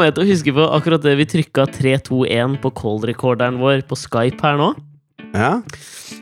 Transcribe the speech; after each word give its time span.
kommer 0.00 0.08
jeg 0.08 0.16
til 0.16 0.24
å 0.24 0.30
huske 0.30 0.52
på 0.56 0.66
akkurat 0.72 1.02
det 1.04 1.12
vi 1.18 1.24
trykka 1.28 1.66
321 1.76 2.54
på 2.62 2.70
call-rekorderen 2.72 3.58
vår 3.60 3.82
på 3.84 3.98
Skype 4.00 4.40
her 4.40 4.56
nå. 4.56 4.70
Ja. 5.34 5.50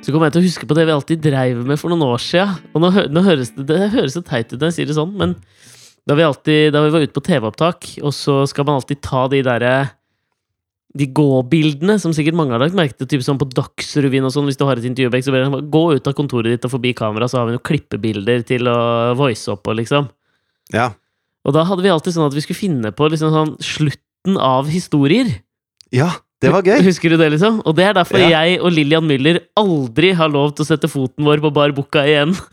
Så 0.03 0.11
kommer 0.11 0.27
jeg 0.27 0.35
til 0.35 0.43
å 0.43 0.49
huske 0.49 0.67
på 0.67 0.75
det 0.75 0.89
vi 0.89 0.96
alltid 0.96 1.23
dreiv 1.23 1.61
med 1.69 1.79
for 1.79 1.95
noen 1.95 2.03
år 2.09 2.19
siden. 2.19 2.57
Og 2.75 2.83
nå, 2.83 2.91
nå 3.14 3.22
høres 3.22 3.55
det, 3.55 3.69
det 3.71 3.93
høres 3.95 4.19
så 4.19 4.25
teit 4.27 4.50
ut 4.50 4.59
når 4.59 4.72
jeg 4.72 4.77
sier 4.81 4.91
det 4.91 4.99
sånn, 4.99 5.14
men 5.21 5.36
da 6.11 6.17
vi, 6.19 6.27
alltid, 6.27 6.72
da 6.75 6.83
vi 6.83 6.91
var 6.91 7.07
ute 7.07 7.14
på 7.14 7.22
TV-opptak, 7.22 7.93
og 8.03 8.17
så 8.17 8.41
skal 8.50 8.67
man 8.67 8.81
alltid 8.81 8.99
ta 9.05 9.27
de 9.31 9.45
derre 9.46 9.72
de 10.99 11.07
gå-bildene, 11.14 12.00
som 12.03 12.14
sikkert 12.17 12.35
mange 12.35 12.57
har 12.57 12.64
lagt 12.64 12.75
merke 12.75 12.99
til, 12.99 13.07
typ 13.13 13.22
sånn 13.22 13.39
på 13.39 13.47
Dagsrevyen 13.53 14.27
og 14.27 14.35
sånn, 14.35 14.49
hvis 14.50 14.58
du 14.58 14.64
har 14.67 14.81
et 14.81 14.89
intervjuobjekt, 14.89 15.29
så 15.29 15.36
bare 15.36 15.61
gå 15.71 15.83
ut 15.95 16.11
av 16.11 16.17
kontoret 16.19 16.50
ditt 16.50 16.67
og 16.67 16.72
forbi 16.75 16.97
kamera, 16.99 17.29
så 17.31 17.39
har 17.39 17.47
vi 17.47 17.55
noen 17.55 17.69
klippebilder 17.71 18.43
til 18.49 18.72
å 18.72 18.79
voice 19.21 19.53
opp 19.53 19.69
på, 19.69 19.77
liksom. 19.79 20.08
ja. 20.75 20.89
Og 21.48 21.54
da 21.57 21.64
hadde 21.64 21.84
vi 21.84 21.93
alltid 21.93 22.12
sånn 22.14 22.29
at 22.29 22.36
vi 22.36 22.44
skulle 22.44 22.61
finne 22.61 22.93
på 22.93 23.08
liksom 23.08 23.32
sånn 23.32 23.54
slutten 23.64 24.36
av 24.36 24.68
historier. 24.68 25.30
Ja, 25.94 26.11
det 26.44 26.52
var 26.52 26.66
gøy. 26.66 26.82
Husker 26.84 27.14
du 27.14 27.16
det, 27.16 27.30
liksom? 27.32 27.62
Og 27.64 27.74
det 27.79 27.86
er 27.88 27.96
derfor 27.96 28.21
Ja. 28.21 28.44
jeg 28.44 28.61
og 28.61 28.71
Lillian 28.76 29.08
Müller 29.08 29.40
aldri 29.57 30.12
har 30.14 30.29
lov 30.29 30.52
til 30.54 30.66
å 30.66 30.68
sette 30.68 30.90
foten 30.93 31.24
vår 31.24 31.40
på 31.40 31.52
bar 31.52 31.72
bukka 31.72 32.05
igjen. 32.06 32.36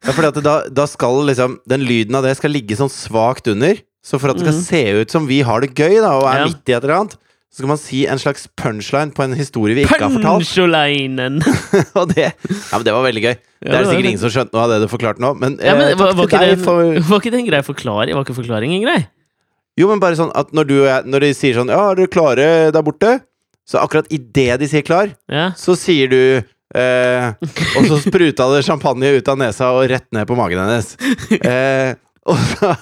Ja, 0.00 0.14
fordi 0.16 0.28
at 0.30 0.38
da, 0.40 0.52
da 0.72 0.86
skal 0.88 1.26
liksom 1.28 1.58
Den 1.68 1.82
lyden 1.84 2.16
av 2.16 2.24
det 2.24 2.30
skal 2.38 2.48
ligge 2.54 2.72
sånn 2.72 2.88
svakt 2.88 3.50
under. 3.52 3.76
Så 4.00 4.16
for 4.16 4.32
at 4.32 4.38
det 4.38 4.46
skal 4.46 4.56
mm. 4.56 4.62
se 4.64 4.80
ut 5.02 5.12
som 5.12 5.26
vi 5.28 5.42
har 5.44 5.60
det 5.60 5.74
gøy, 5.76 5.98
da, 6.00 6.14
og 6.16 6.24
er 6.24 6.38
Ja. 6.40 6.46
midt 6.48 6.64
i 6.64 6.72
et 6.72 6.80
eller 6.80 6.94
annet, 7.02 7.18
så 7.50 7.58
skal 7.64 7.68
man 7.72 7.78
si 7.82 8.04
en 8.06 8.20
slags 8.22 8.44
punchline 8.56 9.10
på 9.16 9.24
en 9.24 9.32
historie 9.34 9.74
vi 9.74 9.82
ikke 9.82 9.98
har 9.98 10.12
fortalt. 10.14 10.44
Puncholainen! 10.44 11.40
Og 11.98 12.12
det, 12.14 12.28
ja, 12.30 12.76
men 12.78 12.84
det 12.86 12.92
var 12.94 13.02
veldig 13.08 13.22
gøy. 13.24 13.32
Det 13.34 13.66
det 13.66 13.74
er 13.74 13.88
sikkert 13.88 14.04
det. 14.06 14.10
ingen 14.12 14.20
som 14.22 14.30
skjønte 14.36 14.54
noe 14.56 14.62
av 14.66 14.70
det 14.74 14.78
du 14.84 14.86
forklarte 14.92 15.20
nå, 15.24 15.32
men, 15.40 15.56
Ja, 15.58 15.74
men 15.76 15.88
eh, 15.90 15.96
var, 15.98 16.12
var, 16.14 16.28
ikke 16.30 16.42
det, 16.46 16.60
for 16.62 16.94
var 17.10 17.18
ikke 17.24 17.32
det 17.34 17.40
en 17.42 17.48
grei 17.50 17.62
forklaring? 17.66 18.14
Var 18.16 18.24
ikke 18.28 18.36
forklaringen 18.38 18.84
grei? 18.86 19.00
Jo, 19.80 19.88
men 19.90 20.00
bare 20.02 20.16
sånn 20.18 20.30
at 20.38 20.54
når, 20.54 20.68
du, 20.70 20.76
og 20.84 20.88
jeg- 20.92 21.10
når 21.10 21.26
de 21.26 21.32
sier 21.36 21.58
sånn 21.58 21.70
Ja, 21.72 21.82
er 21.90 21.98
dere 21.98 22.10
klare 22.12 22.46
der 22.74 22.86
borte? 22.86 23.16
Så 23.70 23.78
akkurat 23.82 24.08
idet 24.14 24.56
de 24.62 24.66
sier 24.70 24.82
klar, 24.86 25.10
Ja. 25.30 25.50
så 25.58 25.74
sier 25.78 26.08
du 26.10 26.20
eh, 26.74 27.26
Og 27.78 27.86
så 27.90 27.98
spruta 28.02 28.46
det 28.54 28.64
champagne 28.66 29.10
ut 29.18 29.28
av 29.30 29.38
nesa 29.42 29.68
og 29.74 29.84
rett 29.90 30.06
ned 30.14 30.26
på 30.30 30.38
magen 30.38 30.62
hennes. 30.62 30.94
Eh, 31.50 31.94
og 32.28 32.40
så, 32.50 32.72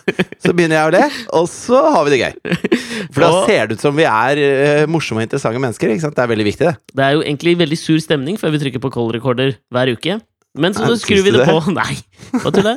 så 0.43 0.55
begynner 0.57 0.81
jeg 0.81 0.89
å 0.89 0.95
le, 0.97 1.03
og 1.39 1.45
så 1.51 1.83
har 1.95 2.07
vi 2.07 2.15
det 2.15 2.21
gøy. 2.25 2.57
For 3.15 3.23
da 3.23 3.29
ser 3.47 3.69
det 3.69 3.79
ut 3.79 3.85
som 3.85 3.95
vi 3.99 4.07
er 4.09 4.41
uh, 4.43 4.89
morsomme 4.91 5.23
og 5.23 5.29
interessante 5.29 5.63
mennesker. 5.63 5.93
Ikke 5.95 6.07
sant? 6.09 6.17
Det 6.19 6.25
er 6.25 6.33
veldig 6.33 6.49
viktig, 6.49 6.67
det. 6.67 6.97
Det 6.99 7.07
er 7.07 7.15
jo 7.15 7.23
egentlig 7.23 7.55
veldig 7.61 7.79
sur 7.79 8.01
stemning 8.03 8.41
før 8.41 8.57
vi 8.57 8.63
trykker 8.65 8.83
på 8.83 8.91
call 8.95 9.13
recorder 9.15 9.55
hver 9.75 9.95
uke. 9.95 10.19
Men 10.59 10.75
så 10.75 10.89
skrur 10.99 11.23
vi 11.23 11.33
det 11.35 11.45
på. 11.47 11.59
Nei, 11.77 11.99
bare 12.33 12.53
tulla. 12.57 12.73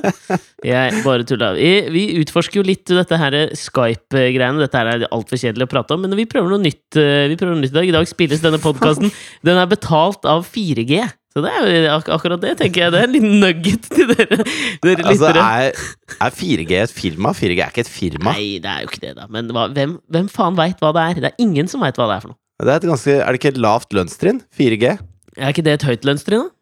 Jeg 0.65 1.03
bare 1.05 1.25
tulla. 1.27 1.53
Vi, 1.57 1.71
vi 1.93 2.03
utforsker 2.21 2.59
jo 2.59 2.65
litt 2.67 2.85
dette 2.91 3.17
her 3.17 3.37
Skype-greiene. 3.57 4.61
Dette 4.61 4.77
her 4.77 4.91
er 4.91 5.07
altfor 5.09 5.39
kjedelig 5.41 5.65
å 5.65 5.71
prate 5.71 5.95
om, 5.95 6.03
men 6.05 6.13
vi 6.19 6.27
prøver 6.29 6.51
noe 6.51 6.61
nytt, 6.61 6.99
eh, 6.99 7.29
vi 7.31 7.39
prøver 7.39 7.55
noe 7.55 7.63
nytt 7.63 7.73
i 7.73 7.79
dag. 7.79 7.89
I 7.89 7.95
dag 7.95 8.11
spilles 8.11 8.43
denne 8.43 8.61
podkasten. 8.61 9.09
Den 9.47 9.61
er 9.61 9.71
betalt 9.71 10.27
av 10.29 10.45
4G. 10.51 11.01
Så 11.31 11.39
det 11.45 11.51
er 11.55 11.85
ak 11.93 12.09
akkurat 12.11 12.41
det, 12.43 12.57
tenker 12.59 12.83
jeg. 12.85 12.91
Det 12.91 12.99
er 12.99 13.07
en 13.07 13.13
liten 13.15 13.37
nugget 13.39 13.85
til 13.87 14.09
dere, 14.09 14.41
dere 14.83 15.05
Altså, 15.07 15.29
er, 15.31 15.77
er 16.17 16.33
4G 16.35 16.79
et 16.81 16.91
firma? 16.91 17.31
4G 17.37 17.55
er 17.55 17.71
ikke 17.71 17.85
et 17.85 17.91
firma. 17.91 18.33
Nei, 18.35 18.57
det 18.63 18.67
er 18.67 18.83
jo 18.83 18.89
ikke 18.91 19.03
det, 19.05 19.13
da. 19.15 19.29
Men 19.31 19.47
hva, 19.55 19.69
hvem, 19.71 19.95
hvem 20.11 20.27
faen 20.31 20.59
veit 20.59 20.83
hva 20.83 20.91
det 20.97 21.05
er? 21.05 21.21
Det 21.23 21.29
er 21.31 21.45
ingen 21.45 21.71
som 21.71 21.85
veit 21.85 21.95
hva 21.99 22.09
det 22.11 22.17
er 22.17 22.25
for 22.25 22.33
noe. 22.33 22.39
Det 22.61 22.73
er, 22.75 22.89
ganske, 22.91 23.15
er 23.15 23.31
det 23.31 23.39
ikke 23.39 23.53
et 23.55 23.61
lavt 23.63 23.95
lønnstrinn? 23.95 24.43
4G? 24.59 24.91
Er 25.39 25.55
ikke 25.55 25.63
det 25.65 25.77
et 25.79 25.87
høyt 25.87 26.09
lønnstrinn, 26.09 26.49
da? 26.49 26.55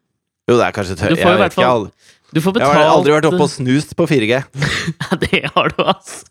Jo, 0.50 0.60
det 0.60 0.68
er 0.68 0.78
kanskje 0.78 0.96
et 0.96 1.04
høyt 1.06 1.16
Du 1.16 1.22
får 1.24 1.30
i 1.30 1.34
Jeg 1.34 1.42
vet 1.42 1.58
ikke. 1.58 1.66
Jeg, 1.66 2.14
Du 2.30 2.42
får 2.46 2.56
betalt 2.60 2.70
jeg 2.70 2.84
har 2.84 2.94
aldri 2.94 3.16
vært 3.16 3.28
oppe 3.32 3.46
og 3.46 3.52
snust 3.54 3.98
på 3.98 4.08
4G. 4.10 4.44
Ja, 5.02 5.18
det 5.26 5.42
har 5.56 5.74
du, 5.74 5.82
ass. 5.90 6.24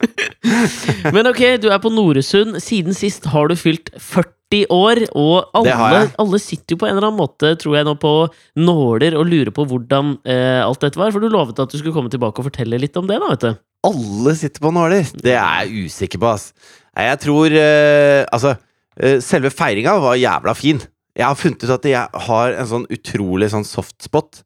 Men 1.14 1.30
ok, 1.30 1.40
du 1.62 1.70
er 1.70 1.78
på 1.82 1.90
Noresund. 1.94 2.58
Siden 2.62 2.94
sist 2.94 3.30
har 3.30 3.50
du 3.50 3.56
fylt 3.58 3.90
40 3.96 4.34
år, 4.74 5.02
og 5.14 5.52
alle, 5.54 6.00
alle 6.18 6.40
sitter 6.42 6.74
jo 6.74 6.80
på 6.82 6.88
en 6.88 6.96
eller 6.96 7.06
annen 7.08 7.20
måte, 7.20 7.52
tror 7.60 7.76
jeg 7.78 7.86
nå, 7.86 7.94
på 8.02 8.14
nåler 8.58 9.14
og 9.18 9.28
lurer 9.30 9.52
på 9.54 9.66
hvordan 9.70 10.16
eh, 10.26 10.60
alt 10.64 10.82
dette 10.82 10.98
var. 11.00 11.12
For 11.14 11.22
du 11.22 11.30
lovet 11.30 11.60
at 11.62 11.70
du 11.70 11.78
skulle 11.78 11.94
komme 11.94 12.10
tilbake 12.12 12.42
og 12.42 12.48
fortelle 12.50 12.80
litt 12.82 12.98
om 12.98 13.06
det, 13.10 13.20
da, 13.22 13.30
vet 13.30 13.46
du. 13.46 13.60
Alle 13.90 14.34
sitter 14.36 14.60
på 14.60 14.72
nåler! 14.74 15.06
Det 15.14 15.36
er 15.38 15.62
jeg 15.70 15.86
usikker 15.86 16.20
på, 16.20 16.34
ass. 16.34 16.50
Jeg 16.98 17.20
tror 17.22 17.54
eh, 17.54 18.26
Altså, 18.28 18.56
eh, 18.98 19.20
selve 19.24 19.52
feiringa 19.54 19.94
var 20.02 20.18
jævla 20.20 20.54
fin. 20.58 20.82
Jeg 21.16 21.26
har 21.26 21.38
funnet 21.38 21.64
ut 21.64 21.74
at 21.78 21.88
jeg 21.88 22.22
har 22.26 22.58
en 22.58 22.68
sånn 22.70 22.86
utrolig 22.92 23.50
sånn 23.54 23.66
softspot 23.66 24.42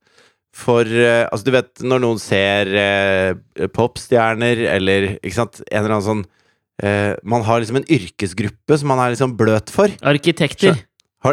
for 0.55 0.87
eh, 0.87 1.25
Altså, 1.27 1.49
du 1.49 1.53
vet 1.57 1.85
når 1.85 2.05
noen 2.05 2.23
ser 2.23 2.71
eh, 2.79 3.67
popstjerner 3.75 4.65
eller 4.77 5.09
Ikke 5.17 5.39
sant? 5.41 5.61
En 5.67 5.83
eller 5.83 5.97
annen 5.97 6.09
sånn 6.09 6.25
Man 6.83 7.45
har 7.47 7.61
liksom 7.63 7.77
en 7.79 7.87
yrkesgruppe 7.87 8.79
som 8.81 8.91
man 8.91 8.99
er 8.99 9.13
liksom 9.15 9.37
bløt 9.39 9.71
for. 9.71 9.93
Arkitekter. 10.03 10.75
Har, 10.75 10.83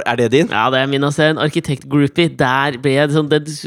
er 0.07 0.15
det 0.15 0.29
din? 0.31 0.47
Ja, 0.47 0.69
det 0.71 0.79
er 0.79 0.87
min, 0.87 1.03
altså. 1.03 1.25
En 1.33 1.37
arkitektgroupie. 1.43 2.29
Der 2.39 2.77
ble 2.79 2.93
jeg 2.95 3.09
sånn 3.11 3.27
Den 3.27 3.43
s- 3.45 3.65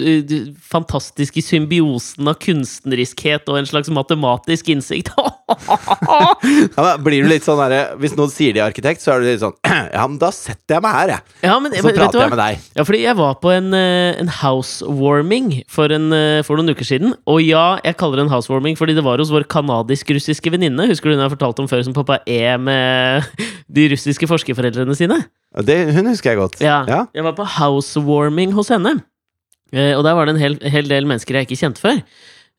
fantastiske 0.73 1.43
symbiosen 1.45 2.27
av 2.31 2.39
kunstneriskhet 2.41 3.45
og 3.53 3.59
en 3.61 3.67
slags 3.69 3.91
matematisk 3.93 4.69
innsikt. 4.73 5.13
Ja, 5.45 6.81
men 6.81 7.03
blir 7.05 7.23
du 7.25 7.29
litt 7.29 7.45
sånn 7.45 7.59
derre 7.61 7.99
Hvis 8.01 8.15
noen 8.17 8.31
sier 8.33 8.55
de 8.57 8.63
er 8.63 8.71
arkitekt, 8.71 9.03
så 9.05 9.13
er 9.13 9.21
du 9.21 9.27
litt 9.29 9.43
sånn 9.43 9.53
Ja, 9.95 10.07
men 10.09 10.17
da 10.19 10.31
setter 10.35 10.79
jeg 10.79 10.83
meg 10.87 10.95
her, 10.97 11.13
jeg. 11.13 11.35
ja, 11.45 11.59
men, 11.61 11.75
så 11.77 11.85
vet 11.85 11.99
prater 11.99 12.23
jeg 12.23 12.33
med 12.33 12.41
deg. 12.41 12.63
Ja, 12.79 12.87
fordi 12.89 13.01
jeg 13.05 13.19
var 13.19 13.35
på 13.43 13.53
en, 13.53 13.69
eh, 13.77 14.17
en 14.23 14.31
housewarming 14.41 15.51
for, 15.71 15.93
en, 15.93 16.09
eh, 16.17 16.41
for 16.47 16.57
noen 16.59 16.73
uker 16.75 16.89
siden. 16.89 17.13
Og 17.31 17.43
ja, 17.45 17.79
jeg 17.85 17.99
kaller 18.01 18.23
det 18.23 18.27
en 18.27 18.33
housewarming 18.33 18.79
fordi 18.81 18.97
det 18.97 19.05
var 19.05 19.21
hos 19.21 19.31
vår 19.35 19.45
kanadisk-russiske 19.53 20.53
venninne. 20.57 20.89
Husker 20.91 21.11
du 21.13 21.15
hun 21.19 21.23
jeg 21.23 21.29
har 21.29 21.37
fortalt 21.37 21.61
om 21.63 21.69
før, 21.71 21.85
som 21.87 21.95
poppa 21.97 22.21
E 22.27 22.41
med 22.57 23.29
de 23.77 23.89
russiske 23.93 24.29
forskerforeldrene 24.31 24.97
sine? 24.99 25.21
Det, 25.63 25.77
hun 25.95 26.07
husker 26.11 26.33
jeg 26.33 26.41
godt. 26.41 26.61
Ja. 26.65 26.81
Ja. 26.91 27.05
Jeg 27.15 27.23
var 27.23 27.37
på 27.39 27.45
housewarming 27.61 28.53
hos 28.57 28.73
henne. 28.75 28.97
Eh, 29.75 29.93
og 29.97 30.03
der 30.07 30.15
var 30.19 30.27
det 30.27 30.35
en 30.35 30.43
hel, 30.43 30.57
hel 30.71 30.89
del 30.91 31.07
mennesker 31.07 31.35
jeg 31.39 31.47
ikke 31.49 31.61
kjente 31.61 31.83
før. 31.83 32.01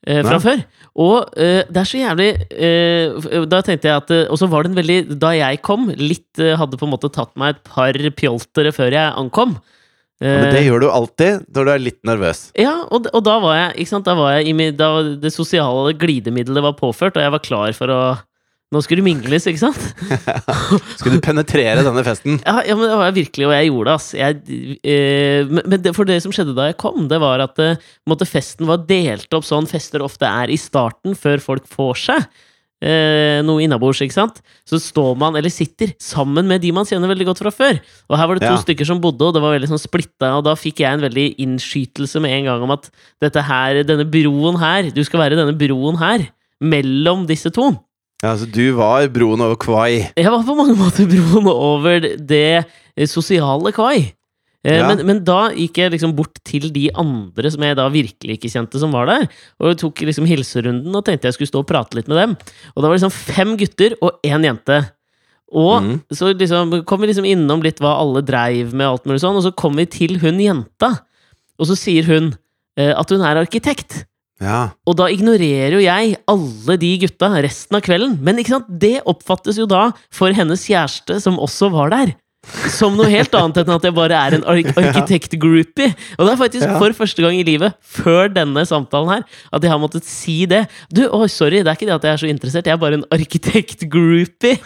Eh, 0.08 0.22
fra 0.22 0.38
Nei. 0.38 0.44
før. 0.44 0.60
Og 1.02 1.32
eh, 1.42 1.64
det 1.68 1.82
er 1.82 1.88
så 1.90 1.98
jævlig 2.00 2.28
eh, 2.56 3.46
Da 3.52 3.58
tenkte 3.66 3.90
jeg 3.90 3.98
at 4.04 4.12
Og 4.32 4.38
så 4.40 4.48
var 4.48 4.64
det 4.64 4.70
en 4.70 4.78
veldig 4.78 5.18
Da 5.20 5.32
jeg 5.36 5.60
kom, 5.66 5.90
litt 5.98 6.40
eh, 6.40 6.54
hadde 6.56 6.78
på 6.80 6.86
en 6.88 6.94
måte 6.94 7.10
tatt 7.12 7.34
meg 7.42 7.56
et 7.56 7.64
par 7.68 7.98
pjoltere 8.16 8.72
før 8.76 8.94
jeg 8.96 9.16
ankom. 9.20 9.58
Ja, 10.24 10.38
Men 10.46 10.54
det 10.56 10.62
gjør 10.64 10.86
du 10.86 10.88
alltid 10.88 11.50
når 11.52 11.66
du 11.68 11.72
er 11.74 11.82
litt 11.84 12.00
nervøs. 12.08 12.46
ja, 12.56 12.86
og, 12.88 13.10
og 13.12 13.26
da 13.28 13.34
var 13.44 13.58
jeg 13.58 13.82
ikke 13.84 13.92
sant, 13.92 14.06
Da 14.08 14.14
var 14.16 14.38
jeg 14.38 14.54
i, 14.54 14.70
da 14.72 14.88
det 15.20 15.34
sosiale 15.36 15.92
glidemiddelet 16.00 16.64
var 16.64 16.78
påført, 16.80 17.18
og 17.20 17.26
jeg 17.26 17.34
var 17.34 17.44
klar 17.44 17.76
for 17.76 17.92
å 17.92 18.00
Nå 18.76 18.82
skulle 18.84 19.00
det 19.00 19.08
mingles, 19.08 19.46
ikke 19.48 19.62
sant? 19.62 19.84
Skal 21.00 21.16
du 21.16 21.22
penetrere 21.24 21.84
denne 21.86 22.04
festen? 22.06 22.42
Ja, 22.44 22.58
ja, 22.68 22.76
men 22.76 22.90
det 22.92 22.98
var 23.00 23.14
virkelig, 23.16 23.46
og 23.48 23.54
jeg 23.56 23.70
gjorde 23.72 23.88
det, 23.88 23.94
ass. 23.96 24.08
Jeg, 24.20 24.80
eh, 24.84 25.48
men 25.48 25.70
men 25.72 25.84
det, 25.86 25.94
for 25.96 26.08
det 26.10 26.18
som 26.26 26.34
skjedde 26.36 26.56
da 26.58 26.68
jeg 26.70 26.78
kom, 26.82 27.06
det 27.12 27.22
var 27.24 27.44
at 27.46 27.62
eh, 27.64 27.80
måtte, 28.10 28.28
festen 28.28 28.68
var 28.68 28.84
delt 28.90 29.32
opp 29.38 29.48
sånn 29.48 29.70
fester 29.72 30.04
ofte 30.04 30.28
er 30.28 30.52
i 30.52 30.60
starten, 30.60 31.16
før 31.16 31.40
folk 31.44 31.72
får 31.72 32.04
seg. 32.04 32.28
Eh, 32.86 33.40
noe 33.48 33.64
innabords, 33.64 34.02
ikke 34.04 34.14
sant? 34.18 34.42
Så 34.68 34.78
står 34.84 35.16
man, 35.18 35.38
eller 35.40 35.50
sitter, 35.54 35.94
sammen 36.04 36.46
med 36.52 36.60
de 36.62 36.74
man 36.76 36.86
kjenner 36.86 37.10
veldig 37.10 37.30
godt 37.32 37.42
fra 37.46 37.54
før. 37.56 37.80
Og 38.12 38.18
her 38.20 38.28
var 38.30 38.38
det 38.38 38.44
to 38.46 38.52
Ja. 38.52 38.62
stykker 38.62 38.86
som 38.92 39.00
bodde, 39.02 39.24
og 39.26 39.34
det 39.34 39.42
var 39.42 39.56
veldig 39.56 39.72
sånn 39.72 39.82
splitta, 39.82 40.34
og 40.38 40.44
da 40.46 40.54
fikk 40.60 40.84
jeg 40.84 40.92
en 41.00 41.06
veldig 41.08 41.28
innskytelse 41.48 42.22
med 42.22 42.36
en 42.36 42.50
gang 42.52 42.66
om 42.68 42.76
at 42.76 42.92
dette 43.24 43.42
her, 43.48 43.82
denne 43.88 44.06
broen 44.06 44.60
her, 44.60 44.92
du 44.92 45.02
skal 45.08 45.24
være 45.24 45.40
denne 45.40 45.56
broen 45.58 45.98
her, 46.04 46.28
mellom 46.62 47.26
disse 47.32 47.50
to. 47.56 47.72
Ja, 48.26 48.34
altså 48.34 48.48
Du 48.50 48.64
var 48.80 49.06
broen 49.14 49.44
over 49.46 49.58
Kvai. 49.62 50.08
Jeg 50.18 50.32
var 50.34 50.46
på 50.48 50.58
mange 50.58 50.74
måter 50.80 51.06
broen 51.10 51.50
over 51.52 52.02
det 52.18 52.48
eh, 52.66 53.10
sosiale 53.10 53.74
Kvai. 53.76 54.00
Eh, 54.66 54.80
Ja. 54.80 54.88
Men, 54.90 55.04
men 55.06 55.22
da 55.22 55.52
gikk 55.54 55.78
jeg 55.78 55.94
liksom 55.94 56.16
bort 56.18 56.40
til 56.48 56.72
de 56.74 56.88
andre 56.98 57.52
som 57.54 57.62
jeg 57.62 57.78
da 57.78 57.86
virkelig 57.94 58.40
ikke 58.40 58.50
kjente, 58.50 58.82
som 58.82 58.96
var 58.96 59.06
der. 59.12 59.28
Og 59.62 59.78
tok 59.78 60.02
liksom 60.08 60.26
hilserunden 60.26 60.90
og 60.90 61.06
tenkte 61.06 61.30
jeg 61.30 61.38
skulle 61.38 61.52
stå 61.52 61.62
og 61.62 61.70
prate 61.70 62.00
litt 62.00 62.10
med 62.10 62.18
dem. 62.18 62.34
Og 62.74 62.80
da 62.82 62.88
var 62.88 62.96
det 62.96 63.04
liksom 63.04 63.14
fem 63.14 63.54
gutter 63.62 63.94
og 64.02 64.18
én 64.26 64.48
jente. 64.48 64.80
Og 65.54 65.86
mm. 65.86 65.94
så 66.18 66.32
liksom 66.34 66.74
kom 66.90 67.04
vi 67.04 67.12
liksom 67.12 67.30
innom 67.30 67.62
litt 67.62 67.78
hva 67.84 67.94
alle 68.02 68.26
dreiv 68.26 68.74
med, 68.74 68.88
alt 68.88 69.06
mulig 69.06 69.22
sånn, 69.22 69.38
og 69.38 69.46
så 69.46 69.54
kom 69.54 69.78
vi 69.78 69.86
til 69.86 70.18
hun 70.24 70.42
jenta. 70.42 70.96
Og 71.62 71.70
så 71.70 71.78
sier 71.78 72.10
hun 72.10 72.34
eh, 72.80 72.90
at 72.90 73.14
hun 73.14 73.22
er 73.22 73.44
arkitekt. 73.46 74.02
Ja. 74.44 74.76
Og 74.84 74.98
da 75.00 75.08
ignorerer 75.12 75.78
jo 75.78 75.84
jeg 75.84 76.18
alle 76.32 76.76
de 76.82 76.92
gutta 77.06 77.30
resten 77.46 77.78
av 77.78 77.86
kvelden. 77.86 78.18
Men 78.26 78.42
det 78.68 78.98
oppfattes 79.08 79.60
jo 79.62 79.68
da 79.70 79.90
for 80.14 80.36
hennes 80.36 80.66
kjæreste, 80.68 81.22
som 81.24 81.40
også 81.40 81.72
var 81.74 81.94
der. 81.94 82.16
Som 82.72 82.96
noe 82.98 83.08
helt 83.12 83.34
annet 83.38 83.58
enn 83.64 83.72
at 83.76 83.86
jeg 83.88 83.94
bare 83.98 84.18
er 84.20 84.36
en 84.38 84.44
ar 84.48 84.60
arkitektgroupie. 84.82 85.90
Og 86.18 86.26
det 86.28 86.34
er 86.36 86.40
faktisk 86.40 86.66
Ja. 86.68 86.78
for 86.82 86.94
første 86.98 87.22
gang 87.26 87.36
i 87.40 87.44
livet, 87.48 87.74
før 87.82 88.30
denne 88.34 88.64
samtalen 88.70 89.10
her, 89.16 89.24
at 89.54 89.64
jeg 89.66 89.72
har 89.74 89.82
måttet 89.82 90.06
si 90.08 90.46
det. 90.50 90.64
Du, 90.94 91.04
å, 91.10 91.24
sorry, 91.32 91.64
det 91.66 91.72
er 91.72 91.78
ikke 91.80 91.90
det 91.90 91.96
at 91.98 92.08
jeg 92.08 92.14
er 92.14 92.22
så 92.24 92.30
interessert, 92.32 92.70
jeg 92.70 92.78
er 92.78 92.82
bare 92.82 93.00
en 93.02 93.08
arkitektgroupie. 93.16 94.60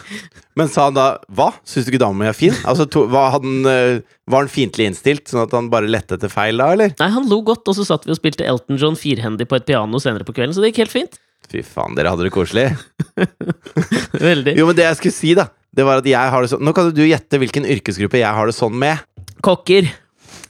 Men 0.60 0.68
sa 0.68 0.90
han 0.90 0.96
da 0.98 1.06
Hva? 1.32 1.54
Syns 1.64 1.86
du 1.88 1.94
ikke 1.94 2.02
dama 2.04 2.20
mi 2.20 2.28
er 2.28 2.36
fin? 2.36 2.56
Altså, 2.68 2.84
to, 2.92 3.06
var, 3.12 3.30
han, 3.38 3.62
eh, 3.70 4.02
var 4.28 4.44
han 4.44 4.52
fiendtlig 4.52 4.90
innstilt, 4.90 5.30
sånn 5.32 5.46
at 5.46 5.54
han 5.56 5.70
bare 5.72 5.88
lette 5.88 6.18
etter 6.18 6.32
feil 6.34 6.60
da, 6.60 6.72
eller? 6.76 6.92
Nei, 7.00 7.10
han 7.16 7.30
lo 7.32 7.40
godt, 7.48 7.64
og 7.72 7.78
så 7.78 7.86
satt 7.88 8.04
vi 8.08 8.12
og 8.16 8.20
spilte 8.20 8.44
Elton 8.50 8.80
John 8.82 8.98
firhendig 9.00 9.48
på 9.48 9.56
et 9.60 9.68
piano 9.70 10.02
senere 10.04 10.28
på 10.28 10.36
kvelden, 10.36 10.54
så 10.58 10.62
det 10.66 10.74
gikk 10.74 10.84
helt 10.84 10.96
fint. 10.98 11.20
Fy 11.50 11.64
faen, 11.66 11.96
dere 11.98 12.12
hadde 12.12 12.28
det 12.28 12.34
koselig. 12.36 12.68
Veldig. 14.30 14.54
Jo, 14.60 14.68
men 14.70 14.78
det 14.78 14.86
jeg 14.90 15.00
skulle 15.00 15.16
si, 15.16 15.32
da, 15.38 15.48
det 15.76 15.86
var 15.86 16.02
at 16.02 16.08
jeg 16.10 16.34
har 16.34 16.44
det 16.44 16.50
sånn 16.52 16.64
Nå 16.66 16.74
kan 16.74 16.90
du 16.96 17.04
gjette 17.06 17.40
hvilken 17.42 17.68
yrkesgruppe 17.70 18.22
jeg 18.22 18.36
har 18.36 18.50
det 18.50 18.56
sånn 18.58 18.78
med. 18.80 19.04
Kokker. 19.46 19.90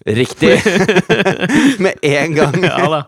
Riktig! 0.08 0.56
med 1.84 2.00
en 2.08 2.38
gang. 2.38 2.56
Ja 2.64 2.86
da. 2.94 3.02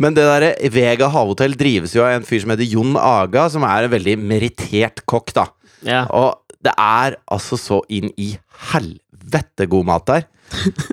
Men 0.00 0.16
det 0.16 0.26
derre 0.26 0.52
Vega 0.74 1.08
havhotell 1.12 1.54
drives 1.58 1.94
jo 1.94 2.02
av 2.04 2.16
en 2.16 2.26
fyr 2.26 2.42
som 2.42 2.52
heter 2.52 2.66
Jon 2.66 2.96
Aga, 2.98 3.46
som 3.52 3.64
er 3.66 3.86
en 3.86 3.92
veldig 3.92 4.16
merittert 4.20 5.04
kokk, 5.08 5.30
da. 5.36 5.46
Ja. 5.86 6.04
Og 6.10 6.56
det 6.64 6.74
er 6.80 7.18
altså 7.32 7.58
så 7.60 7.80
inn 7.92 8.10
i 8.20 8.32
helvete 8.72 9.68
god 9.70 9.90
mat 9.90 10.08
der. 10.10 10.26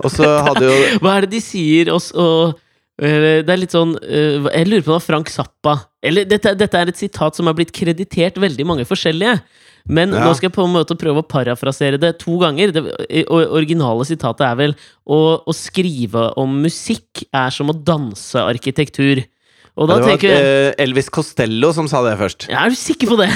Og 0.02 0.10
så 0.12 0.28
hadde 0.46 0.68
jo 0.68 0.76
Hva 1.02 1.16
er 1.16 1.26
det 1.26 1.34
de 1.36 1.40
sier 1.44 1.90
oss 1.92 2.08
og 2.18 2.56
Det 2.98 3.44
er 3.44 3.60
litt 3.60 3.74
sånn 3.74 3.92
eh, 4.00 4.40
Jeg 4.48 4.66
lurer 4.66 4.84
på 4.86 4.94
om 4.96 5.02
Frank 5.02 5.30
Zappa. 5.32 5.76
Eller 6.02 6.26
dette, 6.28 6.54
dette 6.58 6.78
er 6.78 6.90
et 6.90 6.98
sitat 6.98 7.36
som 7.36 7.48
har 7.48 7.56
blitt 7.58 7.72
kreditert 7.74 8.40
veldig 8.42 8.66
mange 8.68 8.86
forskjellige. 8.88 9.36
Men 9.88 10.12
Ja. 10.12 10.24
nå 10.26 10.34
skal 10.36 10.50
jeg 10.50 10.54
på 10.54 10.64
en 10.64 10.74
måte 10.74 10.94
prøve 10.98 11.22
å 11.22 11.26
parafrasere 11.26 11.98
det 11.98 12.18
to 12.22 12.38
ganger. 12.38 12.70
Det 12.72 12.82
originale 13.28 14.04
sitatet 14.06 14.46
er 14.46 14.54
vel 14.56 14.74
å, 15.06 15.42
å 15.42 15.52
skrive 15.56 16.32
om 16.38 16.60
musikk 16.62 17.24
er 17.32 17.50
som 17.50 17.72
å 17.72 17.74
danse 17.74 18.38
arkitektur. 18.38 19.24
Og 19.72 19.88
da 19.88 19.96
det 19.96 20.04
var 20.04 20.10
tenker 20.12 20.34
eh, 20.36 20.74
Elvis 20.84 21.08
Costello 21.08 21.72
som 21.72 21.88
sa 21.88 22.02
det 22.04 22.18
først. 22.20 22.48
Er 22.52 22.68
du 22.68 22.76
sikker 22.76 23.08
på 23.08 23.16
det? 23.22 23.30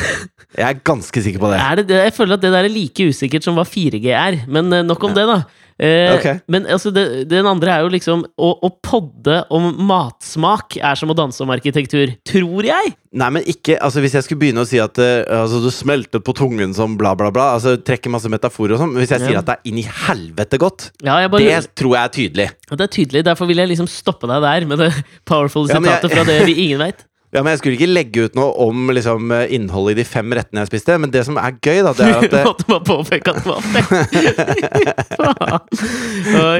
Jeg 0.57 0.67
er 0.69 0.81
ganske 0.85 1.23
sikker 1.25 1.41
på 1.41 1.49
det. 1.53 1.61
Det? 1.89 1.97
Jeg 2.05 2.13
føler 2.17 2.37
at 2.37 2.43
det 2.45 2.53
der 2.53 2.69
er 2.69 2.73
like 2.73 3.07
usikkert 3.09 3.45
som 3.47 3.57
hva 3.57 3.65
4G 3.65 4.13
er. 4.13 4.43
Men 4.47 4.69
eh, 4.73 4.85
nok 4.85 5.03
om 5.09 5.17
det, 5.17 5.25
da. 5.29 5.43
Eh, 5.79 6.15
Ok. 6.17 6.27
Men 6.49 6.65
altså, 6.73 6.89
det, 6.95 7.27
den 7.29 7.45
andre 7.47 7.69
er 7.75 7.83
jo 7.85 7.91
liksom 7.93 8.23
å, 8.41 8.49
å 8.65 8.71
podde 8.81 9.43
om 9.53 9.67
matsmak 9.89 10.79
er 10.81 10.97
som 10.97 11.11
å 11.13 11.17
danse 11.19 11.43
om 11.45 11.51
arkitektur. 11.53 12.15
Tror 12.25 12.65
jeg! 12.65 12.95
Nei, 13.17 13.29
men 13.33 13.45
ikke 13.49 13.77
Altså 13.81 14.03
Hvis 14.05 14.13
jeg 14.17 14.25
skulle 14.27 14.41
begynne 14.43 14.61
å 14.65 14.69
si 14.69 14.77
at 14.83 14.99
uh, 15.01 15.25
altså, 15.43 15.61
du 15.65 15.71
smeltet 15.73 16.25
på 16.27 16.35
tungen 16.37 16.75
som 16.77 16.97
bla, 17.01 17.15
bla, 17.17 17.31
bla 17.33 17.47
Altså 17.55 17.77
trekke 17.81 18.11
masse 18.13 18.29
metaforer 18.33 18.75
og 18.77 18.83
sånn. 18.83 18.93
Hvis 18.99 19.13
jeg 19.15 19.21
Ja. 19.25 19.29
sier 19.31 19.41
at 19.41 19.49
det 19.49 19.57
er 19.59 19.71
inn 19.73 19.81
i 19.81 19.87
helvete 20.07 20.61
godt, 20.61 20.89
Ja, 21.05 21.17
bare, 21.29 21.45
det 21.45 21.75
tror 21.77 21.97
jeg 21.97 22.03
er 22.03 22.15
tydelig. 22.17 22.49
det 22.73 22.81
er 22.89 22.93
tydelig, 22.97 23.25
Derfor 23.29 23.49
vil 23.53 23.61
jeg 23.63 23.73
liksom 23.75 23.89
stoppe 23.89 24.29
deg 24.33 24.43
der 24.45 24.67
med 24.73 24.79
det 24.85 24.91
powerful 25.29 25.69
Ja, 25.69 25.77
jeg- 25.77 25.85
sitatet 25.85 26.13
fra 26.17 26.25
det 26.29 26.41
vi 26.49 26.57
ingen 26.67 26.81
veit. 26.87 27.05
Ja, 27.37 27.43
men 27.45 27.53
Jeg 27.53 27.59
skulle 27.61 27.77
ikke 27.77 27.93
legge 27.93 28.23
ut 28.27 28.33
noe 28.39 28.49
om 28.65 28.77
liksom, 28.97 29.29
eh, 29.37 29.45
innholdet 29.57 29.93
i 29.93 29.99
de 30.01 30.05
fem 30.09 30.29
rettene 30.33 30.61
jeg 30.65 30.71
spiste, 30.73 30.97
men 31.03 31.11
det 31.13 31.21
som 31.29 31.37
er 31.37 31.53
gøy, 31.61 31.79
da, 31.85 31.93
det 31.93 32.01
er 32.07 32.17
at 32.17 32.23
det... 32.33 32.41
Du 32.41 32.49
Måtte 32.49 32.65
bare 32.71 32.85
påpeke 32.89 33.29
at 33.31 33.37
det 33.37 33.47
var. 33.51 33.61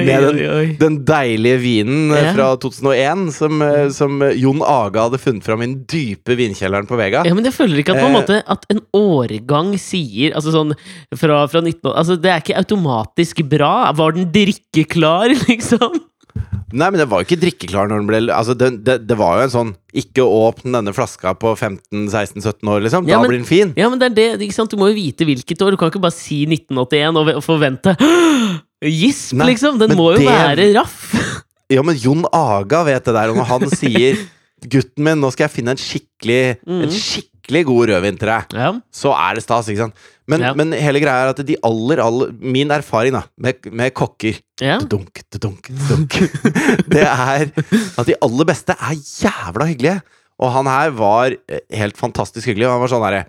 Med 0.07 0.25
oi, 0.27 0.45
oi. 0.47 0.67
den 0.79 0.95
deilige 1.07 1.57
vinen 1.63 2.11
eh, 2.13 2.23
Ja. 2.27 2.33
fra 2.35 2.47
2001 2.61 3.31
som, 3.35 3.61
eh, 3.65 3.87
som 3.95 4.11
Jon 4.37 4.61
Aga 4.65 5.01
hadde 5.07 5.19
funnet 5.21 5.45
fram 5.47 5.61
i 5.63 5.65
den 5.69 5.79
dype 5.89 6.35
vinkjelleren 6.39 6.87
på 6.89 6.97
Vega. 6.99 7.23
Ja, 7.27 7.33
men 7.37 7.45
jeg 7.47 7.55
føler 7.55 7.77
ikke 7.81 7.93
at 7.95 8.01
på 8.01 8.07
en 8.07 8.13
Eh. 8.13 8.17
måte 8.21 8.35
At 8.47 8.65
en 8.71 8.81
årgang 8.95 9.73
sier 9.79 10.33
Altså 10.37 10.51
sånn 10.53 10.71
fra, 11.15 11.47
fra 11.47 11.61
19 11.61 11.93
Altså 11.93 12.15
det 12.19 12.29
er 12.31 12.39
ikke 12.41 12.57
automatisk 12.59 13.41
bra 13.49 13.91
Var 13.97 14.11
den 14.15 14.31
drikkeklar, 14.33 15.29
liksom? 15.49 15.91
Nei, 16.73 16.89
men 16.91 16.99
det 16.99 17.05
var 17.07 17.21
jo 17.21 17.27
ikke 17.29 17.39
drikkeklar 17.39 17.87
når 17.87 18.01
den 18.01 18.07
ble 18.09 18.19
Altså, 18.35 18.51
det, 18.59 18.83
det, 18.83 18.97
det 19.07 19.15
var 19.15 19.37
jo 19.39 19.43
en 19.45 19.53
sånn 19.53 19.69
Ikke 19.95 20.25
åpne 20.27 20.73
denne 20.75 20.91
flaska 20.95 21.31
på 21.39 21.53
15-16-17 21.55 22.71
år, 22.73 22.81
liksom. 22.83 23.05
Da 23.07 23.13
Ja, 23.13 23.19
men- 23.21 23.29
blir 23.31 23.39
den 23.39 23.47
fin. 23.47 23.71
Ja, 23.79 23.87
men 23.89 23.99
det 24.01 24.09
er 24.11 24.15
det, 24.17 24.41
ikke 24.49 24.57
sant? 24.57 24.71
Du 24.71 24.75
må 24.81 24.89
jo 24.91 24.97
vite 24.97 25.23
hvilket 25.27 25.61
år 25.63 25.71
Du 25.71 25.77
kan 25.79 25.91
ikke 25.91 26.03
bare 26.03 26.11
si 26.17 26.41
1981 26.45 27.15
og 27.37 27.43
forvente 27.45 27.95
Gisp, 28.83 29.33
liksom 29.47 29.79
Den 29.79 29.95
må 29.97 30.11
jo 30.15 30.19
det- 30.19 30.27
være 30.27 30.73
raff 30.75 31.13
Ja, 31.73 31.81
men 31.83 31.95
Jon 31.99 32.23
Aga 32.31 32.83
vet 32.87 33.03
det 33.07 33.13
der, 33.15 33.29
og 33.31 33.39
når 33.39 33.47
han 33.53 33.69
sier 33.79 34.19
'Gutten 34.67 35.03
min, 35.05 35.19
nå 35.21 35.29
skal 35.31 35.45
jeg 35.47 35.51
finne 35.59 35.71
en 35.75 35.77
skikkelig 35.77 36.57
mm. 36.65 36.79
En 36.83 36.89
skikkelig 36.89 37.36
god 37.67 37.87
rødvin 37.89 38.17
til 38.19 38.27
deg', 38.27 38.53
Ja, 38.53 38.71
så 38.91 39.13
er 39.15 39.35
det 39.35 39.43
stas, 39.43 39.67
ikke 39.69 39.85
sant? 39.85 39.95
Men, 40.27 40.41
Ja. 40.41 40.53
men 40.53 40.71
hele 40.75 40.99
greia 40.99 41.23
er 41.23 41.29
at 41.31 41.45
de 41.45 41.55
aller, 41.63 42.01
aller 42.03 42.33
Min 42.41 42.67
erfaring 42.69 43.13
da 43.13 43.23
med, 43.39 43.55
med 43.71 43.93
kokker 43.93 44.35
ja. 44.59 44.77
Dunk, 44.79 45.21
dunk, 45.31 45.69
dunk 45.87 46.17
Det 46.93 47.03
er 47.07 47.47
at 47.97 48.05
de 48.05 48.15
aller 48.21 48.45
beste 48.45 48.75
er 48.75 48.95
jævla 48.97 49.65
hyggelige. 49.69 50.01
Og 50.39 50.51
han 50.51 50.65
her 50.69 50.91
var 50.91 51.31
eh, 51.47 51.59
helt 51.73 51.97
fantastisk 51.97 52.47
hyggelig. 52.47 52.67
Og 52.67 52.73
han 52.75 52.81
var 52.83 52.91
sånn 52.91 53.05
herre 53.07 53.23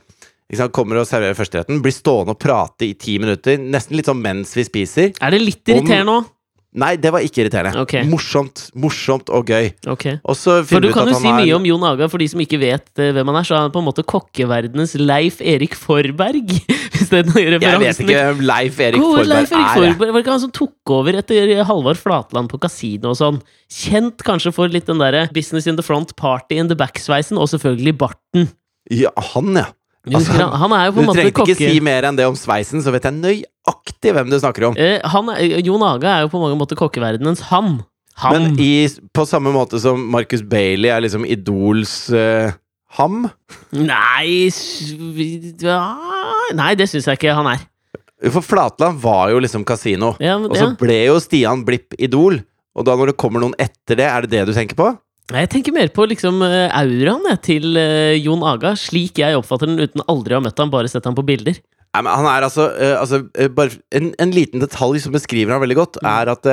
liksom, 0.50 0.73
Kommer 0.75 0.99
og 1.00 1.06
serverer 1.06 1.37
førsteretten, 1.38 1.81
blir 1.85 1.94
stående 1.94 2.35
og 2.35 2.41
prate 2.43 2.88
i 2.88 2.94
ti 2.99 3.19
minutter. 3.23 3.56
Nesten 3.61 3.97
litt 3.97 4.09
sånn 4.11 4.20
mens 4.25 4.56
vi 4.56 4.65
spiser. 4.67 5.12
Er 5.23 5.31
det 5.31 5.41
litt 5.44 5.62
irriterende 5.70 6.19
òg? 6.19 6.29
Nei, 6.79 6.93
det 7.01 7.11
var 7.15 7.25
ikke 7.25 7.43
irriterende. 7.43 7.73
Okay. 7.83 8.05
Morsomt, 8.09 8.69
morsomt 8.79 9.31
og 9.35 9.51
gøy. 9.51 9.71
Okay. 9.95 10.19
Og 10.23 10.37
så 10.39 10.61
For 10.69 10.85
du 10.85 10.93
kan 10.95 11.11
jo 11.11 11.17
si 11.19 11.27
er 11.27 11.39
mye 11.41 11.57
om 11.57 11.67
Jon 11.67 11.87
Aga, 11.89 12.09
for 12.13 12.23
de 12.23 12.29
som 12.31 12.43
ikke 12.43 12.61
vet 12.63 13.03
eh, 13.03 13.11
hvem 13.17 13.33
han 13.33 13.41
er. 13.41 13.49
Så 13.49 13.57
er 13.57 13.65
han 13.67 13.75
på 13.75 13.83
en 13.83 13.89
måte 13.89 14.05
kokkeverdenens 14.07 14.95
Leif 15.01 15.41
Erik 15.43 15.75
Forberg. 15.79 16.55
Hvis 16.99 17.11
det 17.11 17.23
er 17.23 17.31
noe 17.31 17.45
Jeg 17.45 17.83
vet 17.83 18.03
ikke 18.05 18.21
hvem 18.21 18.45
Leif 18.47 18.79
Erik 18.85 19.03
God, 19.03 19.17
Forberg 19.17 19.33
Leif 19.33 19.55
Erik 19.55 19.65
er. 19.65 19.81
Forberg, 19.81 20.13
var 20.13 20.19
det 20.21 20.25
ikke 20.27 20.37
han 20.37 20.45
som 20.45 20.55
tok 20.61 20.95
over 20.99 21.19
etter 21.23 21.55
Halvard 21.69 22.01
Flatland 22.01 22.53
på 22.53 22.61
kasino 22.63 23.15
og 23.15 23.19
sånn? 23.19 23.43
Kjent 23.73 24.25
kanskje 24.27 24.55
for 24.55 24.71
litt 24.73 24.89
den 24.89 25.03
derre 25.03 25.27
business 25.35 25.67
in 25.71 25.79
the 25.79 25.85
front, 25.85 26.15
party 26.21 26.61
in 26.61 26.71
the 26.71 26.79
back-sveisen, 26.79 27.41
og 27.41 27.51
selvfølgelig 27.53 27.99
barten. 28.01 28.49
Ja, 28.95 29.13
han, 29.35 29.53
ja. 29.59 29.67
Altså, 30.09 30.33
han, 30.39 30.53
han 30.62 30.73
er 30.77 30.87
jo 30.87 30.93
på 30.95 31.00
Du 31.00 31.03
en 31.03 31.09
måte 31.11 31.21
trengte 31.21 31.45
ikke 31.45 31.59
si 31.59 31.81
mer 31.85 32.06
enn 32.09 32.19
det 32.19 32.27
om 32.29 32.37
sveisen, 32.39 32.83
så 32.85 32.93
vet 32.95 33.05
jeg 33.09 33.17
nøyaktig 33.19 34.15
hvem 34.17 34.31
du 34.31 34.39
snakker 34.41 34.69
om. 34.71 34.79
Eh, 34.79 35.03
han 35.03 35.33
er, 35.35 35.59
Jon 35.67 35.85
Aga 35.85 36.15
er 36.15 36.27
jo 36.27 36.33
på 36.33 36.41
mange 36.43 36.56
måter 36.61 36.79
kokkeverdenens 36.79 37.49
han. 37.50 37.81
Han. 38.23 38.35
Men 38.35 38.56
i, 38.62 38.89
på 39.15 39.27
samme 39.31 39.53
måte 39.55 39.79
som 39.83 40.00
Marcus 40.11 40.43
Bailey 40.43 40.91
er 40.91 41.05
liksom 41.05 41.23
Idols 41.23 42.09
uh, 42.11 42.50
ham 42.99 43.29
Nei 43.71 44.49
Nei, 46.59 46.73
det 46.75 46.89
syns 46.91 47.06
jeg 47.06 47.21
ikke 47.21 47.37
han 47.37 47.53
er. 47.53 47.62
For 48.33 48.43
Flatland 48.43 48.99
var 48.99 49.29
jo 49.31 49.39
liksom 49.44 49.62
kasino. 49.69 50.17
Ja, 50.19 50.39
men, 50.41 50.51
Og 50.51 50.56
så 50.59 50.73
ja. 50.73 50.77
ble 50.81 50.97
jo 51.06 51.21
Stian 51.23 51.62
Blipp 51.67 51.94
Idol. 52.03 52.41
Og 52.79 52.87
da 52.87 52.96
når 52.99 53.13
det 53.13 53.20
kommer 53.20 53.43
noen 53.43 53.55
etter 53.61 53.99
det, 53.99 54.08
er 54.08 54.27
det 54.27 54.32
det 54.32 54.49
du 54.49 54.56
tenker 54.56 54.79
på? 54.79 54.89
Jeg 55.29 55.51
tenker 55.53 55.75
mer 55.77 55.91
på 55.93 56.06
liksom 56.08 56.41
eh, 56.47 56.70
auraen 56.73 57.27
til 57.44 57.77
eh, 57.77 58.17
Jon 58.17 58.41
Aga, 58.49 58.73
slik 58.81 59.19
jeg 59.20 59.37
oppfatter 59.37 59.69
den 59.69 59.82
uten 59.82 60.01
aldri 60.08 60.32
å 60.32 60.39
ha 60.41 60.44
møtt 60.47 60.61
ham, 60.63 60.70
bare 60.73 60.89
sett 60.89 61.05
ham 61.05 61.17
på 61.19 61.25
bilder. 61.29 61.58
Nei, 61.93 62.01
men 62.05 62.08
han 62.15 62.29
er 62.31 62.47
altså, 62.47 62.69
eh, 62.81 62.94
altså 62.97 63.20
bare 63.53 63.77
en, 63.93 64.15
en 64.17 64.32
liten 64.32 64.63
detalj 64.63 65.03
som 65.05 65.13
beskriver 65.13 65.53
ham 65.53 65.61
veldig 65.65 65.77
godt, 65.77 65.99
Mm. 66.01 66.08
er 66.15 66.32
at 66.32 66.49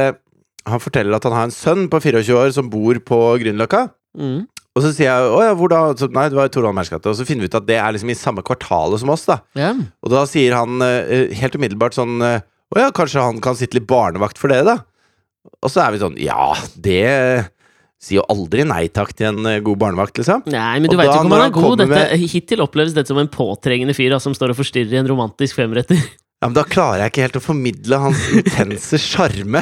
han 0.65 0.81
forteller 0.81 1.15
at 1.15 1.23
han 1.23 1.35
har 1.37 1.47
en 1.47 1.53
sønn 1.55 1.87
på 1.87 2.01
24 2.03 2.35
år 2.41 2.51
som 2.51 2.67
bor 2.73 2.99
på 2.99 3.19
Grünerløkka. 3.39 3.85
Mm. 4.17 4.43
Og 4.75 4.83
så 4.83 4.91
sier 4.91 5.07
jeg 5.07 5.29
'Å 5.31 5.39
ja, 5.45 5.53
hvor 5.55 5.69
da?' 5.71 5.93
Så, 5.95 6.11
Nei, 6.11 6.27
det 6.27 6.35
var 6.35 6.49
i 6.49 6.51
Torvald 6.51 6.75
Mærs. 6.75 6.91
Og 6.91 7.15
så 7.15 7.23
finner 7.25 7.45
vi 7.45 7.47
ut 7.47 7.55
at 7.55 7.67
det 7.67 7.77
er 7.79 7.93
liksom 7.93 8.09
i 8.11 8.17
samme 8.19 8.43
kvartalet 8.43 8.99
som 8.99 9.09
oss, 9.09 9.23
da. 9.25 9.39
Yeah. 9.55 9.77
Og 10.03 10.09
da 10.11 10.25
sier 10.27 10.51
han 10.51 10.81
helt 11.31 11.55
umiddelbart 11.55 11.95
sånn 11.95 12.19
'Å 12.19 12.75
ja, 12.75 12.89
kanskje 12.91 13.21
han 13.23 13.39
kan 13.39 13.55
sitte 13.55 13.75
litt 13.79 13.87
barnevakt 13.87 14.37
for 14.37 14.49
dere, 14.49 14.65
da?' 14.65 14.83
Og 15.63 15.69
så 15.71 15.85
er 15.85 15.91
vi 15.91 15.99
sånn 16.03 16.17
'Ja, 16.19 16.55
det 16.75 17.47
sier 18.01 18.19
jo 18.19 18.25
aldri 18.31 18.65
nei 18.67 18.85
takk 18.93 19.13
til 19.17 19.31
en 19.31 19.49
eh, 19.49 19.61
god 19.65 19.79
barnevakt', 19.81 20.19
liksom. 20.21 20.45
Nei, 20.51 20.75
men 20.81 20.91
du 20.91 20.97
veit 20.97 21.09
jo 21.09 21.15
ikke 21.15 21.29
om 21.29 21.35
han 21.35 21.47
er 21.47 21.55
god. 21.55 21.81
Dette, 21.85 22.19
Hittil 22.35 22.63
oppleves 22.65 22.95
dette 22.97 23.11
som 23.11 23.21
en 23.21 23.31
påtrengende 23.31 23.95
fyr 23.97 24.13
da, 24.13 24.21
som 24.21 24.35
står 24.35 24.53
og 24.53 24.59
forstyrrer 24.59 24.97
i 24.97 25.01
en 25.03 25.11
romantisk 25.11 25.61
femretter. 25.61 25.99
Ja, 26.43 26.49
men 26.49 26.57
Da 26.57 26.65
klarer 26.67 26.99
jeg 26.99 27.13
ikke 27.13 27.21
helt 27.23 27.37
å 27.39 27.41
formidle 27.41 27.97
hans 28.03 28.19
intense 28.37 28.97
sjarme. 28.99 29.61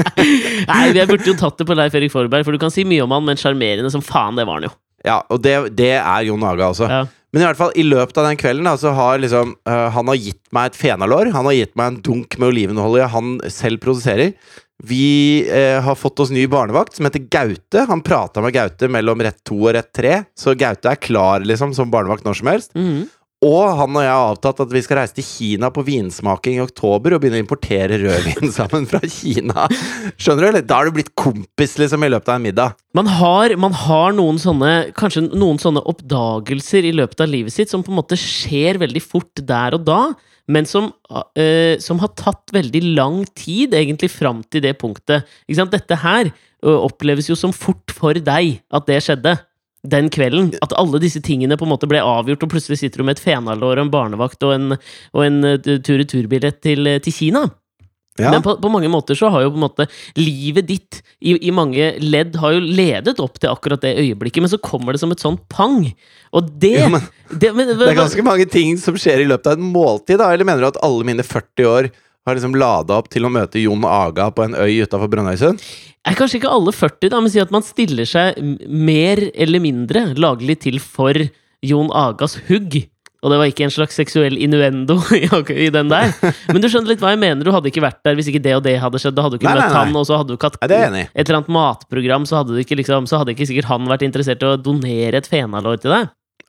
Nei, 0.72 0.80
jeg 0.90 1.06
burde 1.08 1.28
jo 1.30 1.36
tatt 1.38 1.62
det 1.62 1.66
på 1.68 1.76
Leif 1.78 1.94
Erik 1.96 2.12
Forberg, 2.12 2.42
for 2.44 2.52
du 2.52 2.60
kan 2.60 2.72
si 2.74 2.82
mye 2.84 3.04
om 3.06 3.14
han, 3.14 3.22
men 3.24 3.38
sjarmerende 3.40 3.92
som 3.94 4.02
faen, 4.04 4.34
det 4.36 4.44
var 4.44 4.58
han 4.58 4.66
jo. 4.66 4.72
Ja, 5.06 5.20
og 5.32 5.40
det, 5.46 5.54
det 5.78 5.94
er 5.96 6.26
Jon 6.26 6.44
Aga 6.44 6.72
også. 6.74 6.90
Ja. 6.90 7.04
Men 7.30 7.44
i 7.44 7.46
hvert 7.46 7.60
fall, 7.60 7.72
i 7.78 7.86
løpet 7.86 8.18
av 8.18 8.26
den 8.26 8.40
kvelden 8.40 8.66
da, 8.66 8.74
så 8.80 8.90
har 8.96 9.20
liksom 9.22 9.54
uh, 9.68 9.86
Han 9.94 10.10
har 10.10 10.18
gitt 10.18 10.42
meg 10.54 10.72
et 10.72 10.80
fenalår. 10.80 11.30
Han 11.36 11.46
har 11.46 11.54
gitt 11.56 11.76
meg 11.78 11.92
en 11.92 12.00
dunk 12.02 12.34
med 12.40 12.50
olivenolje 12.50 13.06
han 13.14 13.36
selv 13.54 13.80
produserer. 13.84 14.34
Vi 14.82 15.44
eh, 15.50 15.78
har 15.82 15.94
fått 15.94 16.20
oss 16.20 16.30
ny 16.32 16.46
barnevakt 16.48 16.96
som 16.96 17.04
heter 17.08 17.26
Gaute. 17.30 17.84
Han 17.88 18.04
prata 18.04 18.40
med 18.40 18.54
Gaute 18.56 18.88
mellom 18.88 19.22
rett 19.22 19.42
to 19.44 19.58
og 19.66 19.74
rett 19.76 19.92
tre, 19.96 20.22
så 20.38 20.56
Gaute 20.58 20.92
er 20.92 21.00
klar 21.00 21.44
liksom 21.44 21.74
som 21.76 21.92
barnevakt 21.92 22.24
når 22.24 22.40
som 22.40 22.52
helst. 22.52 22.76
Mm. 22.76 23.08
Og 23.40 23.70
han 23.72 23.94
og 23.96 24.02
jeg 24.04 24.12
har 24.12 24.30
avtalt 24.34 24.58
at 24.66 24.72
vi 24.74 24.80
skal 24.84 24.98
reise 24.98 25.16
til 25.16 25.24
Kina 25.24 25.70
på 25.72 25.80
vinsmaking 25.86 26.58
i 26.58 26.60
oktober 26.60 27.14
og 27.16 27.22
begynne 27.22 27.38
å 27.40 27.44
importere 27.46 27.96
rødvin 28.02 28.52
sammen 28.58 28.84
fra 28.88 29.00
Kina. 29.00 29.64
Skjønner 30.20 30.44
du? 30.44 30.48
eller? 30.50 30.66
Da 30.68 30.80
har 30.80 30.88
du 30.88 30.98
blitt 30.98 31.14
kompis 31.16 31.78
liksom 31.80 32.04
i 32.04 32.10
løpet 32.12 32.28
av 32.28 32.36
en 32.36 32.44
middag. 32.44 32.76
Man 32.96 33.08
har, 33.08 33.54
man 33.60 33.76
har 33.86 34.12
noen 34.16 34.40
sånne 34.42 34.90
Kanskje 34.98 35.22
noen 35.30 35.60
sånne 35.62 35.80
oppdagelser 35.88 36.84
i 36.84 36.92
løpet 36.92 37.22
av 37.24 37.30
livet 37.32 37.54
sitt 37.54 37.72
som 37.72 37.84
på 37.84 37.92
en 37.94 38.00
måte 38.02 38.18
skjer 38.20 38.80
veldig 38.82 39.02
fort 39.04 39.40
der 39.46 39.76
og 39.78 39.86
da, 39.88 40.00
men 40.50 40.66
som, 40.68 40.90
uh, 41.10 41.74
som 41.82 42.00
har 42.02 42.14
tatt 42.18 42.54
veldig 42.54 42.82
lang 42.96 43.22
tid, 43.38 43.76
egentlig, 43.76 44.10
fram 44.12 44.42
til 44.50 44.64
det 44.66 44.76
punktet. 44.80 45.28
Dette 45.70 46.00
her 46.02 46.32
oppleves 46.60 47.30
jo 47.30 47.36
som 47.38 47.54
fort 47.56 47.92
for 47.94 48.18
deg 48.20 48.58
at 48.74 48.88
det 48.90 48.98
skjedde. 49.06 49.38
Den 49.80 50.10
kvelden. 50.12 50.50
At 50.60 50.74
alle 50.76 51.00
disse 51.00 51.22
tingene 51.24 51.56
på 51.56 51.64
en 51.64 51.72
måte 51.72 51.88
ble 51.88 52.02
avgjort, 52.04 52.42
og 52.44 52.50
plutselig 52.52 52.82
sitter 52.82 53.00
du 53.00 53.06
med 53.08 53.16
et 53.16 53.22
fenalår 53.24 53.78
og 53.78 53.86
en 53.86 53.92
barnevakt 53.94 54.44
og 54.44 54.52
en, 54.52 54.74
og 55.16 55.22
en 55.24 55.38
ø, 55.54 55.54
tur-retur-billett 55.56 56.60
til, 56.60 56.90
til 57.00 57.16
Kina. 57.16 57.46
Ja. 58.18 58.32
Men 58.34 58.42
på, 58.44 58.56
på 58.60 58.72
mange 58.72 58.90
måter 58.90 59.16
så 59.16 59.30
har 59.32 59.44
jo 59.44 59.52
på 59.54 59.60
en 59.60 59.64
måte 59.64 59.86
livet 60.18 60.66
ditt 60.68 60.98
i, 61.22 61.36
i 61.46 61.52
mange 61.54 61.92
ledd 62.02 62.34
har 62.42 62.56
jo 62.56 62.60
ledet 62.60 63.20
opp 63.22 63.38
til 63.40 63.52
akkurat 63.52 63.80
det 63.84 63.94
øyeblikket, 64.02 64.42
men 64.44 64.52
så 64.52 64.58
kommer 64.60 64.92
det 64.92 65.00
som 65.00 65.14
et 65.14 65.22
sånt 65.22 65.46
pang. 65.52 65.86
Og 66.36 66.50
det, 66.60 66.74
ja, 66.82 66.90
men 66.90 67.06
det, 67.30 67.54
men, 67.56 67.70
Det 67.70 67.92
er 67.92 68.02
ganske 68.02 68.26
mange 68.26 68.48
ting 68.50 68.76
som 68.82 68.98
skjer 68.98 69.22
i 69.22 69.30
løpet 69.30 69.52
av 69.52 69.60
en 69.60 69.72
måltid, 69.72 70.18
da? 70.20 70.32
Eller 70.34 70.48
mener 70.48 70.66
du 70.66 70.72
at 70.72 70.82
alle 70.84 71.06
mine 71.06 71.24
40 71.24 71.70
år 71.70 71.90
har 72.28 72.36
liksom 72.36 72.58
lada 72.58 72.98
opp 73.00 73.08
til 73.10 73.24
å 73.24 73.32
møte 73.32 73.62
Jon 73.62 73.86
Aga 73.88 74.28
på 74.34 74.44
en 74.44 74.58
øy 74.58 74.82
utafor 74.84 75.08
Brønnøysund? 75.08 75.62
er 76.08 76.16
kanskje 76.16 76.40
ikke 76.40 76.52
alle 76.52 76.72
40, 76.72 77.10
da, 77.12 77.20
men 77.20 77.32
si 77.32 77.42
at 77.42 77.52
man 77.52 77.64
stiller 77.66 78.08
seg 78.08 78.38
mer 78.68 79.22
eller 79.34 79.62
mindre 79.62 80.06
laglig 80.16 80.60
til 80.64 80.80
for 80.82 81.16
Jon 81.66 81.90
Agas 81.92 82.38
hugg. 82.48 82.78
Og 83.20 83.32
det 83.32 83.38
var 83.40 83.50
ikke 83.50 83.66
en 83.66 83.72
slags 83.74 83.98
seksuell 84.00 84.38
innuendo 84.40 84.96
i 85.66 85.68
den 85.72 85.90
der. 85.92 86.14
Men 86.48 86.62
du 86.62 86.70
skjønner 86.72 86.94
litt 86.94 87.02
hva 87.04 87.12
jeg 87.12 87.20
mener. 87.20 87.44
Du 87.44 87.52
hadde 87.52 87.68
ikke 87.68 87.84
vært 87.84 88.00
der 88.06 88.16
hvis 88.16 88.30
ikke 88.32 88.42
det 88.44 88.54
og 88.56 88.64
det 88.64 88.78
hadde 88.80 89.00
skjedd. 89.02 89.16
Da 89.18 89.26
hadde 89.26 89.36
du 89.36 89.42
ikke 89.42 89.50
Nei, 89.50 89.58
møtt 89.60 89.74
nei. 89.74 89.82
han, 89.82 89.98
og 90.00 90.06
så 90.08 90.20
hadde 90.20 90.32
du 90.32 90.38
ikke 90.38 90.52
hatt 90.52 90.62
det 90.70 90.80
et 90.80 91.26
eller 91.26 91.40
annet 91.40 91.52
matprogram, 91.52 92.24
så 92.28 92.40
hadde, 92.40 92.56
du 92.56 92.62
ikke, 92.62 92.78
liksom, 92.80 93.08
så 93.10 93.20
hadde 93.20 93.34
ikke 93.34 93.48
sikkert 93.50 93.68
han 93.70 93.90
vært 93.90 94.06
interessert 94.06 94.42
i 94.44 94.48
å 94.48 94.56
donere 94.60 95.20
et 95.20 95.28
fenalår 95.28 95.82
til 95.82 95.92
deg. 95.92 96.08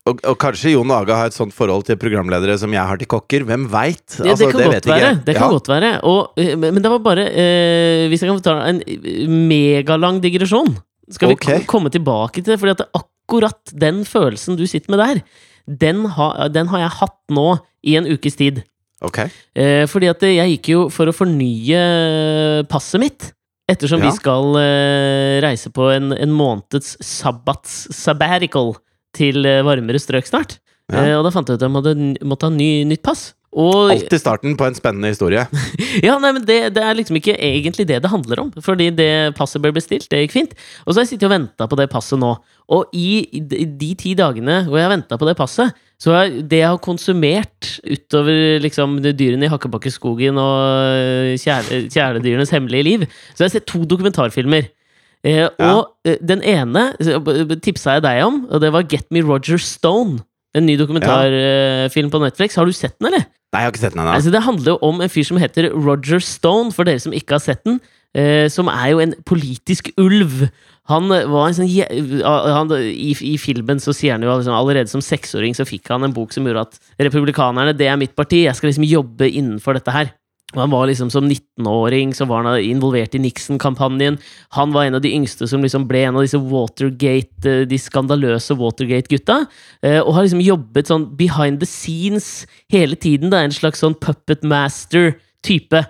Og, 0.09 0.21
og 0.25 0.37
kanskje 0.41 0.71
Jon 0.73 0.91
Aga 0.95 1.17
har 1.19 1.29
et 1.29 1.35
sånt 1.35 1.53
forhold 1.53 1.85
til 1.85 1.97
programledere 2.01 2.55
som 2.57 2.71
jeg 2.73 2.81
har 2.89 2.97
til 2.97 3.09
kokker. 3.11 3.45
Hvem 3.45 3.67
veit? 3.69 4.01
Det, 4.15 4.33
det 4.39 4.47
kan 4.49 4.63
godt 4.65 4.89
være. 4.89 5.11
Det 5.27 5.35
kan 5.37 5.53
godt 5.53 5.69
være. 5.69 5.91
Og, 6.09 6.39
eh, 6.41 6.55
men 6.57 6.81
det 6.81 6.89
var 6.89 7.03
bare 7.05 7.27
eh, 7.29 8.07
Hvis 8.09 8.23
jeg 8.23 8.31
kan 8.31 8.41
ta 8.47 8.55
en 8.65 8.81
eh, 8.81 9.27
megalang 9.29 10.17
digresjon 10.23 10.73
Skal 11.11 11.29
vi 11.29 11.37
okay. 11.37 11.61
komme 11.69 11.93
tilbake 11.93 12.41
til 12.41 12.55
det? 12.55 12.57
Fordi 12.61 12.73
at 12.73 12.81
det, 12.81 12.89
akkurat 12.97 13.75
den 13.85 14.01
følelsen 14.07 14.57
du 14.57 14.65
sitter 14.65 14.95
med 14.95 15.03
der, 15.03 15.21
den, 15.79 16.05
ha, 16.17 16.47
den 16.51 16.67
har 16.71 16.79
jeg 16.85 16.95
hatt 16.99 17.17
nå 17.31 17.47
i 17.87 17.95
en 17.99 18.07
ukes 18.11 18.35
tid. 18.39 18.63
Ok. 19.01 19.23
Eh, 19.57 19.85
fordi 19.89 20.09
at 20.11 20.21
jeg 20.27 20.57
gikk 20.57 20.67
jo 20.75 20.81
for 20.93 21.09
å 21.09 21.15
fornye 21.15 22.65
passet 22.69 23.01
mitt. 23.01 23.31
Ettersom 23.71 24.01
Ja. 24.01 24.09
vi 24.09 24.15
skal 24.17 24.55
eh, 24.59 25.39
reise 25.41 25.69
på 25.71 25.87
en, 25.93 26.11
en 26.11 26.31
måneds 26.35 26.97
sabbats 27.01 27.87
sabbatical 27.95 28.73
til 29.15 29.45
eh, 29.45 29.61
varmere 29.63 29.99
strøk 30.01 30.27
snart. 30.27 30.57
Ja. 30.91 31.05
Eh, 31.05 31.13
og 31.17 31.23
da 31.25 31.31
fant 31.31 31.47
jeg 31.47 31.55
ut 31.55 31.61
at 31.61 31.67
jeg 31.69 31.73
måtte, 31.73 31.93
måtte 32.27 32.49
ha 32.49 32.53
ny, 32.53 32.83
nytt 32.89 33.01
pass. 33.05 33.31
Og 33.51 33.91
Alltid 33.91 34.21
starten 34.21 34.53
på 34.55 34.63
en 34.63 34.75
spennende 34.77 35.09
historie. 35.11 35.43
ja, 36.07 36.15
nei, 36.23 36.31
men 36.37 36.45
det, 36.47 36.59
det 36.77 36.83
er 36.87 36.95
liksom 36.95 37.17
ikke 37.19 37.35
egentlig 37.35 37.83
det 37.89 37.99
det 38.03 38.11
handler 38.11 38.45
om. 38.45 38.51
Fordi 38.63 38.87
det 38.95 39.35
passet 39.35 39.59
ble 39.63 39.73
bestilt, 39.75 40.07
det 40.11 40.21
gikk 40.23 40.35
fint. 40.37 40.53
Og 40.85 40.93
så 40.93 41.01
har 41.01 41.05
jeg 41.05 41.13
sittet 41.15 41.27
og 41.27 41.33
venta 41.33 41.67
på 41.67 41.79
det 41.79 41.89
passet 41.91 42.21
nå. 42.21 42.31
Og 42.71 42.95
i 42.95 43.27
de, 43.51 43.89
ti 43.99 44.13
dagene 44.15 44.61
hvor 44.69 44.79
jeg 44.79 44.87
har 44.87 44.93
venta 44.95 45.19
på 45.19 45.27
det 45.27 45.35
passet, 45.39 45.75
så 46.01 46.15
har 46.15 46.31
det 46.31 46.61
jeg 46.61 46.71
har 46.71 46.79
konsumert 46.81 47.73
utover 47.83 48.61
liksom 48.63 49.01
dyrene 49.03 49.45
i 49.45 49.51
Hakkebakkeskogen 49.51 50.39
og 50.41 50.61
øh, 50.95 51.33
kjæle, 51.37 51.83
kjæledyrenes 51.91 52.55
hemmelige 52.55 52.87
liv, 52.87 53.03
så 53.35 53.43
har 53.43 53.51
jeg 53.51 53.59
sett 53.59 53.67
to 53.69 53.83
dokumentarfilmer. 53.83 54.71
Eh, 55.27 55.43
Ja. 55.43 55.49
Og 55.75 55.91
eh, 56.07 56.17
den 56.23 56.41
ene 56.41 56.87
eh, 56.97 57.57
tipsa 57.61 57.99
jeg 57.99 58.05
deg 58.07 58.23
om, 58.25 58.45
og 58.49 58.63
det 58.63 58.71
var 58.73 58.87
Get 58.89 59.11
Me 59.11 59.21
Roger 59.21 59.59
Stone. 59.61 60.23
En 60.55 60.65
ny 60.65 60.73
dokumentarfilm 60.79 62.09
på 62.11 62.19
Netflix. 62.19 62.57
Har 62.59 62.65
du 62.67 62.73
sett 62.75 62.97
den, 62.99 63.11
eller? 63.11 63.27
Nei, 63.51 63.63
jeg 63.63 63.67
har 63.67 63.73
ikke 63.73 63.83
sett 63.83 63.95
den 63.95 64.03
ennå. 64.05 64.13
Altså, 64.15 64.31
det 64.31 64.43
handler 64.45 64.73
jo 64.73 64.77
om 64.87 65.01
en 65.03 65.11
fyr 65.11 65.25
som 65.27 65.39
heter 65.41 65.71
Roger 65.75 66.23
Stone, 66.23 66.71
for 66.71 66.87
dere 66.87 67.01
som 67.03 67.15
ikke 67.15 67.35
har 67.35 67.43
sett 67.43 67.65
den. 67.67 67.81
Eh, 68.15 68.47
som 68.51 68.67
er 68.71 68.91
jo 68.91 69.01
en 69.03 69.13
politisk 69.27 69.91
ulv. 69.99 70.45
Han 70.91 71.11
var 71.11 71.45
en 71.47 71.55
sånn 71.55 71.69
han, 72.23 72.71
i, 72.75 73.11
I 73.15 73.35
filmen 73.39 73.79
så 73.79 73.93
sier 73.95 74.17
han 74.17 74.23
jo 74.25 74.31
liksom, 74.33 74.55
allerede 74.55 74.91
som 74.91 75.03
seksåring 75.03 75.55
så 75.55 75.67
fikk 75.67 75.91
han 75.93 76.03
en 76.03 76.15
bok 76.15 76.33
som 76.35 76.47
gjorde 76.47 76.65
at 76.65 76.79
republikanerne, 77.07 77.75
det 77.77 77.87
er 77.87 77.99
mitt 78.01 78.15
parti, 78.17 78.41
jeg 78.47 78.57
skal 78.57 78.71
liksom 78.71 78.87
jobbe 78.89 79.29
innenfor 79.29 79.77
dette 79.77 79.95
her. 79.95 80.11
Og 80.51 80.59
han 80.59 80.71
var 80.73 80.87
liksom 80.89 81.09
Som 81.11 81.29
19-åring 81.29 82.13
så 82.15 82.25
var 82.27 82.43
han 82.43 82.59
involvert 82.59 83.15
i 83.15 83.21
Nixon-kampanjen. 83.23 84.19
Han 84.57 84.73
var 84.73 84.85
en 84.85 84.95
av 84.99 85.01
de 85.01 85.13
yngste 85.15 85.47
som 85.47 85.63
liksom 85.63 85.87
ble 85.87 86.03
en 86.07 86.19
av 86.19 86.25
disse 86.25 86.39
Watergate, 86.39 87.45
eh, 87.47 87.63
de 87.65 87.79
skandaløse 87.79 88.57
Watergate-gutta. 88.59 89.45
eh, 89.81 89.99
Og 89.99 90.13
har 90.13 90.23
liksom 90.23 90.43
jobbet 90.43 90.87
sånn 90.87 91.15
behind 91.15 91.59
the 91.59 91.65
scenes 91.65 92.45
hele 92.69 92.95
tiden. 92.95 93.29
Det 93.29 93.39
er 93.39 93.43
en 93.49 93.51
slags 93.51 93.79
sånn 93.79 93.95
puppet 93.95 94.43
master-type. 94.43 95.85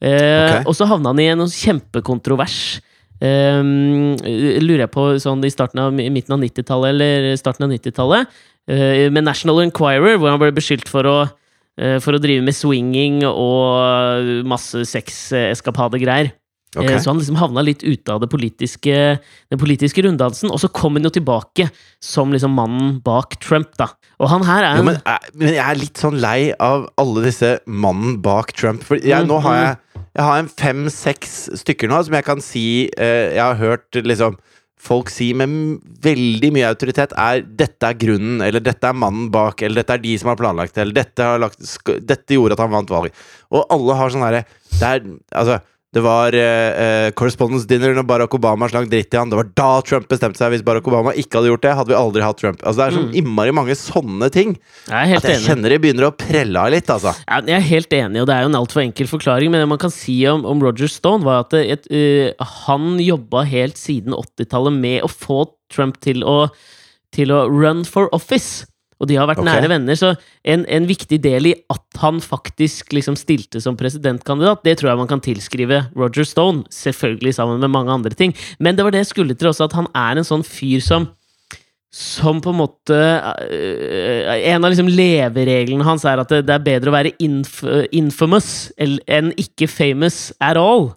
Okay. 0.00 0.62
Og 0.64 0.72
så 0.72 0.88
havna 0.88 1.12
han 1.12 1.20
i 1.20 1.28
en 1.28 1.44
kjempekontrovers. 1.44 2.80
Um, 3.20 4.16
lurer 4.16 4.86
jeg 4.86 4.92
på 4.94 5.02
sånn 5.20 5.44
i 5.44 5.50
starten 5.52 5.82
av, 5.82 5.92
midten 5.92 6.32
av 6.32 6.40
90-tallet 6.40 6.94
eller 6.94 7.36
starten 7.36 7.66
av 7.66 7.74
90-tallet. 7.74 8.38
Uh, 8.70 9.10
med 9.12 9.26
National 9.26 9.60
Enquirer, 9.60 10.16
hvor 10.16 10.32
han 10.32 10.40
ble 10.40 10.54
beskyldt 10.56 10.88
for 10.88 11.04
å 11.08 11.16
eh, 11.26 11.34
for 12.04 12.16
å 12.16 12.20
drive 12.20 12.44
med 12.44 12.56
swinging 12.56 13.22
og 13.28 14.44
masse 14.48 14.82
sexeskapadegreier. 14.90 16.32
Okay. 16.76 16.94
Eh, 16.94 17.00
Så 17.02 17.10
han 17.10 17.18
liksom 17.18 17.38
havna 17.40 17.64
litt 17.66 17.82
ute 17.82 18.12
av 18.14 18.20
det 18.22 18.28
politiske, 18.30 18.92
den 19.50 19.58
politiske 19.58 20.04
runddansen. 20.06 20.52
Og 20.54 20.60
så 20.62 20.70
kom 20.70 20.94
han 20.94 21.06
jo 21.08 21.10
tilbake 21.10 21.66
som 22.02 22.30
liksom 22.30 22.54
mannen 22.54 23.00
bak 23.02 23.34
Trump, 23.42 23.72
da. 23.80 23.88
Og 24.22 24.30
han 24.30 24.44
her 24.46 24.68
er 24.68 24.78
Jo, 24.78 24.84
men, 24.86 25.00
jeg, 25.02 25.34
men 25.34 25.54
jeg 25.56 25.64
er 25.64 25.80
litt 25.80 25.98
sånn 25.98 26.20
lei 26.22 26.52
av 26.62 26.86
alle 27.00 27.24
disse 27.26 27.56
mannen 27.66 28.20
bak 28.22 28.52
Trump. 28.54 28.84
For 28.86 29.02
jeg, 29.02 29.26
nå 29.26 29.40
har 29.42 29.58
jeg, 29.58 30.04
jeg 30.14 30.28
har 30.28 30.38
en 30.44 30.52
fem-seks 30.62 31.34
stykker 31.58 31.90
nå 31.90 32.04
som 32.06 32.14
jeg 32.18 32.26
kan 32.26 32.40
si 32.44 32.64
eh, 32.98 33.34
Jeg 33.34 33.42
har 33.42 33.58
hørt 33.58 33.98
liksom 33.98 34.38
folk 34.80 35.10
sier 35.12 35.36
med 35.36 35.80
veldig 36.04 36.50
mye 36.56 36.68
autoritet 36.72 37.12
er 37.12 37.42
'dette 37.44 37.86
er 37.86 37.98
grunnen', 38.00 38.40
eller 38.46 38.60
'dette 38.64 38.88
er 38.88 38.96
mannen 38.96 39.30
bak', 39.30 39.62
eller 39.62 39.82
'dette 39.82 39.96
er 39.98 40.04
de 40.04 40.18
som 40.18 40.32
har 40.32 40.40
planlagt 40.40 40.74
det', 40.74 40.82
eller 40.82 40.96
'dette, 40.96 41.26
lagt, 41.38 41.60
'dette 42.06 42.34
gjorde 42.34 42.56
at 42.56 42.64
han 42.64 42.72
vant 42.72 42.88
valget'. 42.88 43.14
Og 43.52 43.66
alle 43.70 43.94
har 43.94 44.10
sånn 44.10 44.24
herre 44.24 44.44
Det 44.70 44.86
er 44.86 45.00
Altså 45.34 45.60
det 45.90 46.02
var 46.04 46.34
eh, 46.38 46.70
eh, 46.70 47.08
Correspondence 47.18 47.66
Dinner 47.66 47.96
når 47.96 48.04
Barack 48.06 48.34
Obama 48.36 48.68
slang 48.70 48.86
dritt 48.86 49.10
i 49.10 49.18
han. 49.18 49.30
Det 49.32 49.38
var 49.40 49.48
da 49.58 49.70
Trump 49.82 50.06
bestemte 50.10 50.38
seg. 50.38 50.52
Hvis 50.54 50.62
Barack 50.62 50.86
Obama 50.86 51.10
ikke 51.18 51.40
hadde 51.40 51.50
gjort 51.50 51.64
det, 51.64 51.72
hadde 51.80 51.90
vi 51.90 51.96
aldri 51.98 52.22
hatt 52.22 52.38
Trump. 52.38 52.62
Altså 52.62 52.78
Det 52.78 52.84
er 52.84 52.94
sånn 52.94 53.16
innmari 53.18 53.54
mange 53.58 53.74
sånne 53.74 54.28
ting. 54.30 54.54
Jeg 54.86 55.18
At 55.18 55.26
jeg 55.26 55.40
enig. 55.40 55.48
kjenner 55.48 55.74
det 55.74 55.80
begynner 55.82 56.06
å 56.06 56.12
prelle 56.14 56.62
av 56.62 56.70
litt, 56.70 56.92
altså. 56.94 57.16
Jeg 57.26 57.56
er 57.58 57.66
helt 57.72 57.98
enig, 57.98 58.22
og 58.22 58.30
det 58.30 58.36
er 58.36 58.46
jo 58.46 58.52
en 58.52 58.60
altfor 58.60 58.84
enkel 58.84 59.10
forklaring. 59.10 59.50
Men 59.50 59.64
det 59.64 59.70
man 59.72 59.82
kan 59.82 59.94
si 59.94 60.20
om, 60.30 60.46
om 60.46 60.62
Roger 60.62 60.92
Stone, 60.94 61.26
var 61.26 61.42
at 61.42 61.58
det, 61.58 61.64
et, 61.74 61.90
uh, 61.90 62.50
han 62.68 62.94
jobba 63.02 63.42
helt 63.50 63.80
siden 63.80 64.14
80-tallet 64.14 64.78
med 64.78 65.02
å 65.02 65.10
få 65.10 65.42
Trump 65.74 65.98
til 66.06 66.22
å, 66.22 66.44
til 67.10 67.34
å 67.34 67.48
run 67.50 67.82
for 67.82 68.06
office. 68.14 68.69
Og 69.00 69.08
de 69.08 69.16
har 69.16 69.28
vært 69.30 69.40
okay. 69.40 69.48
nære 69.48 69.70
venner, 69.72 69.96
så 69.96 70.12
en, 70.44 70.66
en 70.68 70.88
viktig 70.88 71.18
del 71.24 71.50
i 71.50 71.54
at 71.72 72.00
han 72.02 72.20
faktisk 72.20 72.92
liksom 72.92 73.16
stilte 73.16 73.62
som 73.64 73.78
presidentkandidat, 73.80 74.60
det 74.66 74.76
tror 74.78 74.92
jeg 74.92 75.00
man 75.00 75.08
kan 75.10 75.24
tilskrive 75.24 75.86
Roger 75.96 76.28
Stone. 76.28 76.66
Selvfølgelig 76.72 77.34
sammen 77.38 77.62
med 77.62 77.72
mange 77.72 77.92
andre 77.92 78.12
ting. 78.16 78.36
Men 78.60 78.76
det 78.76 78.84
var 78.84 78.92
det 78.92 79.06
jeg 79.06 79.12
skulle 79.14 79.34
til 79.34 79.48
også, 79.52 79.70
at 79.70 79.78
han 79.78 79.88
er 79.96 80.20
en 80.20 80.28
sånn 80.28 80.46
fyr 80.46 80.84
som 80.84 81.08
som 81.90 82.38
på 82.38 82.52
en 82.52 82.60
måte 82.60 82.94
øh, 82.94 84.28
En 84.46 84.62
av 84.62 84.70
liksom 84.70 84.86
levereglene 84.86 85.82
hans 85.82 86.04
er 86.06 86.22
at 86.22 86.30
det, 86.30 86.44
det 86.46 86.54
er 86.54 86.62
bedre 86.62 86.92
å 86.92 86.94
være 86.94 87.10
inf 87.18 87.64
infamous 87.90 88.70
enn 88.78 89.32
ikke 89.34 89.66
famous 89.66 90.28
at 90.38 90.60
all. 90.60 90.92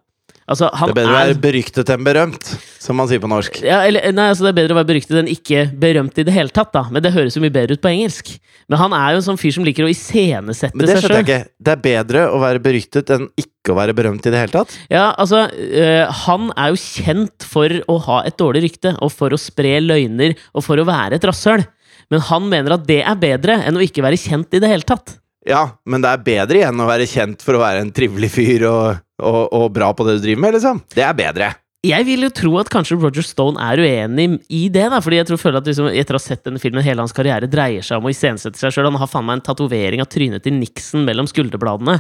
Altså, 0.54 0.70
han 0.70 0.92
Det 0.92 0.94
er 0.94 1.00
bedre 1.00 1.14
å 1.14 1.20
være 1.20 1.38
beryktet 1.42 1.92
enn 1.94 2.06
berømt, 2.06 2.50
som 2.84 2.98
man 3.00 3.10
sier 3.10 3.22
på 3.24 3.30
norsk. 3.32 3.60
ja, 3.66 3.82
eller, 3.88 4.06
nei, 4.14 4.28
altså 4.30 4.46
Det 4.46 4.52
er 4.54 4.60
bedre 4.62 4.76
å 4.76 4.80
være 4.82 4.90
beryktet 4.92 5.20
enn 5.24 5.32
ikke 5.32 5.66
berømt 5.82 6.20
i 6.22 6.26
det 6.28 6.36
hele 6.36 6.54
tatt. 6.54 6.74
da 6.76 6.86
Men 6.94 7.04
det 7.06 7.14
høres 7.16 7.38
jo 7.38 7.42
mye 7.44 7.54
bedre 7.54 7.78
ut 7.78 7.84
på 7.84 7.92
engelsk. 7.92 8.36
Men 8.70 8.80
han 8.80 8.94
er 8.96 9.14
jo 9.14 9.22
en 9.22 9.26
sånn 9.26 9.40
fyr 9.42 9.56
som 9.56 9.66
liker 9.66 9.88
å 9.88 9.92
iscenesette 9.92 10.78
Men 10.78 10.88
det 10.88 10.96
seg 10.96 11.04
skjønner 11.04 11.24
jeg 11.24 11.28
ikke. 11.28 11.52
Det 11.66 11.74
er 11.74 11.82
bedre 11.84 12.28
å 12.32 12.40
være 12.44 12.62
beryktet 12.64 13.12
enn 13.16 13.26
ikke 13.40 13.74
å 13.74 13.78
være 13.80 13.96
berømt 13.98 14.28
i 14.28 14.32
det 14.34 14.40
hele 14.40 14.54
tatt? 14.54 14.76
Ja, 14.92 15.10
altså, 15.20 15.46
øh, 15.52 16.06
han 16.24 16.52
er 16.56 16.72
jo 16.72 16.80
kjent 16.80 17.48
for 17.48 17.80
å 17.92 17.98
ha 18.08 18.22
et 18.28 18.38
dårlig 18.40 18.64
rykte, 18.68 18.94
og 19.04 19.12
for 19.12 19.36
å 19.36 19.40
spre 19.40 19.80
løgner, 19.84 20.38
og 20.54 20.64
for 20.66 20.80
å 20.80 20.88
være 20.88 21.18
et 21.20 21.28
rasshøl. 21.28 21.66
Men 22.12 22.24
han 22.30 22.48
mener 22.52 22.76
at 22.76 22.88
det 22.88 23.02
er 23.02 23.20
bedre 23.20 23.60
enn 23.64 23.80
å 23.80 23.84
ikke 23.84 24.04
være 24.06 24.20
kjent 24.20 24.56
i 24.56 24.62
det 24.64 24.72
hele 24.72 24.88
tatt. 24.88 25.18
Ja, 25.48 25.66
men 25.90 26.04
det 26.04 26.12
er 26.12 26.24
bedre 26.24 26.60
igjen 26.62 26.80
å 26.80 26.88
være 26.88 27.08
kjent 27.10 27.42
for 27.44 27.58
å 27.58 27.64
være 27.64 27.84
en 27.84 27.92
trivelig 27.96 28.30
fyr 28.32 28.64
og, 28.70 29.02
og, 29.24 29.44
og 29.56 29.68
bra 29.76 29.92
på 29.96 30.08
det 30.08 30.20
du 30.20 30.28
driver 30.28 30.46
med, 30.46 30.58
liksom. 30.58 30.82
Det 30.94 31.06
er 31.06 31.18
bedre. 31.18 31.54
Jeg 31.84 32.06
vil 32.08 32.22
jo 32.24 32.30
tro 32.32 32.54
at 32.62 32.70
kanskje 32.72 32.96
Roger 32.96 33.26
Stone 33.28 33.60
er 33.60 33.82
uenig 33.84 34.38
i 34.48 34.70
det. 34.72 34.86
da 34.92 35.02
Fordi 35.04 35.18
jeg 35.20 35.28
tror 35.28 35.42
føler 35.42 35.60
at 35.60 35.68
liksom, 35.68 35.90
Etter 35.92 36.16
å 36.16 36.22
ha 36.22 36.24
sett 36.24 36.46
denne 36.46 36.62
filmen, 36.64 36.84
hele 36.86 37.04
hans 37.04 37.16
karriere 37.16 37.50
dreier 37.52 37.84
seg 37.84 38.00
om 38.00 38.08
å 38.08 38.14
iscenesette 38.14 38.60
seg 38.60 38.72
sjøl. 38.72 38.88
Han 38.88 39.02
har 39.02 39.12
faen 39.12 39.28
meg 39.28 39.42
en 39.42 39.48
tatovering 39.50 40.04
av 40.04 40.08
trynet 40.12 40.46
til 40.46 40.56
Nixon 40.56 41.04
mellom 41.08 41.28
skulderbladene. 41.28 41.98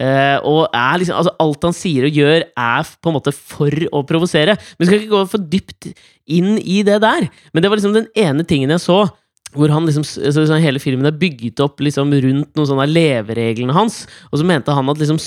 Uh, 0.00 0.38
og 0.48 0.74
liksom, 0.98 1.14
altså 1.18 1.34
Alt 1.42 1.66
han 1.68 1.76
sier 1.76 2.08
og 2.08 2.18
gjør, 2.18 2.44
er 2.58 2.90
på 2.98 3.10
en 3.10 3.18
måte 3.20 3.34
for 3.36 3.86
å 3.94 4.02
provosere. 4.08 4.58
Men 4.58 4.82
vi 4.82 4.90
skal 4.90 4.98
ikke 4.98 5.14
gå 5.14 5.24
for 5.30 5.48
dypt 5.54 5.92
inn 6.26 6.56
i 6.58 6.82
det 6.86 6.98
der. 7.06 7.30
Men 7.54 7.62
det 7.62 7.70
var 7.70 7.78
liksom 7.78 7.94
den 7.94 8.10
ene 8.18 8.46
tingen 8.48 8.74
jeg 8.74 8.82
så. 8.82 9.04
Hvor 9.54 9.70
han 9.70 9.86
liksom, 9.86 10.02
så 10.06 10.58
Hele 10.62 10.82
filmen 10.82 11.06
er 11.06 11.18
bygget 11.18 11.62
opp 11.62 11.78
liksom 11.82 12.10
rundt 12.10 12.50
noen 12.58 12.70
sånne 12.70 12.90
levereglene 12.90 13.74
hans. 13.78 14.04
Og 14.30 14.42
så 14.42 14.46
mente 14.46 14.74
han 14.74 14.90
at 14.90 14.98
liksom 14.98 15.22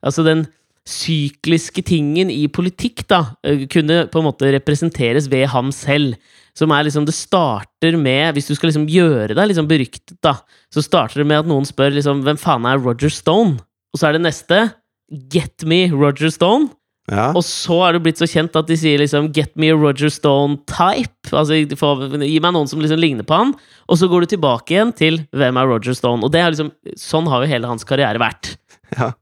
altså 0.00 0.24
den 0.24 0.48
sykliske 0.86 1.82
tingen 1.86 2.30
i 2.30 2.46
politikk 2.52 3.04
da, 3.10 3.20
eh, 3.44 3.66
kunne 3.70 4.06
på 4.10 4.20
en 4.20 4.28
måte 4.28 4.52
representeres 4.54 5.28
ved 5.32 5.48
ham 5.52 5.72
selv. 5.74 6.16
Som 6.56 6.70
er 6.72 6.84
liksom, 6.86 7.04
Det 7.04 7.12
starter 7.12 7.98
med 8.00 8.32
Hvis 8.34 8.46
du 8.48 8.54
skal 8.56 8.70
liksom 8.70 8.86
gjøre 8.88 9.34
deg 9.36 9.50
liksom 9.50 9.68
beryktet, 9.68 10.16
da, 10.24 10.38
så 10.72 10.80
starter 10.82 11.20
det 11.20 11.26
med 11.26 11.42
at 11.42 11.46
noen 11.50 11.66
spør 11.68 11.92
liksom, 11.92 12.22
hvem 12.24 12.38
faen 12.40 12.64
er 12.64 12.78
Roger 12.80 13.10
Stone? 13.12 13.58
Og 13.92 14.00
så 14.00 14.08
er 14.08 14.12
det 14.16 14.22
neste 14.24 14.72
Get 15.30 15.62
me 15.68 15.86
Roger 15.92 16.30
Stone. 16.30 16.70
Ja. 17.10 17.28
Og 17.36 17.44
så 17.46 17.76
er 17.86 17.92
det 17.94 18.02
blitt 18.02 18.18
så 18.18 18.26
kjent 18.26 18.56
at 18.58 18.66
de 18.66 18.74
sier 18.74 18.98
liksom 18.98 19.28
'get 19.32 19.52
me 19.54 19.68
a 19.70 19.76
Roger 19.76 20.08
Stone-type'. 20.10 21.30
Altså 21.30 21.62
få- 21.78 22.18
Gi 22.18 22.40
meg 22.40 22.52
noen 22.52 22.66
som 22.68 22.80
liksom 22.80 22.98
ligner 22.98 23.22
på 23.22 23.36
han. 23.36 23.54
Og 23.88 23.96
så 23.98 24.08
går 24.08 24.22
du 24.26 24.36
tilbake 24.36 24.74
igjen 24.74 24.92
til 24.96 25.18
'hvem 25.32 25.56
er 25.60 25.66
Roger 25.68 25.92
Stone'? 25.92 26.24
Og 26.24 26.32
det 26.32 26.40
er 26.40 26.50
liksom, 26.50 26.72
sånn 26.96 27.28
har 27.28 27.44
jo 27.44 27.52
hele 27.52 27.66
hans 27.66 27.84
karriere 27.84 28.18
vært. 28.18 28.56
ja. 28.98 29.12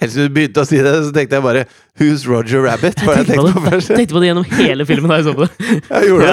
Helt 0.00 0.10
til 0.10 0.26
du 0.26 0.32
begynte 0.34 0.62
å 0.62 0.66
si 0.66 0.78
det, 0.82 0.92
så 1.06 1.12
tenkte 1.14 1.38
jeg 1.38 1.44
bare 1.44 1.64
Who's 2.00 2.24
Roger 2.26 2.64
Rabbit? 2.66 2.98
Var 3.06 3.20
det 3.20 3.22
jeg 3.22 3.28
tenkte, 3.28 3.44
tenkte 3.44 3.52
på 3.52 3.60
på 3.60 3.64
det, 3.64 3.72
først. 3.74 3.92
tenkte 3.94 4.16
på 4.16 4.22
det 4.22 4.30
gjennom 4.30 4.46
hele 4.58 4.86
filmen 4.88 5.12
da 5.12 5.18
jeg 5.20 5.26
så 5.28 5.34
på 5.38 5.46
det. 5.46 5.50
Jeg 5.90 6.08
gjorde 6.10 6.24
det. 6.26 6.32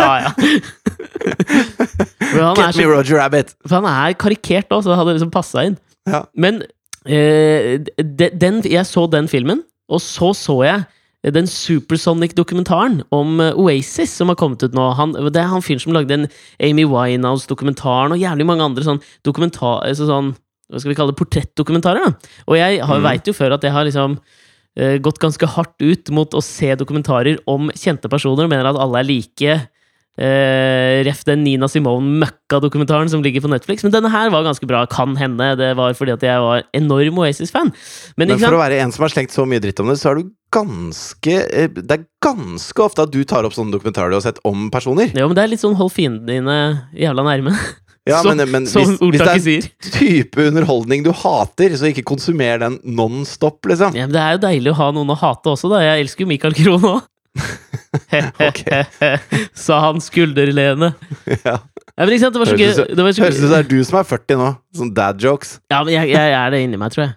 Ja, 2.37 2.53
Get 2.61 2.79
me 2.79 2.87
Roger 2.89 3.21
Rabbit. 3.21 3.53
for 3.67 3.81
han 3.81 3.89
er 3.91 4.15
karikert 4.17 4.71
òg, 4.73 4.81
så 4.81 4.93
det 4.93 4.97
hadde 5.01 5.17
liksom 5.17 5.33
passa 5.33 5.67
inn. 5.69 5.77
Ja. 6.09 6.23
Men 6.33 6.63
eh, 7.05 7.77
de, 8.01 8.31
den, 8.33 8.63
jeg 8.65 8.85
så 8.89 9.05
den 9.11 9.29
filmen, 9.31 9.61
og 9.91 10.01
så 10.01 10.33
så 10.37 10.57
jeg 10.65 10.81
den 11.35 11.45
Supersonic-dokumentaren 11.45 13.03
om 13.13 13.41
eh, 13.43 13.57
Oasis 13.59 14.15
som 14.17 14.31
har 14.33 14.39
kommet 14.41 14.63
ut 14.65 14.73
nå. 14.73 14.87
Han, 14.97 15.13
det 15.29 15.37
er 15.37 15.51
han 15.51 15.61
fyren 15.61 15.83
som 15.83 15.93
lagde 15.93 16.15
den 16.15 16.25
Amy 16.57 16.87
Winehouse-dokumentaren 16.89 18.15
og 18.15 18.21
jævlig 18.21 18.47
mange 18.49 18.65
andre 18.65 18.87
sånn 18.87 19.03
dokumentar... 19.27 19.85
Så 19.97 20.09
sånn, 20.09 20.33
hva 20.71 20.79
skal 20.81 20.93
vi 20.93 20.95
kalle 20.97 21.11
det? 21.13 21.19
Portrettdokumentarer. 21.21 22.05
da. 22.07 22.31
Og 22.47 22.55
jeg 22.57 22.79
har, 22.81 22.97
Mm. 22.99 23.03
vet 23.09 23.27
jo 23.27 23.33
før 23.37 23.53
at 23.57 23.61
jeg 23.67 23.71
har 23.75 23.85
liksom 23.85 24.17
uh, 24.79 24.97
gått 25.03 25.19
ganske 25.19 25.45
hardt 25.57 25.77
ut 25.83 26.09
mot 26.15 26.31
å 26.31 26.41
se 26.41 26.73
dokumentarer 26.79 27.37
om 27.47 27.69
kjente 27.75 28.09
personer 28.09 28.47
og 28.47 28.49
mener 28.49 28.65
at 28.71 28.79
alle 28.79 28.99
er 29.03 29.09
like. 29.11 29.59
Uh, 30.19 31.01
ref 31.07 31.21
den 31.25 31.43
Nina 31.45 31.67
Simone-møkka-dokumentaren 31.71 33.09
som 33.09 33.23
ligger 33.23 33.41
på 33.45 33.49
Netflix. 33.49 33.81
Men 33.85 33.93
denne 33.95 34.11
her 34.11 34.29
var 34.29 34.43
ganske 34.43 34.67
bra. 34.67 34.83
Kan 34.91 35.15
hende 35.17 35.53
det 35.57 35.71
var 35.79 35.93
fordi 35.97 36.13
at 36.13 36.21
jeg 36.25 36.39
var 36.43 36.63
enorm 36.77 37.17
Oasis-fan. 37.23 37.71
Men, 38.19 38.27
Men 38.33 38.39
for 38.41 38.57
å 38.57 38.61
være 38.61 38.81
en 38.83 38.91
som 38.91 39.05
har 39.07 39.13
slengt 39.13 39.31
så 39.33 39.45
mye 39.47 39.61
dritt 39.63 39.79
om 39.79 39.87
det, 39.91 39.97
så 40.01 40.11
er 40.11 40.19
du 40.21 40.31
ganske 40.51 41.31
eh, 41.47 41.69
Det 41.71 41.95
er 41.95 42.03
ganske 42.21 42.83
ofte 42.83 43.05
at 43.05 43.11
du 43.13 43.21
tar 43.23 43.47
opp 43.47 43.55
sånne 43.55 43.71
dokumentarer 43.71 44.11
du 44.11 44.17
har 44.19 44.25
sett 44.25 44.41
om 44.47 44.67
personer. 44.73 45.07
Jo, 45.15 45.29
men 45.31 45.37
det 45.39 45.45
er 45.45 45.53
litt 45.53 45.63
sånn 45.63 45.77
hold 45.79 45.93
fiendene 45.95 46.27
dine 46.27 46.57
jævla 46.99 47.23
nærme. 47.29 47.55
Ja, 48.09 48.21
Som- 48.23 48.37
men, 48.37 48.49
men 48.49 48.65
Som 48.65 48.81
hvis, 48.97 48.97
hvis 48.97 49.21
det 49.21 49.27
er 49.29 49.57
er 49.61 49.91
type 49.93 50.47
underholdning 50.47 51.03
du 51.05 51.11
hater, 51.13 51.75
så 51.77 51.91
ikke 51.91 52.03
konsumer 52.03 52.57
den 52.63 52.79
non-stop, 52.83 53.59
liksom. 53.69 53.93
Ja, 53.95 54.07
men 54.07 54.15
det 54.15 54.21
er 54.23 54.31
jo 54.37 54.41
deilig 54.47 54.71
å 54.73 54.77
ha 54.79 54.91
noen 54.95 55.13
å 55.13 55.17
hate 55.21 55.53
også, 55.53 55.69
da. 55.69 55.83
Jeg 55.85 56.07
elsker 56.07 56.25
jo 56.25 56.31
Michael 56.31 56.57
Krohn 56.57 56.87
òg. 56.95 57.01
Sa 59.65 59.79
han 59.85 60.01
skulderlene. 60.01 60.93
Ja. 61.45 61.59
Ja, 61.97 62.05
men 62.07 62.17
sant, 62.19 62.33
det 62.33 62.41
var 62.41 62.49
så 62.49 62.57
gøy. 62.57 62.71
Høres 62.97 63.19
ut 63.19 63.37
som 63.37 63.51
det 63.51 63.57
er 63.59 63.67
du 63.69 63.77
som 63.85 63.99
er 63.99 64.07
40 64.07 64.39
nå. 64.39 64.49
Sånn 64.79 64.93
dad 64.95 65.21
jokes. 65.21 65.59
Ja, 65.69 65.83
men 65.83 65.93
jeg, 65.93 66.09
jeg 66.15 66.35
er 66.37 66.53
det 66.53 66.61
inni 66.65 66.79
meg, 66.81 66.93
tror 66.95 67.05
jeg. 67.05 67.15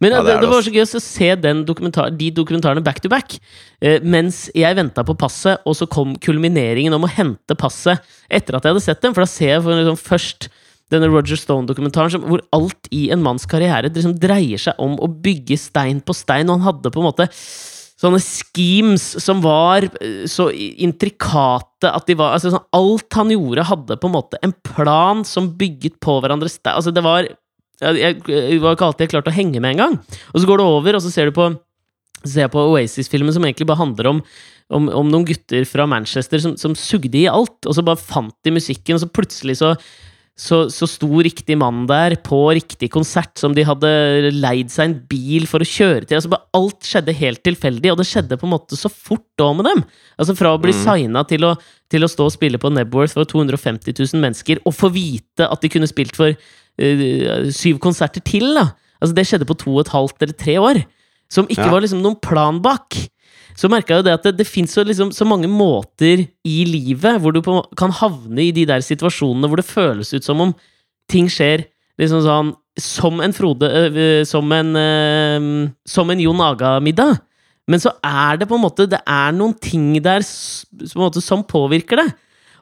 Men 0.00 0.14
Ja, 0.14 0.22
det 0.22 0.34
det, 0.34 0.40
det 0.44 0.50
var 0.50 0.66
så 0.66 0.74
gøy 0.74 0.84
å 0.84 1.02
se 1.04 1.30
den 1.40 1.64
dokumentar, 1.68 2.12
de 2.14 2.30
dokumentarene 2.34 2.84
back 2.84 3.00
to 3.04 3.10
back. 3.12 3.38
Eh, 3.80 3.98
mens 4.02 4.46
jeg 4.56 4.78
venta 4.78 5.04
på 5.06 5.16
passet, 5.18 5.62
og 5.66 5.76
så 5.78 5.88
kom 5.90 6.16
kulmineringen 6.22 6.94
om 6.96 7.06
å 7.06 7.12
hente 7.12 7.58
passet 7.58 8.02
etter 8.28 8.56
at 8.56 8.64
jeg 8.64 8.74
hadde 8.74 8.86
sett 8.86 9.02
dem. 9.04 9.16
For 9.16 9.26
da 9.26 9.30
ser 9.30 9.56
jeg 9.56 9.66
for 9.66 9.76
liksom 9.76 10.00
først 10.00 10.50
denne 10.92 11.08
Roger 11.10 11.38
Stone-dokumentaren 11.38 12.22
hvor 12.28 12.44
alt 12.54 12.90
i 12.94 13.08
en 13.14 13.24
manns 13.24 13.46
karriere 13.50 13.90
liksom 13.90 14.14
dreier 14.22 14.60
seg 14.62 14.78
om 14.82 14.94
å 15.02 15.08
bygge 15.10 15.58
stein 15.58 15.98
på 16.04 16.14
stein. 16.14 16.46
Og 16.46 16.60
han 16.60 16.68
hadde 16.68 16.92
på 16.94 17.02
en 17.02 17.08
måte 17.08 17.26
sånne 17.96 18.20
schemes 18.20 19.04
som 19.24 19.40
var 19.44 19.86
eh, 19.88 20.26
så 20.30 20.50
intrikate 20.52 21.90
at 21.90 22.06
de 22.08 22.16
var 22.18 22.36
altså 22.36 22.52
sånn, 22.52 22.68
Alt 22.76 23.16
han 23.18 23.32
gjorde, 23.32 23.66
hadde 23.70 23.98
på 24.00 24.10
en 24.10 24.16
måte 24.18 24.40
en 24.44 24.54
plan 24.66 25.24
som 25.26 25.50
bygget 25.58 25.98
på 26.04 26.18
hverandre 26.20 26.50
stein. 26.52 26.76
Altså, 26.76 26.92
det 26.94 27.04
var 27.06 27.28
jeg, 27.82 28.00
jeg, 28.00 28.20
det 28.26 28.58
var 28.62 28.76
ikke 28.76 28.88
alltid 28.88 29.06
jeg 29.06 29.12
klarte 29.14 29.32
å 29.32 29.36
henge 29.36 29.60
med 29.60 29.76
engang. 29.76 29.98
Og 30.32 30.40
så 30.40 30.48
går 30.48 30.62
det 30.62 30.68
over, 30.72 30.98
og 30.98 31.04
så 31.04 31.12
ser 31.12 31.30
du 31.30 31.36
på 31.36 31.50
ser 32.26 32.46
jeg 32.46 32.50
på 32.50 32.62
Oasis-filmen 32.72 33.30
som 33.34 33.44
egentlig 33.46 33.68
bare 33.68 33.78
handler 33.84 34.08
om, 34.10 34.20
om, 34.74 34.88
om 35.02 35.10
noen 35.12 35.26
gutter 35.28 35.62
fra 35.68 35.84
Manchester 35.86 36.40
som, 36.42 36.56
som 36.58 36.74
sugde 36.74 37.20
i 37.20 37.28
alt, 37.30 37.60
og 37.68 37.76
så 37.76 37.84
bare 37.86 38.00
fant 38.02 38.34
de 38.42 38.54
musikken, 38.56 38.96
og 38.96 39.04
så 39.04 39.10
plutselig 39.14 39.58
så, 39.60 39.68
så, 40.34 40.62
så 40.72 40.88
sto 40.90 41.20
riktig 41.22 41.54
mann 41.60 41.84
der 41.86 42.16
på 42.26 42.40
riktig 42.56 42.88
konsert 42.96 43.38
som 43.38 43.54
de 43.54 43.62
hadde 43.68 43.92
leid 44.34 44.72
seg 44.74 44.88
en 44.88 44.98
bil 45.12 45.46
for 45.46 45.62
å 45.62 45.68
kjøre 45.70 46.08
til. 46.08 46.18
Altså 46.18 46.32
bare 46.32 46.48
Alt 46.56 46.88
skjedde 46.88 47.14
helt 47.20 47.44
tilfeldig, 47.46 47.92
og 47.94 48.00
det 48.02 48.08
skjedde 48.10 48.40
på 48.40 48.48
en 48.48 48.54
måte 48.56 48.80
så 48.80 48.90
fort 48.90 49.28
da 49.38 49.52
med 49.54 49.68
dem. 49.70 49.84
Altså 50.18 50.34
Fra 50.40 50.56
å 50.56 50.60
bli 50.64 50.74
Mm. 50.74 50.82
signa 50.82 51.22
til, 51.30 51.46
til 51.92 52.02
å 52.02 52.10
stå 52.10 52.26
og 52.26 52.34
spille 52.34 52.58
på 52.58 52.72
Nebworth 52.74 53.14
for 53.14 53.28
250 53.28 53.94
000 53.94 54.24
mennesker, 54.24 54.64
og 54.66 54.74
få 54.74 54.90
vite 54.96 55.46
at 55.46 55.62
de 55.62 55.70
kunne 55.70 55.86
spilt 55.92 56.16
for 56.18 56.34
syv 56.78 57.78
konserter 57.82 58.20
til. 58.24 58.54
da 58.54 58.68
Altså 59.00 59.14
Det 59.14 59.26
skjedde 59.26 59.48
på 59.48 59.56
to 59.58 59.74
og 59.74 59.80
et 59.84 59.92
halvt 59.92 60.22
eller 60.22 60.36
tre 60.36 60.56
år. 60.60 60.84
Som 61.30 61.46
ikke 61.50 61.64
Ja. 61.66 61.70
var 61.70 61.80
liksom 61.80 62.02
noen 62.02 62.20
plan 62.20 62.60
bak. 62.62 62.94
Så 63.56 63.68
merka 63.68 63.94
jeg 63.94 64.04
jo 64.04 64.06
det 64.06 64.12
at 64.12 64.22
det, 64.22 64.36
det 64.38 64.46
fins 64.46 64.72
så, 64.76 64.84
liksom, 64.84 65.10
så 65.12 65.24
mange 65.24 65.48
måter 65.48 66.26
i 66.44 66.64
livet 66.68 67.20
hvor 67.20 67.32
du 67.32 67.40
på, 67.40 67.64
kan 67.76 67.90
havne 67.90 68.38
i 68.48 68.52
de 68.52 68.66
der 68.68 68.80
situasjonene 68.84 69.48
hvor 69.48 69.56
det 69.56 69.64
føles 69.64 70.12
ut 70.12 70.24
som 70.24 70.40
om 70.40 70.54
ting 71.08 71.26
skjer 71.32 71.64
liksom 71.98 72.20
sånn 72.20 72.54
som 72.78 73.22
en 73.24 73.32
Frode 73.32 73.64
øh, 73.64 74.24
Som 74.28 74.52
en 74.52 74.76
øh, 74.76 75.70
Som 75.88 76.10
en 76.10 76.20
Jon 76.20 76.42
Aga-middag. 76.44 77.16
Men 77.66 77.80
så 77.80 77.94
er 78.04 78.36
det 78.36 78.48
på 78.48 78.54
en 78.58 78.62
måte 78.66 78.84
Det 78.86 79.00
er 79.00 79.32
noen 79.32 79.54
ting 79.58 79.94
der 80.04 80.20
på 80.20 81.00
måte, 81.00 81.22
som 81.24 81.42
påvirker 81.42 81.96
det. 81.96 82.10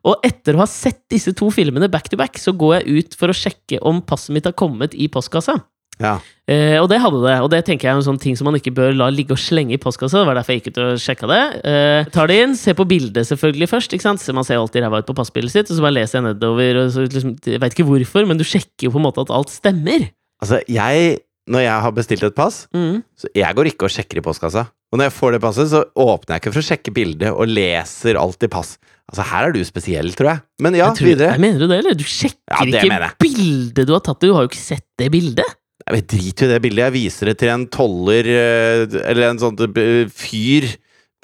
Og 0.04 0.26
etter 0.26 0.56
å 0.56 0.62
ha 0.64 0.68
sett 0.68 1.02
disse 1.12 1.32
to 1.36 1.48
filmene 1.54 1.88
back 1.92 2.10
to 2.12 2.18
back, 2.20 2.36
så 2.40 2.52
går 2.56 2.80
jeg 2.80 2.98
ut 2.98 3.16
for 3.18 3.32
å 3.32 3.36
sjekke 3.36 3.80
om 3.88 4.02
passet 4.04 4.34
mitt 4.36 4.48
har 4.48 4.56
kommet 4.56 4.96
i 4.96 5.08
postkassa. 5.12 5.56
Ja. 6.02 6.16
Eh, 6.50 6.76
og 6.80 6.88
det 6.90 6.98
hadde 7.00 7.20
det, 7.22 7.34
og 7.44 7.48
det 7.52 7.60
tenker 7.64 7.86
jeg 7.86 7.94
er 7.94 8.00
en 8.00 8.06
sånn 8.06 8.20
ting 8.20 8.34
som 8.36 8.48
man 8.48 8.58
ikke 8.58 8.72
bør 8.74 8.96
la 8.98 9.06
ligge 9.14 9.36
og 9.36 9.40
slenge 9.40 9.76
i 9.76 9.80
postkassa. 9.80 10.20
Det 10.20 10.28
var 10.28 10.38
derfor 10.38 10.54
jeg 10.54 10.62
gikk 10.62 10.74
ut 10.74 10.80
og 10.82 11.02
sjekka 11.02 11.30
det. 11.30 11.42
Eh, 11.70 12.10
tar 12.14 12.30
det 12.30 12.40
inn, 12.42 12.56
ser 12.58 12.76
på 12.78 12.86
bildet 12.90 13.30
selvfølgelig 13.30 13.70
først. 13.70 13.94
ikke 13.94 14.08
sant? 14.08 14.22
Så 14.22 14.34
man 14.36 14.46
ser 14.46 14.60
alltid 14.60 14.84
ræva 14.84 15.00
ut 15.00 15.08
på 15.08 15.16
passbildet 15.16 15.54
sitt, 15.54 15.70
og 15.70 15.78
så 15.78 15.86
bare 15.86 15.96
leser 16.00 16.18
jeg 16.18 16.26
nedover. 16.28 16.82
og 16.82 16.90
så 16.92 17.06
liksom, 17.06 17.36
Jeg 17.46 17.62
veit 17.62 17.76
ikke 17.76 17.88
hvorfor, 17.88 18.26
men 18.28 18.40
du 18.40 18.44
sjekker 18.44 18.88
jo 18.88 18.94
på 18.96 19.00
en 19.00 19.06
måte 19.06 19.24
at 19.24 19.32
alt 19.32 19.54
stemmer. 19.54 20.10
Altså, 20.42 20.60
jeg 20.68 21.22
Når 21.50 21.60
jeg 21.66 21.80
har 21.84 21.92
bestilt 21.92 22.22
et 22.24 22.34
pass, 22.34 22.62
Mm. 22.72 23.02
så 23.20 23.28
jeg 23.36 23.54
går 23.56 23.68
ikke 23.68 23.84
og 23.84 23.92
sjekker 23.92 24.18
i 24.18 24.24
postkassa. 24.24 24.62
Og 24.92 24.98
når 24.98 25.10
jeg 25.10 25.14
får 25.18 25.32
det 25.34 25.40
passet, 25.42 25.68
så 25.68 25.82
åpner 25.98 26.36
jeg 26.36 26.40
ikke 26.42 26.52
for 26.54 26.62
å 26.62 26.68
sjekke 26.70 26.92
bildet 26.94 27.32
og 27.34 27.48
leser 27.50 28.16
alt 28.16 28.46
i 28.46 28.48
pass. 28.48 28.78
Altså, 29.10 29.26
her 29.28 29.48
er 29.48 29.52
du 29.52 29.60
spesiell, 29.66 30.08
tror 30.16 30.30
jeg. 30.30 30.40
Men 30.64 30.74
ja, 30.78 30.86
jeg 30.88 30.96
tror, 31.00 31.08
videre. 31.10 31.32
Jeg 31.34 31.42
mener 31.44 31.58
du 31.58 31.66
det, 31.68 31.78
eller? 31.82 31.94
Du 31.98 32.04
sjekker 32.04 32.38
Ja, 32.48 32.62
ikke 32.64 33.10
bildet 33.20 33.86
du 33.86 33.92
har 33.92 34.00
tatt. 34.06 34.20
Du 34.22 34.32
har 34.32 34.46
jo 34.46 34.48
ikke 34.48 34.62
sett 34.62 34.86
det 34.96 35.10
bildet. 35.12 35.44
Jeg 35.84 36.06
drit 36.08 36.42
i 36.46 36.48
det 36.48 36.60
bildet. 36.64 36.84
Jeg 36.86 36.94
viser 36.94 37.26
det 37.28 37.34
til 37.42 37.50
en 37.52 37.66
toller, 37.68 38.24
eh, 38.24 38.86
eller 39.04 39.26
en 39.28 39.38
sånn 39.42 39.58
eh, 39.60 40.06
fyr 40.08 40.70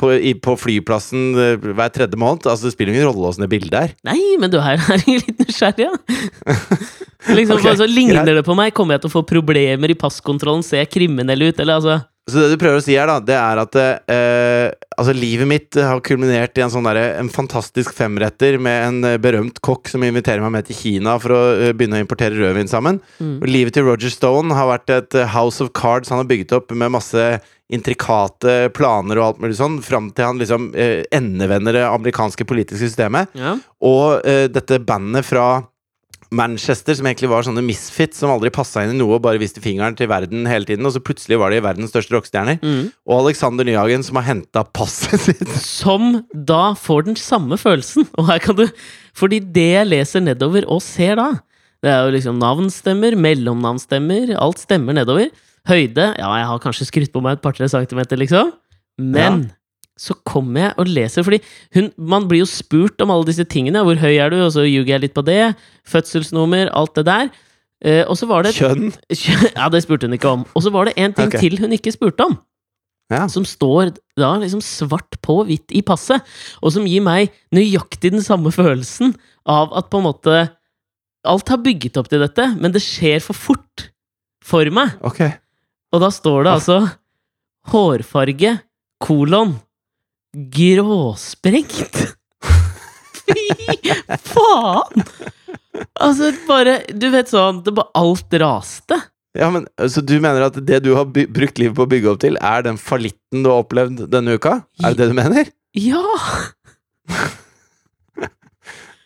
på, 0.01 0.13
i, 0.17 0.33
på 0.35 0.57
flyplassen 0.59 1.35
eh, 1.37 1.69
hver 1.77 1.93
tredje 1.93 2.19
måned. 2.21 2.49
Altså, 2.49 2.69
det 2.69 2.75
spiller 2.75 2.97
ingen 2.97 3.11
rolle 3.11 3.31
åssen 3.31 3.45
det 3.45 3.51
bildet 3.53 3.77
er. 3.79 3.95
Nei, 4.09 4.19
men 4.41 4.53
du 4.53 4.59
er, 4.61 4.81
jo 4.81 5.19
litt 5.27 5.45
nysgjerrig, 5.45 5.89
ja. 5.91 5.95
liksom, 7.39 7.59
okay. 7.59 7.77
så 7.79 7.89
ligner 7.91 8.23
greit. 8.25 8.41
det 8.41 8.47
på 8.47 8.57
meg? 8.59 8.73
Kommer 8.77 8.97
jeg 8.97 9.05
til 9.05 9.13
å 9.13 9.17
få 9.19 9.25
problemer 9.29 9.93
i 9.93 9.99
passkontrollen? 9.99 10.65
Ser 10.67 10.85
jeg 10.85 10.93
kriminell 10.97 11.51
ut? 11.51 11.61
Eller 11.61 11.77
altså 11.79 12.01
Så 12.29 12.37
det 12.39 12.51
du 12.53 12.61
prøver 12.61 12.79
å 12.79 12.85
si 12.85 12.95
her, 12.95 13.09
da, 13.09 13.17
det 13.25 13.37
er 13.39 13.61
at 13.63 13.77
eh, 13.81 14.67
altså 15.01 15.15
livet 15.17 15.49
mitt 15.51 15.79
har 15.81 16.03
kulminert 16.05 16.59
i 16.59 16.63
en 16.63 16.73
sånn 16.73 16.87
der, 16.87 16.99
En 17.19 17.31
fantastisk 17.33 17.95
femretter 17.97 18.59
med 18.61 18.85
en 18.87 19.09
eh, 19.09 19.17
berømt 19.23 19.59
kokk 19.65 19.91
som 19.91 20.05
inviterer 20.07 20.45
meg 20.45 20.53
med 20.55 20.69
til 20.69 20.79
Kina 20.79 21.17
for 21.23 21.35
å 21.35 21.41
eh, 21.57 21.73
begynne 21.75 21.99
å 21.99 22.05
importere 22.05 22.39
rødvin 22.39 22.71
sammen. 22.71 23.01
mm. 23.19 23.41
Livet 23.49 23.75
til 23.75 23.89
Roger 23.89 24.13
Stone 24.13 24.55
har 24.55 24.69
vært 24.71 24.95
et 24.95 25.19
eh, 25.19 25.33
house 25.33 25.65
of 25.65 25.73
cards 25.75 26.13
han 26.13 26.23
har 26.23 26.29
bygget 26.31 26.55
opp 26.61 26.71
med 26.77 26.95
masse 26.95 27.25
intrikate 27.71 28.71
planer 28.75 29.19
og 29.19 29.27
alt 29.27 29.43
mulig 29.43 29.59
sånn, 29.59 29.81
fram 29.83 30.11
til 30.15 30.27
han 30.27 30.41
liksom 30.43 30.71
eh, 30.75 31.03
endevender 31.15 31.79
det 31.79 31.85
amerikanske 31.87 32.47
politiske 32.47 32.83
systemet. 32.85 33.31
Ja. 33.39 33.57
Og 33.87 34.27
eh, 34.27 34.47
dette 34.51 34.81
bandet 34.83 35.27
fra 35.27 35.63
Manchester, 36.31 36.95
som 36.95 37.09
egentlig 37.11 37.31
var 37.33 37.43
sånne 37.43 37.63
misfits 37.67 38.21
som 38.23 38.31
aldri 38.31 38.53
passa 38.55 38.85
inn 38.85 38.93
i 38.95 38.99
noe 39.01 39.17
og 39.17 39.25
bare 39.25 39.41
viste 39.43 39.63
fingeren 39.63 39.97
til 39.99 40.11
verden 40.11 40.47
hele 40.47 40.69
tiden, 40.69 40.87
og 40.87 40.95
så 40.95 41.03
plutselig 41.03 41.41
var 41.43 41.51
de 41.51 41.59
verdens 41.65 41.91
største 41.91 42.15
rockestjerner. 42.15 42.61
Mm. 42.63 42.93
Og 43.11 43.15
Alexander 43.25 43.67
Nyhagen, 43.67 44.05
som 44.07 44.21
har 44.21 44.29
henta 44.29 44.63
passet 44.77 45.27
sitt. 45.27 45.43
Som 45.81 46.23
da 46.33 46.77
får 46.79 47.09
den 47.09 47.19
samme 47.19 47.59
følelsen. 47.59 48.07
Og 48.21 48.29
her 48.31 48.43
kan 48.43 48.59
du 48.59 48.67
Fordi 49.17 49.41
det 49.43 49.69
jeg 49.73 49.89
leser 49.91 50.23
nedover 50.23 50.67
og 50.71 50.83
ser 50.85 51.19
da, 51.19 51.29
det 51.83 51.91
er 51.91 52.05
jo 52.07 52.15
liksom 52.15 52.39
navnstemmer, 52.39 53.17
mellomnavnstemmer, 53.19 54.37
alt 54.39 54.63
stemmer 54.63 54.97
nedover. 54.97 55.31
Høyde 55.69 56.13
Ja, 56.17 56.31
jeg 56.39 56.49
har 56.49 56.63
kanskje 56.63 56.87
skrytt 56.89 57.13
på 57.13 57.23
meg 57.25 57.39
et 57.39 57.43
par-tre 57.45 57.69
centimeter, 57.69 58.21
liksom. 58.21 58.53
Men 59.01 59.49
så 60.01 60.17
kommer 60.25 60.63
jeg 60.65 60.75
og 60.81 60.89
leser, 60.89 61.25
fordi 61.27 61.41
hun, 61.77 61.91
man 61.99 62.25
blir 62.31 62.41
jo 62.43 62.49
spurt 62.49 63.03
om 63.05 63.13
alle 63.13 63.29
disse 63.29 63.45
tingene. 63.53 63.83
Hvor 63.85 64.01
høy 64.01 64.15
er 64.15 64.33
du? 64.33 64.39
Og 64.41 64.55
så 64.55 64.65
ljuger 64.65 64.95
jeg 64.95 65.05
litt 65.05 65.17
på 65.17 65.25
det. 65.27 65.53
Fødselsnummer, 65.89 66.71
alt 66.77 66.95
det 66.97 67.05
der. 67.11 67.33
Eh, 67.85 68.05
og 68.05 68.17
så 68.17 68.29
var 68.29 68.45
det 68.45 68.55
Kjønn. 68.57 68.93
Ja, 69.59 69.69
det 69.73 69.83
spurte 69.85 70.09
hun 70.09 70.17
ikke 70.17 70.33
om. 70.33 70.47
Og 70.57 70.65
så 70.65 70.73
var 70.73 70.89
det 70.89 70.97
en 71.01 71.17
ting 71.17 71.29
okay. 71.29 71.43
til 71.43 71.61
hun 71.61 71.77
ikke 71.77 71.93
spurte 71.97 72.29
om 72.29 72.39
Ja. 73.11 73.25
som 73.27 73.43
står 73.43 73.91
da 74.15 74.37
liksom 74.39 74.61
svart 74.63 75.17
på 75.25 75.41
hvitt 75.49 75.73
i 75.75 75.81
passet, 75.83 76.23
og 76.63 76.71
som 76.71 76.85
gir 76.87 77.03
meg 77.03 77.33
nøyaktig 77.51 78.13
den 78.15 78.23
samme 78.23 78.53
følelsen 78.55 79.17
av 79.43 79.75
at 79.75 79.91
på 79.91 79.99
en 79.99 80.07
måte 80.07 80.41
Alt 81.29 81.51
har 81.53 81.59
bygget 81.61 81.99
opp 82.01 82.07
til 82.09 82.23
dette, 82.23 82.47
men 82.57 82.73
det 82.73 82.81
skjer 82.81 83.19
for 83.21 83.37
fort 83.37 83.91
for 84.41 84.65
meg. 84.73 84.95
Ok. 85.05 85.19
Og 85.93 86.01
da 86.01 86.09
står 86.09 86.47
det 86.47 86.53
altså 86.55 86.77
hårfarge, 87.69 88.55
kolon, 89.05 89.53
gråsprengt. 90.35 92.01
Fy 93.31 93.93
faen! 94.27 95.05
Altså, 96.01 96.31
bare 96.49 96.81
Du 96.93 97.07
vet 97.13 97.31
sånn 97.31 97.61
det 97.65 97.73
bare 97.77 97.93
Alt 97.99 98.35
raste. 98.43 98.99
Ja, 99.39 99.47
men 99.55 99.67
Så 99.89 100.03
du 100.03 100.17
mener 100.19 100.49
at 100.49 100.59
det 100.67 100.81
du 100.85 100.93
har 100.97 101.07
brukt 101.07 101.61
livet 101.61 101.77
på 101.79 101.87
å 101.87 101.91
bygge 101.91 102.11
opp 102.11 102.23
til, 102.25 102.39
er 102.43 102.65
den 102.67 102.81
fallitten 102.81 103.45
du 103.45 103.51
har 103.53 103.63
opplevd 103.63 104.07
denne 104.11 104.35
uka? 104.39 104.61
Er 104.83 104.97
det 104.97 105.05
det 105.05 105.13
du 105.13 105.17
mener? 105.21 105.53
Ja! 105.79 106.03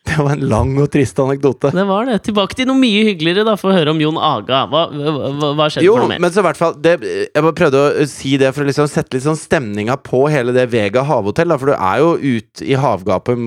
Det 0.14 0.19
var 0.21 0.35
en 0.37 0.43
lang 0.51 0.73
og 0.83 0.90
trist 0.93 1.19
anekdote. 1.23 1.71
Det 1.75 1.85
var 1.88 2.05
det. 2.07 2.19
Tilbake 2.27 2.55
til 2.59 2.69
noe 2.69 2.77
mye 2.77 3.07
hyggeligere, 3.09 3.47
da, 3.49 3.55
for 3.59 3.73
å 3.73 3.77
høre 3.77 3.95
om 3.95 4.03
Jon 4.03 4.19
Aga. 4.21 4.61
Hva, 4.71 4.83
hva, 4.93 5.53
hva 5.57 5.69
skjedde 5.73 5.87
Jo, 5.87 5.95
for 5.97 6.05
noe 6.05 6.12
mer? 6.12 6.21
men 6.23 6.35
så 6.35 6.43
i 6.43 6.47
hvert 6.47 6.61
fall 6.61 6.77
det, 6.85 6.93
Jeg 7.03 7.40
bare 7.47 7.57
prøvde 7.57 7.81
å 8.05 8.07
si 8.11 8.35
det 8.40 8.51
for 8.53 8.62
å 8.64 8.69
liksom 8.69 8.90
sette 8.93 9.17
litt 9.17 9.25
sånn 9.25 9.40
stemninga 9.40 9.97
på 10.05 10.27
hele 10.31 10.53
det 10.55 10.67
Vega 10.75 11.07
havhotell. 11.09 11.51
Da, 11.51 11.59
for 11.61 11.73
du 11.73 11.77
er 11.79 12.03
jo 12.05 12.12
ute 12.21 12.69
i 12.69 12.77
havgapet 12.79 13.40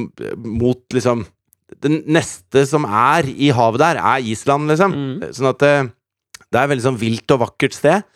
mot 0.44 0.82
liksom 0.98 1.28
Det 1.84 1.92
neste 2.08 2.66
som 2.68 2.88
er 2.90 3.28
i 3.30 3.52
havet 3.54 3.84
der, 3.84 4.02
er 4.02 4.26
Island, 4.34 4.68
liksom. 4.74 4.98
Mm. 4.98 5.28
Sånn 5.38 5.52
at 5.54 5.62
det, 5.62 5.74
det 6.50 6.62
er 6.64 6.70
veldig 6.74 6.86
sånn 6.90 7.00
vilt 7.00 7.36
og 7.36 7.44
vakkert 7.46 7.76
sted. 7.78 8.08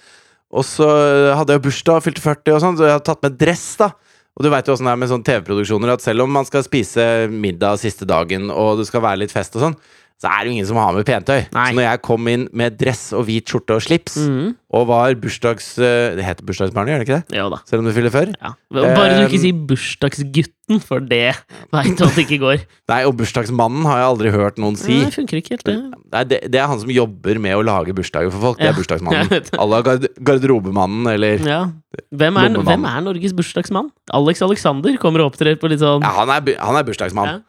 Og 0.52 0.66
så 0.68 0.88
hadde 1.38 1.56
jeg 1.56 1.64
bursdag 1.64 2.00
og 2.02 2.06
fylte 2.10 2.24
40 2.24 2.56
og 2.58 2.64
sånn, 2.64 2.78
så 2.80 2.88
jeg 2.90 2.96
hadde 2.98 3.08
tatt 3.08 3.22
med 3.28 3.38
dress, 3.40 3.68
da. 3.80 3.92
Og 4.38 4.46
du 4.46 4.52
veit 4.52 4.68
jo 4.68 4.76
åssen 4.76 4.88
det 4.88 4.94
er 4.94 5.00
med 5.02 5.10
sånne 5.12 5.28
TV-produksjoner, 5.28 5.92
at 5.92 6.04
selv 6.04 6.24
om 6.24 6.32
man 6.32 6.48
skal 6.48 6.64
spise 6.64 7.04
middag 7.32 7.82
siste 7.82 8.08
dagen, 8.08 8.48
og 8.54 8.80
det 8.80 8.88
skal 8.88 9.04
være 9.04 9.24
litt 9.26 9.34
fest 9.34 9.58
og 9.60 9.66
sånn, 9.66 9.76
så 10.22 10.30
er 10.30 10.44
det 10.44 10.52
jo 10.52 10.54
ingen 10.54 10.68
som 10.70 10.78
har 10.78 10.94
med 10.94 11.06
pentøy. 11.08 11.40
Nei. 11.56 11.68
Så 11.72 11.78
når 11.80 11.86
jeg 11.88 12.02
kom 12.06 12.28
inn 12.30 12.44
med 12.54 12.76
dress 12.78 13.08
og 13.18 13.24
hvit 13.26 13.50
skjorte 13.50 13.74
og 13.74 13.82
slips, 13.82 14.20
mm. 14.22 14.52
og 14.78 14.84
var 14.92 15.16
bursdags... 15.18 15.72
eh, 15.82 16.14
Det 16.20 16.26
heter 16.28 16.46
bursdagsbarnet, 16.46 16.94
gjør 16.94 17.02
det 17.02 17.08
ikke 17.08 17.18
det? 17.24 17.38
Jo 17.40 17.48
da. 17.50 17.58
Selv 17.66 17.82
om 17.82 17.90
du 17.90 17.94
fyller 17.96 18.14
før? 18.14 18.30
Ja. 18.38 18.52
Bare 18.78 19.16
du 19.18 19.24
ikke 19.26 19.42
sier 19.42 19.58
bursdagsgutten, 19.72 20.78
for 20.86 21.02
det 21.04 21.34
veit 21.74 21.98
du 21.98 22.06
at 22.06 22.14
det 22.20 22.28
ikke 22.28 22.40
går. 22.44 22.62
Nei, 22.94 23.02
og 23.10 23.18
bursdagsmannen 23.20 23.90
har 23.90 24.02
jeg 24.04 24.10
aldri 24.12 24.34
hørt 24.38 24.62
noen 24.62 24.78
si. 24.80 24.94
Nei, 25.02 25.10
det 25.10 25.18
funker 25.18 25.42
ikke 25.42 25.56
helt, 25.58 25.66
det. 25.68 25.78
Nei, 26.14 26.24
det, 26.30 26.42
det 26.54 26.62
er 26.62 26.70
han 26.70 26.82
som 26.86 26.94
jobber 26.94 27.42
med 27.42 27.58
å 27.58 27.66
lage 27.66 27.96
bursdager 27.98 28.30
for 28.34 28.46
folk. 28.52 28.62
Det 28.62 28.70
Ja, 28.70 28.76
er 28.76 28.78
bursdagsmannen. 28.82 29.52
Alle 29.58 29.82
gard 29.90 30.06
garderobemannen, 30.22 31.10
eller 31.18 31.42
Ja. 31.50 31.64
Hvem 32.16 32.38
er, 32.40 32.54
hvem 32.64 32.86
er 32.88 33.02
Norges 33.04 33.34
bursdagsmann? 33.36 33.90
Alex 34.16 34.40
Alexander 34.46 34.94
kommer 35.02 35.26
og 35.26 35.34
opptrer 35.34 35.58
på 35.60 35.68
litt 35.74 35.82
sånn 35.82 36.06
Ja, 36.06 36.14
han 36.22 36.30
er, 36.32 36.54
han 36.62 36.78
er 36.80 36.86
bursdagsmann. 36.88 37.34
Ja. 37.42 37.48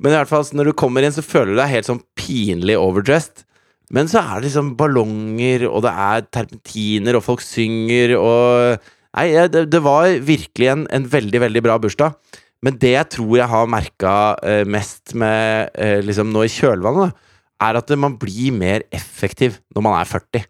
Men 0.00 0.12
i 0.12 0.18
hvert 0.18 0.30
fall, 0.30 0.44
når 0.56 0.70
du 0.70 0.76
kommer 0.76 1.04
inn, 1.04 1.14
så 1.14 1.24
føler 1.24 1.54
du 1.54 1.60
deg 1.60 1.72
helt 1.72 1.88
sånn 1.88 2.02
pinlig 2.18 2.76
overdressed. 2.80 3.46
Men 3.94 4.10
så 4.10 4.20
er 4.20 4.40
det 4.40 4.48
liksom 4.48 4.74
ballonger, 4.78 5.68
og 5.70 5.84
det 5.86 5.92
er 5.92 6.26
terpentiner, 6.34 7.16
og 7.16 7.24
folk 7.24 7.44
synger, 7.44 8.16
og 8.20 8.92
Nei, 9.16 9.30
det, 9.48 9.62
det 9.72 9.78
var 9.80 10.10
virkelig 10.28 10.66
en, 10.68 10.82
en 10.92 11.06
veldig, 11.08 11.40
veldig 11.40 11.62
bra 11.64 11.78
bursdag. 11.80 12.34
Men 12.64 12.76
det 12.82 12.92
jeg 12.92 13.08
tror 13.14 13.38
jeg 13.38 13.48
har 13.48 13.70
merka 13.70 14.12
eh, 14.44 14.64
mest 14.68 15.14
med 15.16 15.70
eh, 15.72 16.02
liksom 16.04 16.34
nå 16.34 16.42
i 16.44 16.52
kjølvannet, 16.52 17.14
da, 17.14 17.38
er 17.64 17.78
at 17.80 17.92
man 17.96 18.18
blir 18.20 18.52
mer 18.52 18.84
effektiv 18.92 19.56
når 19.72 19.86
man 19.86 19.96
er 19.96 20.10
40, 20.10 20.44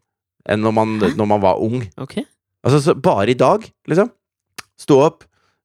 enn 0.50 0.64
når 0.66 0.74
man, 0.80 0.96
når 1.18 1.30
man 1.30 1.44
var 1.44 1.62
ung. 1.62 1.84
Okay. 2.02 2.26
Altså, 2.66 2.82
så 2.82 2.96
bare 2.98 3.30
i 3.30 3.38
dag, 3.38 3.62
liksom. 3.86 4.10
Stå 4.82 4.98
opp 5.04 5.22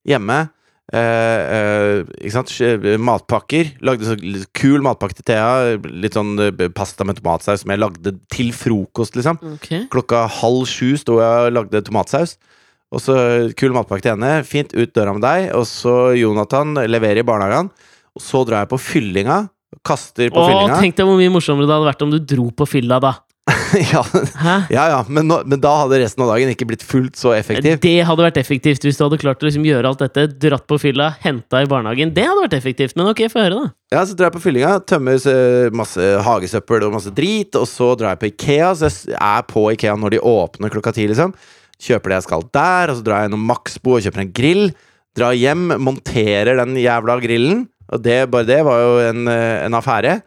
hjemme. 0.08 0.44
Eh, 0.92 2.04
eh? 2.04 2.98
Matpakker. 3.00 3.72
Lagde 3.86 4.08
så 4.10 4.18
kul 4.58 4.84
matpakke 4.84 5.16
til 5.20 5.28
Thea. 5.32 5.78
Litt 5.88 6.18
sånn 6.18 6.34
eh, 6.44 6.68
pasta 6.76 7.08
med 7.08 7.22
tomatsaus 7.22 7.64
som 7.64 7.72
jeg 7.72 7.82
lagde 7.82 8.16
til 8.34 8.52
frokost, 8.56 9.16
liksom. 9.20 9.40
Okay. 9.56 9.86
Klokka 9.94 10.26
halv 10.42 10.66
sju 10.70 10.98
sto 11.00 11.22
jeg 11.22 11.48
og 11.48 11.56
lagde 11.56 11.84
tomatsaus. 11.88 12.36
Og 12.92 13.00
så 13.00 13.16
kul 13.56 13.72
matpakke 13.76 14.04
til 14.04 14.18
henne. 14.18 14.44
Fint 14.48 14.76
ut 14.76 14.92
døra 14.92 15.16
med 15.16 15.24
deg. 15.24 15.48
Og 15.56 15.64
så 15.70 16.12
Jonathan 16.20 16.76
leverer 16.90 17.24
i 17.24 17.28
barnehagen. 17.28 17.72
Og 18.12 18.24
så 18.24 18.44
drar 18.48 18.66
jeg 18.66 18.74
på 18.74 18.82
fyllinga. 18.84 19.46
Kaster 19.88 20.28
på 20.28 20.42
Å, 20.42 20.48
fyllinga. 20.50 20.80
tenk 20.84 20.98
deg 20.98 21.08
hvor 21.08 21.16
mye 21.16 21.32
morsommere 21.32 21.70
det 21.70 21.78
hadde 21.78 21.88
vært 21.88 22.04
om 22.04 22.12
du 22.12 22.20
dro 22.20 22.50
på 22.52 22.68
fylla, 22.68 23.00
da. 23.00 23.16
ja, 23.94 24.04
ja, 24.70 24.84
ja. 24.92 24.98
Men, 25.10 25.26
nå, 25.26 25.40
men 25.50 25.62
da 25.64 25.72
hadde 25.82 25.98
resten 26.04 26.22
av 26.22 26.30
dagen 26.30 26.52
ikke 26.52 26.68
blitt 26.70 26.84
fullt 26.86 27.18
så 27.18 27.32
effektiv. 27.34 27.80
Det 27.82 27.96
hadde 28.06 28.26
vært 28.28 28.38
effektivt 28.38 28.86
hvis 28.86 29.00
du 29.00 29.06
hadde 29.06 29.18
klart 29.22 29.42
å 29.42 29.48
liksom 29.48 29.66
gjøre 29.66 29.90
alt 29.90 30.04
dette. 30.04 30.28
Dratt 30.44 30.68
på 30.70 30.78
fylla, 30.82 31.12
henta 31.24 31.64
i 31.64 31.70
barnehagen. 31.70 32.14
Det 32.14 32.28
hadde 32.28 32.44
vært 32.46 32.58
effektivt. 32.60 32.94
Men 33.00 33.10
ok, 33.10 33.24
få 33.34 33.42
høre, 33.42 33.64
da. 33.64 33.74
Ja, 33.96 34.04
så 34.06 34.16
drar 34.18 34.30
jeg 34.30 34.38
på 34.38 34.44
fyllinga, 34.46 34.76
tømmer 34.88 35.18
eh, 35.34 35.72
masse 35.76 36.06
hagesøppel 36.28 36.86
og 36.88 36.96
masse 37.00 37.12
drit, 37.18 37.58
og 37.60 37.66
så 37.70 37.92
drar 38.00 38.14
jeg 38.14 38.22
på 38.22 38.32
Ikea, 38.32 38.72
så 38.78 38.92
jeg 38.92 39.18
er 39.18 39.50
på 39.50 39.66
Ikea 39.74 39.98
når 40.00 40.16
de 40.16 40.24
åpner 40.32 40.74
klokka 40.74 40.94
ti, 40.96 41.10
liksom. 41.10 41.34
Kjøper 41.82 42.14
det 42.14 42.22
jeg 42.22 42.30
skal 42.30 42.48
der, 42.54 42.94
og 42.94 43.00
så 43.00 43.06
drar 43.08 43.24
jeg 43.24 43.32
gjennom 43.32 43.46
Maxbo 43.50 43.98
og 43.98 44.06
kjøper 44.06 44.24
en 44.24 44.34
grill. 44.38 44.68
Drar 45.18 45.36
hjem, 45.36 45.72
monterer 45.82 46.62
den 46.62 46.78
jævla 46.80 47.18
grillen, 47.24 47.66
og 47.92 48.06
det, 48.06 48.22
bare 48.32 48.48
det 48.48 48.62
var 48.70 48.84
jo 48.86 48.92
en, 49.10 49.26
eh, 49.34 49.64
en 49.66 49.80
affære. 49.82 50.20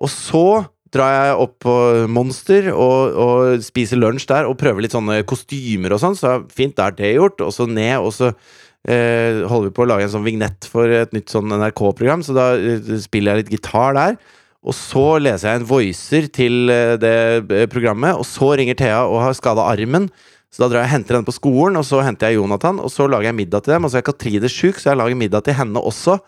Og 0.00 0.10
så 0.10 0.46
drar 0.94 1.12
jeg 1.12 1.38
opp 1.44 1.56
på 1.64 1.76
Monster 2.12 2.70
og, 2.72 3.16
og 3.18 3.64
spiser 3.64 4.00
lunsj 4.00 4.28
der 4.30 4.48
og 4.48 4.58
prøver 4.60 4.84
litt 4.84 4.94
sånne 4.94 5.22
kostymer 5.28 5.96
og 5.96 6.02
sånn, 6.02 6.18
så 6.18 6.36
fint, 6.54 6.76
da 6.78 6.88
er 6.90 6.98
det 6.98 7.16
gjort. 7.16 7.42
Og 7.44 7.52
så 7.54 7.66
ned, 7.68 7.96
og 7.98 8.14
så 8.14 8.30
eh, 8.30 9.42
holder 9.50 9.68
vi 9.68 9.74
på 9.76 9.84
å 9.84 9.90
lage 9.90 10.06
en 10.06 10.14
sånn 10.14 10.26
vignett 10.26 10.68
for 10.70 10.90
et 11.02 11.12
nytt 11.16 11.32
sånn 11.32 11.52
NRK-program, 11.52 12.24
så 12.26 12.36
da 12.36 12.48
eh, 12.56 12.94
spiller 13.02 13.34
jeg 13.34 13.44
litt 13.44 13.54
gitar 13.58 13.98
der. 13.98 14.18
Og 14.64 14.72
så 14.76 15.18
leser 15.20 15.50
jeg 15.50 15.60
en 15.60 15.68
voicer 15.68 16.28
til 16.32 16.72
eh, 16.72 16.94
det 17.00 17.16
eh, 17.52 17.66
programmet, 17.70 18.16
og 18.16 18.24
så 18.28 18.54
ringer 18.56 18.78
Thea 18.80 19.02
og 19.04 19.20
har 19.26 19.36
skada 19.36 19.66
armen. 19.68 20.08
Så 20.54 20.62
da 20.62 20.70
drar 20.70 20.84
jeg 20.84 20.92
og 20.92 20.94
henter 20.94 21.18
henne 21.18 21.26
på 21.26 21.34
skolen, 21.34 21.76
og 21.80 21.84
så 21.84 22.00
henter 22.06 22.30
jeg 22.30 22.38
Jonathan, 22.38 22.78
og 22.78 22.92
så 22.94 23.08
lager 23.10 23.32
jeg 23.32 23.40
middag 23.42 23.64
til 23.66 23.74
dem. 23.74 23.86
Og 23.86 23.92
så 23.92 23.98
er 24.00 24.06
Katrine 24.06 24.50
sjuk, 24.52 24.78
så 24.78 24.92
jeg 24.92 25.00
lager 25.00 25.18
middag 25.18 25.44
til 25.44 25.58
henne 25.58 25.82
også. 25.82 26.20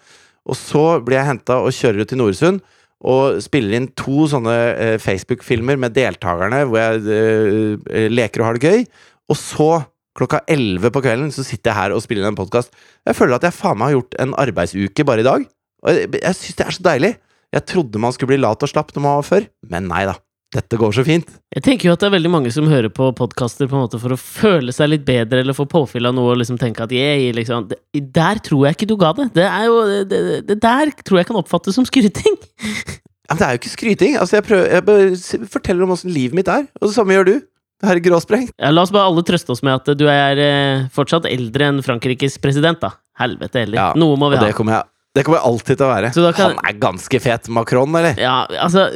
Og 0.47 0.59
så 0.59 0.85
blir 1.03 1.21
jeg 1.21 1.31
henta 1.31 1.61
og 1.63 1.75
kjører 1.75 2.03
ut 2.03 2.11
til 2.11 2.21
Noresund. 2.21 2.65
Og 3.05 3.43
spiller 3.45 3.77
inn 3.77 3.91
to 3.99 4.25
sånne 4.31 4.55
eh, 4.73 4.95
Facebook-filmer 5.03 5.77
med 5.81 5.93
deltakerne 5.97 6.63
hvor 6.65 6.81
jeg 6.81 7.03
eh, 7.13 7.77
eh, 7.93 8.09
leker 8.13 8.43
og 8.43 8.49
har 8.49 8.59
det 8.59 8.71
gøy. 8.73 8.87
Og 9.29 9.39
så, 9.41 9.71
klokka 10.17 10.41
11 10.49 10.95
på 10.95 11.03
kvelden, 11.05 11.33
så 11.35 11.45
sitter 11.45 11.73
jeg 11.73 11.79
her 11.81 11.97
og 11.97 12.01
spiller 12.05 12.25
inn 12.25 12.33
en 12.33 12.39
podkast. 12.39 12.73
Jeg 13.05 13.19
føler 13.19 13.37
at 13.37 13.45
jeg 13.45 13.59
faen 13.59 13.77
meg 13.77 13.91
har 13.91 13.99
gjort 13.99 14.19
en 14.25 14.37
arbeidsuke 14.47 15.09
bare 15.09 15.25
i 15.25 15.29
dag. 15.29 15.49
Og 15.85 15.93
jeg, 15.93 16.13
jeg 16.23 16.39
syns 16.41 16.57
det 16.57 16.67
er 16.67 16.79
så 16.79 16.87
deilig. 16.89 17.13
Jeg 17.57 17.69
trodde 17.69 18.01
man 18.03 18.17
skulle 18.17 18.33
bli 18.33 18.41
lat 18.43 18.65
og 18.65 18.73
slapp 18.73 18.97
når 18.97 19.05
man 19.05 19.21
var 19.21 19.29
før, 19.29 19.51
men 19.71 19.91
nei 19.93 20.07
da. 20.09 20.17
Dette 20.55 20.79
går 20.79 20.93
så 20.95 21.03
fint. 21.03 21.31
Jeg 21.51 21.65
tenker 21.67 21.89
jo 21.89 21.95
at 21.97 22.03
det 22.03 22.07
er 22.07 22.15
veldig 22.15 22.31
mange 22.31 22.51
som 22.55 22.69
hører 22.71 22.91
på 22.95 23.09
podkaster 23.19 23.67
for 23.71 24.15
å 24.15 24.19
føle 24.21 24.75
seg 24.75 24.93
litt 24.93 25.07
bedre 25.07 25.43
eller 25.43 25.57
få 25.57 25.67
påfyll 25.69 26.07
av 26.07 26.15
noe 26.15 26.37
og 26.37 26.39
liksom 26.39 26.61
tenke 26.61 26.85
at 26.87 26.95
yeah, 26.95 27.19
liksom. 27.35 27.67
det, 27.73 27.81
Der 28.15 28.39
tror 28.47 28.69
jeg 28.69 28.79
ikke 28.79 28.89
du 28.93 28.95
ga 29.01 29.11
det. 29.19 29.27
Det 29.35 29.49
er 29.49 29.67
jo 29.67 29.81
det, 29.91 30.05
det, 30.13 30.39
det 30.47 30.59
der 30.63 30.95
tror 31.03 31.21
jeg 31.21 31.29
kan 31.33 31.41
oppfattes 31.43 31.75
som 31.77 31.89
skryting. 31.89 32.39
Men 33.27 33.41
det 33.41 33.43
er 33.43 33.57
jo 33.57 33.61
ikke 33.65 33.75
skryting. 33.75 34.17
Altså, 34.23 34.39
jeg, 34.39 34.47
prøver, 34.47 34.71
jeg 34.71 35.51
forteller 35.51 35.83
om 35.83 35.95
åssen 35.97 36.15
livet 36.15 36.39
mitt 36.39 36.51
er, 36.53 36.69
og 36.79 36.89
det 36.89 36.95
samme 36.95 37.17
gjør 37.17 37.31
du. 37.33 37.37
Herre 37.85 38.01
gråsprengt. 38.01 38.55
Ja, 38.57 38.71
la 38.73 38.87
oss 38.87 38.93
bare 38.95 39.11
alle 39.11 39.25
trøste 39.27 39.53
oss 39.53 39.61
med 39.67 39.75
at 39.75 39.99
du 39.99 40.07
er 40.09 40.39
eh, 40.41 40.85
fortsatt 40.95 41.27
eldre 41.29 41.73
enn 41.73 41.83
Frankrikes 41.85 42.39
president, 42.41 42.81
da. 42.81 42.95
Helvete 43.21 43.67
heller. 43.67 43.77
Ja, 43.83 43.89
Noe 43.99 44.17
må 44.17 44.31
vi 44.31 44.39
Og 44.39 44.45
ha. 44.45 44.47
det 44.47 44.57
kommer 44.57 44.79
jeg 44.79 44.93
det 45.17 45.25
kommer 45.25 45.41
alltid 45.49 45.79
til 45.81 45.87
å 45.87 45.91
være. 45.91 46.11
Kan- 46.37 46.53
Han 46.57 46.59
er 46.69 46.77
ganske 46.83 47.19
fet. 47.25 47.49
Macron, 47.57 47.95
eller? 47.97 48.19
Ja, 48.21 48.35
altså, 48.61 48.87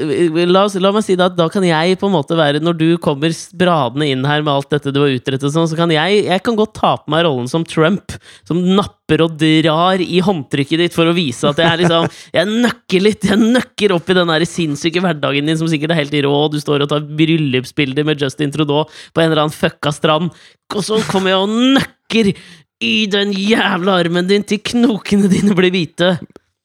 la, 0.46 0.64
oss, 0.68 0.74
la 0.76 0.90
meg 0.92 1.04
si 1.06 1.16
det 1.16 1.24
at 1.30 1.36
da 1.38 1.48
kan 1.52 1.64
jeg 1.64 1.96
på 2.00 2.06
en 2.10 2.14
måte 2.14 2.36
være 2.36 2.60
Når 2.60 2.76
du 2.76 2.86
kommer 3.02 3.32
bradende 3.56 4.06
inn 4.12 4.24
her 4.28 4.42
med 4.44 4.52
alt 4.52 4.68
dette 4.74 4.92
du 4.92 5.00
har 5.00 5.14
utrettet, 5.14 5.48
sånn, 5.54 5.68
så 5.70 5.78
kan 5.78 5.90
jeg 5.94 6.26
Jeg 6.28 6.42
kan 6.44 6.58
godt 6.60 6.74
ta 6.76 6.92
på 7.00 7.08
meg 7.14 7.24
rollen 7.24 7.48
som 7.50 7.64
Trump, 7.64 8.12
som 8.44 8.60
napper 8.76 9.24
og 9.24 9.38
drar 9.40 9.98
i 10.04 10.20
håndtrykket 10.22 10.78
ditt 10.84 10.94
for 10.94 11.08
å 11.10 11.14
vise 11.16 11.48
at 11.48 11.58
jeg 11.58 11.66
er 11.66 11.80
liksom 11.82 12.06
Jeg 12.38 12.46
nøkker 12.68 13.02
litt, 13.08 13.24
jeg 13.26 13.40
nøkker 13.40 13.96
opp 13.96 14.12
i 14.12 14.18
den 14.20 14.30
der 14.30 14.44
sinnssyke 14.46 15.02
hverdagen 15.02 15.48
din 15.50 15.58
som 15.58 15.66
sikkert 15.72 15.96
er 15.96 16.02
helt 16.04 16.14
rå, 16.28 16.34
du 16.52 16.60
står 16.62 16.84
og 16.84 16.92
tar 16.92 17.00
bryllupsbilder 17.18 18.06
med 18.06 18.20
Justin 18.22 18.52
Trudeau 18.54 18.84
på 19.14 19.22
en 19.24 19.30
eller 19.32 19.46
annen 19.46 19.56
fucka 19.56 19.90
strand, 19.96 20.30
og 20.74 20.84
så 20.86 21.00
kommer 21.10 21.32
jeg 21.32 21.42
og 21.42 21.56
nøkker 21.80 22.34
i 22.80 23.06
den 23.12 23.34
jævla 23.36 23.98
armen 24.00 24.28
din 24.28 24.44
til 24.46 24.62
knokene 24.64 25.28
dine 25.30 25.56
blir 25.56 25.72
hvite. 25.74 26.14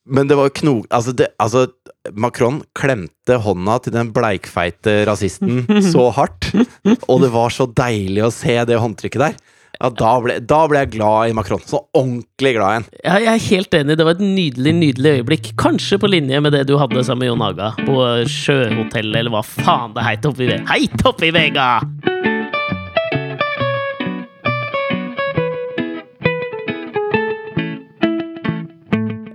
Men 0.06 0.30
det 0.30 0.38
var 0.38 0.54
knok... 0.54 0.86
Altså, 0.94 1.16
det, 1.18 1.32
altså, 1.42 1.66
Macron 2.14 2.62
klemte 2.78 3.40
hånda 3.42 3.80
til 3.84 3.96
den 3.96 4.14
bleikfeite 4.16 5.02
rasisten 5.10 5.66
så 5.94 6.10
hardt. 6.16 6.52
Og 7.10 7.20
det 7.24 7.34
var 7.34 7.54
så 7.54 7.68
deilig 7.68 8.24
å 8.26 8.34
se 8.34 8.60
det 8.70 8.80
håndtrykket 8.82 9.28
der. 9.28 9.38
Ja, 9.76 9.90
da 9.92 10.12
ble, 10.24 10.38
da 10.40 10.62
ble 10.72 10.86
jeg 10.86 10.94
glad 10.94 11.32
i 11.32 11.36
Macron. 11.36 11.64
Så 11.68 11.82
ordentlig 11.98 12.54
glad 12.56 12.78
igjen. 12.78 12.88
Ja, 13.02 13.18
jeg 13.26 13.32
er 13.34 13.46
helt 13.50 13.80
enig. 13.82 13.98
Det 14.00 14.08
var 14.08 14.16
et 14.16 14.24
nydelig 14.24 14.76
nydelig 14.78 15.16
øyeblikk. 15.20 15.52
Kanskje 15.60 16.00
på 16.00 16.12
linje 16.12 16.40
med 16.40 16.56
det 16.56 16.64
du 16.70 16.78
hadde 16.80 17.04
sammen 17.04 17.26
med 17.26 17.34
Jon 17.34 17.44
Haga 17.44 17.74
på 17.82 18.00
Sjøhotellet, 18.32 19.20
eller 19.20 19.36
hva 19.36 19.44
faen 19.44 19.96
det 19.98 20.08
heit 20.08 20.30
oppi 20.32 20.48
Vega. 20.48 20.68
Heit 20.72 21.10
oppi 21.12 21.34
Vega! 21.36 21.70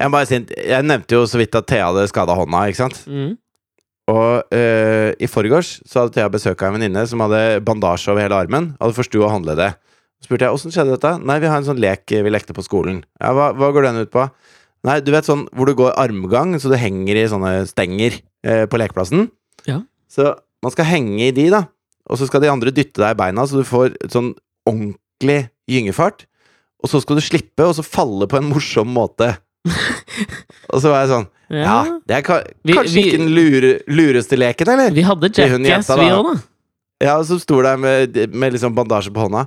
Jeg, 0.01 0.13
bare 0.15 0.29
si, 0.29 0.41
jeg 0.57 0.87
nevnte 0.89 1.19
jo 1.19 1.27
så 1.29 1.41
vidt 1.41 1.57
at 1.59 1.69
Thea 1.69 1.91
hadde 1.91 2.09
skada 2.09 2.35
hånda, 2.39 2.65
ikke 2.71 2.81
sant? 2.81 3.03
Mm. 3.05 3.35
Og 4.11 4.55
eh, 4.57 5.13
i 5.21 5.29
forgårs 5.31 5.77
så 5.87 6.03
hadde 6.03 6.17
Thea 6.17 6.31
besøk 6.33 6.63
av 6.63 6.71
en 6.71 6.79
venninne 6.79 7.05
som 7.07 7.21
hadde 7.23 7.61
bandasje 7.67 8.11
over 8.13 8.25
hele 8.25 8.39
armen. 8.39 8.73
Hadde 8.81 8.97
forstua 8.97 9.29
håndleddet. 9.31 9.77
Så 10.21 10.29
spurte 10.29 10.49
jeg 10.49 10.57
åssen 10.57 10.73
skjedde 10.75 10.97
dette. 10.97 11.13
Nei, 11.25 11.37
vi 11.43 11.51
har 11.51 11.61
en 11.61 11.69
sånn 11.69 11.81
lek 11.81 12.09
vi 12.11 12.33
lekte 12.33 12.57
på 12.57 12.65
skolen. 12.65 13.03
Ja, 13.21 13.35
hva, 13.37 13.51
hva 13.57 13.71
går 13.77 13.89
den 13.89 14.03
ut 14.05 14.13
på? 14.13 14.25
Nei, 14.89 14.97
du 15.05 15.13
vet 15.13 15.29
sånn 15.29 15.45
hvor 15.57 15.69
du 15.69 15.77
går 15.77 15.93
armgang, 16.01 16.57
så 16.61 16.73
du 16.73 16.79
henger 16.81 17.21
i 17.21 17.29
sånne 17.29 17.53
stenger 17.69 18.17
eh, 18.45 18.65
på 18.71 18.81
lekeplassen. 18.81 19.29
Ja. 19.69 19.83
Så 20.11 20.33
man 20.65 20.75
skal 20.75 20.89
henge 20.89 21.29
i 21.29 21.35
de, 21.37 21.51
da. 21.53 21.67
Og 22.11 22.21
så 22.21 22.29
skal 22.29 22.43
de 22.43 22.51
andre 22.53 22.73
dytte 22.75 23.03
deg 23.03 23.15
i 23.15 23.21
beina, 23.21 23.45
så 23.47 23.61
du 23.61 23.69
får 23.69 23.95
sånn 24.13 24.33
ordentlig 24.69 25.43
gyngefart. 25.71 26.25
Og 26.81 26.91
så 26.93 27.01
skal 27.05 27.21
du 27.21 27.25
slippe, 27.25 27.67
og 27.67 27.77
så 27.77 27.85
falle 27.85 28.29
på 28.29 28.41
en 28.41 28.49
morsom 28.49 28.89
måte. 28.97 29.35
og 30.73 30.81
så 30.81 30.89
var 30.93 31.03
jeg 31.05 31.11
sånn 31.11 31.27
Ja, 31.53 31.77
det 32.09 32.17
er 32.21 32.23
ka 32.25 32.39
Vi- 32.65 32.73
kanskje 32.77 32.95
vi- 32.95 33.03
ikke 33.11 33.19
den 33.21 33.33
lure, 33.35 33.71
lureste 33.91 34.39
leken, 34.39 34.69
eller? 34.73 34.91
Vi 34.95 35.03
hadde 35.03 35.31
Jackass, 35.35 35.89
vi 35.99 36.09
òg, 36.15 36.29
da. 36.31 36.41
Ja, 37.03 37.17
som 37.25 37.39
sto 37.41 37.61
der 37.65 37.77
med, 37.81 38.17
med 38.35 38.53
liksom 38.55 38.75
bandasje 38.77 39.11
på 39.13 39.25
hånda. 39.25 39.47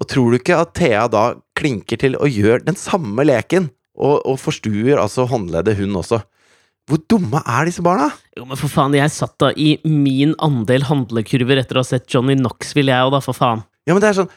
Og 0.00 0.06
tror 0.08 0.30
du 0.32 0.38
ikke 0.38 0.56
at 0.58 0.72
Thea 0.74 1.06
da 1.08 1.34
klinker 1.58 1.98
til 2.00 2.16
og 2.16 2.28
gjør 2.32 2.64
den 2.64 2.74
samme 2.80 3.24
leken? 3.28 3.70
Og, 3.98 4.22
og 4.24 4.38
forstuer 4.38 4.96
altså 4.98 5.26
håndleddet, 5.28 5.76
hun 5.76 5.96
også. 6.00 6.20
Hvor 6.88 7.00
dumme 7.10 7.42
er 7.44 7.66
disse 7.68 7.82
barna? 7.84 8.08
Jo, 8.38 8.44
men 8.48 8.56
for 8.56 8.68
faen, 8.72 8.94
jeg 8.96 9.10
satt 9.12 9.34
da 9.42 9.50
i 9.58 9.76
min 9.84 10.34
andel 10.40 10.86
handlekurver 10.88 11.60
etter 11.60 11.76
å 11.76 11.82
ha 11.84 11.88
sett 11.90 12.06
Johnny 12.08 12.36
Knoxville, 12.38 12.88
jeg 12.94 13.04
òg, 13.08 13.12
da, 13.12 13.20
for 13.20 13.36
faen. 13.36 13.64
Ja, 13.86 13.94
men 13.96 14.00
Det 14.04 14.08
er 14.10 14.18
sånn 14.22 14.30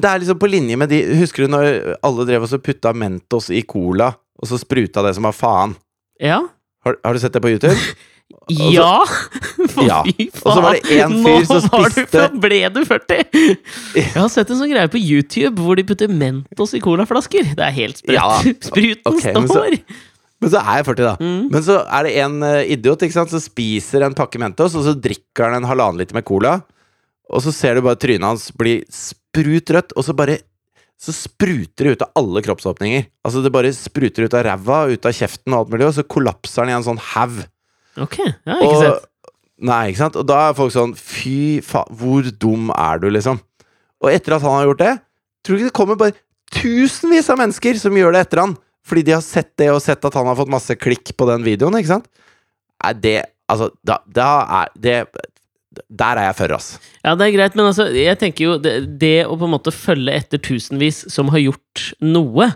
Det 0.00 0.04
er 0.10 0.18
liksom 0.22 0.38
på 0.42 0.48
linje 0.50 0.76
med 0.76 0.88
de 0.90 0.96
Husker 1.20 1.44
du 1.46 1.52
når 1.52 1.96
alle 2.02 2.24
drev 2.26 2.42
og 2.42 2.48
så 2.50 2.58
putta 2.58 2.90
Mentos 2.94 3.46
i 3.54 3.60
cola, 3.62 4.08
og 4.38 4.48
så 4.50 4.58
spruta 4.60 5.02
det 5.06 5.14
som 5.16 5.26
var 5.28 5.34
faen? 5.36 5.74
Ja? 6.22 6.40
Har, 6.86 6.96
har 7.04 7.12
du 7.14 7.20
sett 7.22 7.34
det 7.34 7.42
på 7.44 7.50
YouTube? 7.54 7.74
Også, 8.28 8.66
Ja! 8.74 9.04
For 9.72 9.86
Ja. 9.88 10.02
fy 10.04 10.26
faen! 10.28 10.42
Og 10.44 10.52
så 10.52 10.62
var 10.64 10.76
det 10.76 10.98
en 11.00 11.14
fyr 11.24 11.46
som 11.48 11.64
Nå 11.72 11.88
du, 11.96 12.38
ble 12.44 12.58
du 12.74 12.80
40! 12.84 13.22
Jeg 13.96 14.12
har 14.14 14.28
sett 14.32 14.50
en 14.52 14.60
sånn 14.60 14.72
greie 14.72 14.90
på 14.92 15.00
YouTube 15.00 15.64
hvor 15.64 15.78
de 15.80 15.84
putter 15.88 16.12
Mentos 16.12 16.74
i 16.76 16.80
colaflasker. 16.84 17.54
Det 17.56 17.64
er 17.64 17.74
helt 17.78 18.02
sprøtt. 18.02 18.18
Ja. 18.18 18.38
Spruten 18.68 19.14
Ok, 19.16 19.24
men 19.32 19.48
så- 19.48 19.64
Men 20.38 20.52
så 20.52 20.60
er 20.60 20.76
jeg 20.78 20.86
40, 20.86 21.02
da. 21.08 21.14
Mm. 21.18 21.48
Men 21.50 21.62
så 21.66 21.78
er 21.88 22.04
det 22.06 22.12
en 22.22 22.36
eh, 22.46 22.60
idiot 22.76 23.00
ikke 23.02 23.16
sant, 23.16 23.32
som 23.32 23.40
spiser 23.42 24.04
en 24.06 24.14
pakke 24.14 24.38
Mentos, 24.38 24.76
og 24.78 24.84
så 24.86 24.92
drikker 24.94 25.48
han 25.48 25.56
en 25.62 25.66
halvannen 25.72 25.98
liter 25.98 26.14
med 26.14 26.28
cola. 26.28 26.52
Og 27.32 27.42
så 27.42 27.50
ser 27.52 27.74
du 27.74 27.82
bare 27.88 27.98
trynet 27.98 28.22
hans 28.28 28.44
bli 28.56 28.76
sprut 28.92 29.72
rødt, 29.74 29.96
og 29.98 30.04
så 30.06 30.14
bare 30.14 30.36
så 30.98 31.14
spruter 31.14 31.86
det 31.86 31.92
ut 31.94 32.02
av 32.02 32.10
alle 32.18 32.42
kroppsåpninger. 32.42 33.04
Altså 33.26 33.42
Det 33.44 33.52
bare 33.54 33.70
spruter 33.76 34.26
ut 34.26 34.34
av 34.34 34.42
ræva, 34.48 34.80
ut 34.90 35.06
av 35.06 35.14
kjeften 35.14 35.54
og 35.54 35.60
alt 35.60 35.74
mulig, 35.74 35.86
og 35.86 35.94
så 35.94 36.04
kollapser 36.06 36.64
han 36.64 36.72
i 36.72 36.76
en 36.76 36.86
sånn 36.86 37.02
haug. 37.14 37.42
Ok, 38.02 38.18
jeg 38.18 38.50
har 38.50 38.64
ikke 38.64 38.80
sett. 38.82 39.06
Nei, 39.68 39.80
ikke 39.90 40.02
sant? 40.04 40.16
Og 40.18 40.26
da 40.26 40.38
er 40.48 40.54
folk 40.58 40.70
sånn 40.70 40.92
Fy 40.98 41.58
faen, 41.66 41.90
hvor 41.98 42.26
dum 42.42 42.68
er 42.74 43.00
du, 43.02 43.08
liksom? 43.14 43.40
Og 44.02 44.10
etter 44.12 44.36
at 44.36 44.44
han 44.46 44.54
har 44.54 44.68
gjort 44.68 44.82
det, 44.84 44.92
tror 45.42 45.56
du 45.56 45.62
ikke 45.62 45.70
det 45.72 45.78
kommer 45.78 45.98
bare 45.98 46.18
tusenvis 46.54 47.30
av 47.32 47.40
mennesker 47.40 47.78
som 47.80 47.96
gjør 47.98 48.14
det 48.14 48.26
etter 48.26 48.42
han? 48.44 48.54
Fordi 48.86 49.02
de 49.06 49.16
har 49.16 49.24
sett 49.24 49.50
det, 49.58 49.70
og 49.74 49.82
sett 49.84 50.06
at 50.06 50.14
han 50.18 50.30
har 50.30 50.38
fått 50.38 50.52
masse 50.52 50.78
klikk 50.78 51.12
på 51.18 51.26
den 51.30 51.42
videoen, 51.46 51.78
ikke 51.78 51.96
sant? 51.98 52.08
Nei, 52.82 52.94
det 53.02 53.18
Altså, 53.48 53.70
da, 53.80 53.94
da 54.04 54.28
er 54.58 54.72
det 54.76 54.96
Der 55.88 56.16
er 56.16 56.30
jeg 56.30 56.36
for, 56.38 56.54
ass. 56.56 56.68
Ja, 57.04 57.12
det 57.18 57.26
er 57.26 57.34
greit, 57.36 57.56
men 57.58 57.66
altså, 57.68 57.88
jeg 57.92 58.16
tenker 58.20 58.44
jo 58.46 58.54
det, 58.62 58.72
det 59.00 59.26
å 59.28 59.36
på 59.36 59.44
en 59.48 59.52
måte 59.52 59.72
følge 59.74 60.14
etter 60.16 60.40
tusenvis 60.40 61.04
som 61.12 61.28
har 61.34 61.42
gjort 61.44 61.82
noe, 62.00 62.46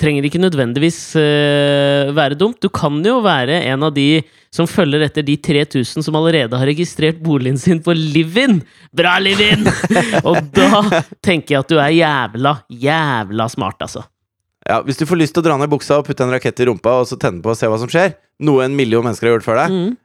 trenger 0.00 0.24
ikke 0.26 0.40
nødvendigvis 0.40 0.96
uh, 1.20 2.08
være 2.16 2.38
dumt. 2.40 2.56
Du 2.64 2.70
kan 2.72 2.96
jo 3.04 3.18
være 3.22 3.60
en 3.68 3.84
av 3.86 3.92
de 3.94 4.22
som 4.52 4.66
følger 4.66 5.04
etter 5.04 5.22
de 5.24 5.36
3000 5.38 6.02
som 6.02 6.16
allerede 6.18 6.58
har 6.58 6.66
registrert 6.66 7.20
boligen 7.22 7.60
sin 7.60 7.78
på 7.84 7.94
Livin. 7.94 8.62
Bra, 8.96 9.18
Livin! 9.22 9.68
Og 10.28 10.40
da 10.56 10.80
tenker 11.24 11.54
jeg 11.54 11.60
at 11.60 11.70
du 11.70 11.78
er 11.78 11.92
jævla, 11.94 12.56
jævla 12.72 13.46
smart, 13.52 13.84
altså. 13.84 14.02
Ja, 14.66 14.80
Hvis 14.86 14.98
du 14.98 15.06
får 15.06 15.18
lyst 15.20 15.34
til 15.36 15.42
å 15.42 15.46
dra 15.48 15.56
ned 15.60 15.70
buksa 15.72 16.00
og 16.00 16.06
putte 16.06 16.24
en 16.24 16.32
rakett 16.34 16.60
i 16.62 16.66
rumpa 16.68 17.00
og 17.02 17.08
så 17.10 17.16
tenne 17.20 17.42
på 17.44 17.50
og 17.52 17.58
se 17.58 17.68
hva 17.70 17.78
som 17.82 17.90
skjer, 17.90 18.14
noe 18.46 18.64
en 18.64 18.76
million 18.78 19.04
mennesker 19.04 19.28
har 19.28 19.36
gjort 19.36 19.46
før 19.48 19.58
deg, 19.64 19.72
Mm. 19.76 19.96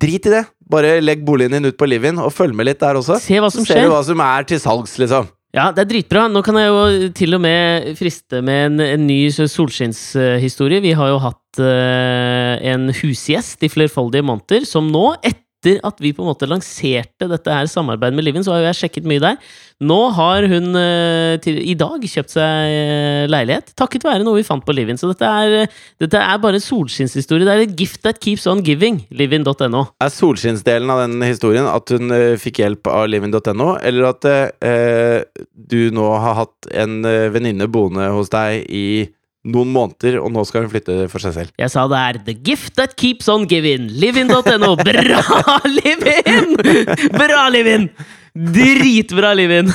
drit 0.00 0.26
i 0.28 0.32
det. 0.32 0.44
Bare 0.70 1.00
legg 1.02 1.24
boligen 1.26 1.52
din 1.56 1.66
ut 1.70 1.76
på 1.78 1.88
Livin, 1.88 2.18
og 2.22 2.32
følg 2.32 2.54
med 2.54 2.68
litt 2.68 2.80
der 2.80 2.98
også. 3.00 3.18
Se 3.20 3.40
hva 3.42 3.50
som 3.50 3.64
Så 3.64 3.72
ser 3.72 3.80
skjer. 3.82 3.88
du 3.88 3.94
hva 3.94 4.02
som 4.06 4.20
er 4.20 4.46
til 4.48 4.60
salgs, 4.62 4.98
liksom. 5.02 5.26
Ja, 5.52 5.66
det 5.74 5.82
er 5.82 5.88
dritbra. 5.90 6.28
Nå 6.32 6.40
kan 6.46 6.56
jeg 6.56 6.70
jo 6.70 7.08
til 7.12 7.34
og 7.36 7.42
med 7.44 7.90
friste 7.98 8.40
med 8.40 8.70
en, 8.70 8.80
en 8.80 9.02
ny 9.04 9.18
solskinnshistorie. 9.28 10.80
Vi 10.80 10.94
har 10.96 11.10
jo 11.12 11.18
hatt 11.20 11.60
uh, 11.60 12.56
en 12.72 12.88
husgjest 13.02 13.60
i 13.66 13.68
flerfoldige 13.68 14.24
måneder, 14.24 14.64
som 14.68 14.88
nå, 14.88 15.10
etter 15.20 15.41
at 15.70 16.00
vi 16.02 16.12
på 16.14 16.24
en 16.24 16.30
måte 16.30 16.48
lanserte 16.50 17.28
dette 17.30 17.54
her 17.54 17.68
samarbeidet 17.70 18.16
med 18.16 18.26
Livin, 18.26 18.44
så 18.44 18.54
har 18.54 18.62
jo 18.62 18.68
jeg 18.70 18.78
sjekket 18.80 19.06
mye 19.08 19.22
der. 19.22 19.38
Nå 19.82 19.98
har 20.16 20.46
hun 20.50 20.78
eh, 20.78 21.36
til, 21.42 21.58
i 21.62 21.76
dag 21.78 22.02
kjøpt 22.06 22.34
seg 22.34 22.74
eh, 22.74 23.24
leilighet, 23.30 23.72
takket 23.78 24.06
være 24.06 24.26
noe 24.26 24.40
vi 24.40 24.46
fant 24.46 24.64
på 24.66 24.74
Livin. 24.76 24.98
Så 25.00 25.10
dette 25.10 25.28
er, 25.28 25.70
dette 26.02 26.20
er 26.20 26.42
bare 26.42 26.58
en 26.58 26.64
solskinnshistorie. 26.64 27.46
Det 27.46 27.54
er 27.54 27.64
et 27.66 27.78
gift 27.78 28.02
that 28.06 28.20
keeps 28.22 28.46
on 28.50 28.62
giving. 28.66 29.02
Livin.no. 29.14 29.86
Er 30.02 30.12
solskinnsdelen 30.12 30.92
av 30.92 31.04
den 31.06 31.22
historien 31.26 31.70
at 31.70 31.94
hun 31.94 32.14
eh, 32.14 32.36
fikk 32.42 32.62
hjelp 32.62 32.92
av 32.92 33.08
livin.no, 33.10 33.72
eller 33.82 34.10
at 34.12 34.28
eh, 34.28 35.18
du 35.54 35.90
nå 35.94 36.12
har 36.22 36.38
hatt 36.44 36.72
en 36.72 37.02
venninne 37.02 37.66
boende 37.70 38.10
hos 38.14 38.30
deg 38.32 38.66
i 38.70 38.86
noen 39.42 39.72
måneder, 39.74 40.20
og 40.22 40.30
nå 40.34 40.44
skal 40.46 40.64
hun 40.64 40.72
flytte 40.72 41.08
for 41.10 41.22
seg 41.22 41.34
selv? 41.36 41.54
Jeg 41.58 41.72
sa 41.72 41.86
det 41.90 41.98
er 41.98 42.18
The 42.28 42.34
gift 42.46 42.76
that 42.78 42.94
keeps 43.00 43.28
on 43.32 43.46
giving. 43.50 43.88
Livin.no. 43.90 44.74
Bra, 44.78 45.56
Livin! 45.78 46.56
Bra, 47.18 47.46
Livin! 47.50 47.88
Dritbra, 48.32 49.34
Livin! 49.36 49.72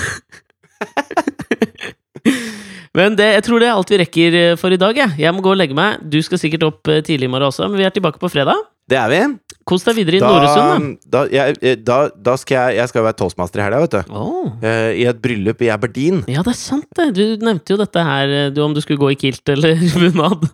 Men 2.98 3.14
det, 3.18 3.28
jeg 3.36 3.44
tror 3.46 3.62
det 3.62 3.68
er 3.68 3.76
alt 3.76 3.92
vi 3.94 4.00
rekker 4.02 4.38
eh, 4.40 4.56
for 4.58 4.74
i 4.74 4.80
dag. 4.82 4.98
Jeg, 4.98 5.20
jeg 5.22 5.36
må 5.36 5.44
gå 5.46 5.52
og 5.54 5.60
legge 5.60 5.76
meg. 5.78 6.00
Du 6.02 6.18
skal 6.26 6.40
sikkert 6.42 6.66
opp 6.66 6.90
eh, 6.90 7.04
tidlig 7.06 7.28
i 7.28 7.32
morgen 7.32 7.52
også, 7.52 7.68
men 7.70 7.78
vi 7.78 7.86
er 7.86 7.94
tilbake 7.94 8.18
på 8.22 8.32
fredag. 8.34 8.58
Det 8.90 8.98
er 8.98 9.12
vi. 9.12 9.22
Kos 9.68 9.84
deg 9.84 9.98
videre 9.98 10.18
i 10.18 10.22
Noresund, 10.24 10.94
da, 11.12 11.26
jeg, 11.28 11.58
eh, 11.62 11.76
da, 11.84 11.98
da 12.16 12.38
skal 12.40 12.56
jeg, 12.70 12.78
jeg 12.80 12.92
skal 12.94 13.04
være 13.04 13.18
toastmaster 13.20 13.60
i 13.60 13.66
helga, 13.66 13.82
vet 13.84 13.98
du. 13.98 14.14
Oh. 14.16 14.54
I 14.64 15.04
et 15.12 15.20
bryllup 15.22 15.62
i 15.66 15.72
Aberdeen. 15.74 16.22
Ja, 16.32 16.40
det 16.46 16.54
er 16.54 16.60
sant, 16.60 16.88
det. 16.96 17.10
Du 17.18 17.24
nevnte 17.44 17.76
jo 17.76 17.80
dette 17.82 18.06
her, 18.08 18.32
eh, 18.46 18.50
du, 18.56 18.62
om 18.64 18.74
du 18.78 18.80
skulle 18.84 19.02
gå 19.02 19.12
i 19.12 19.20
kilt 19.20 19.52
eller 19.52 19.76
bunad. 20.00 20.48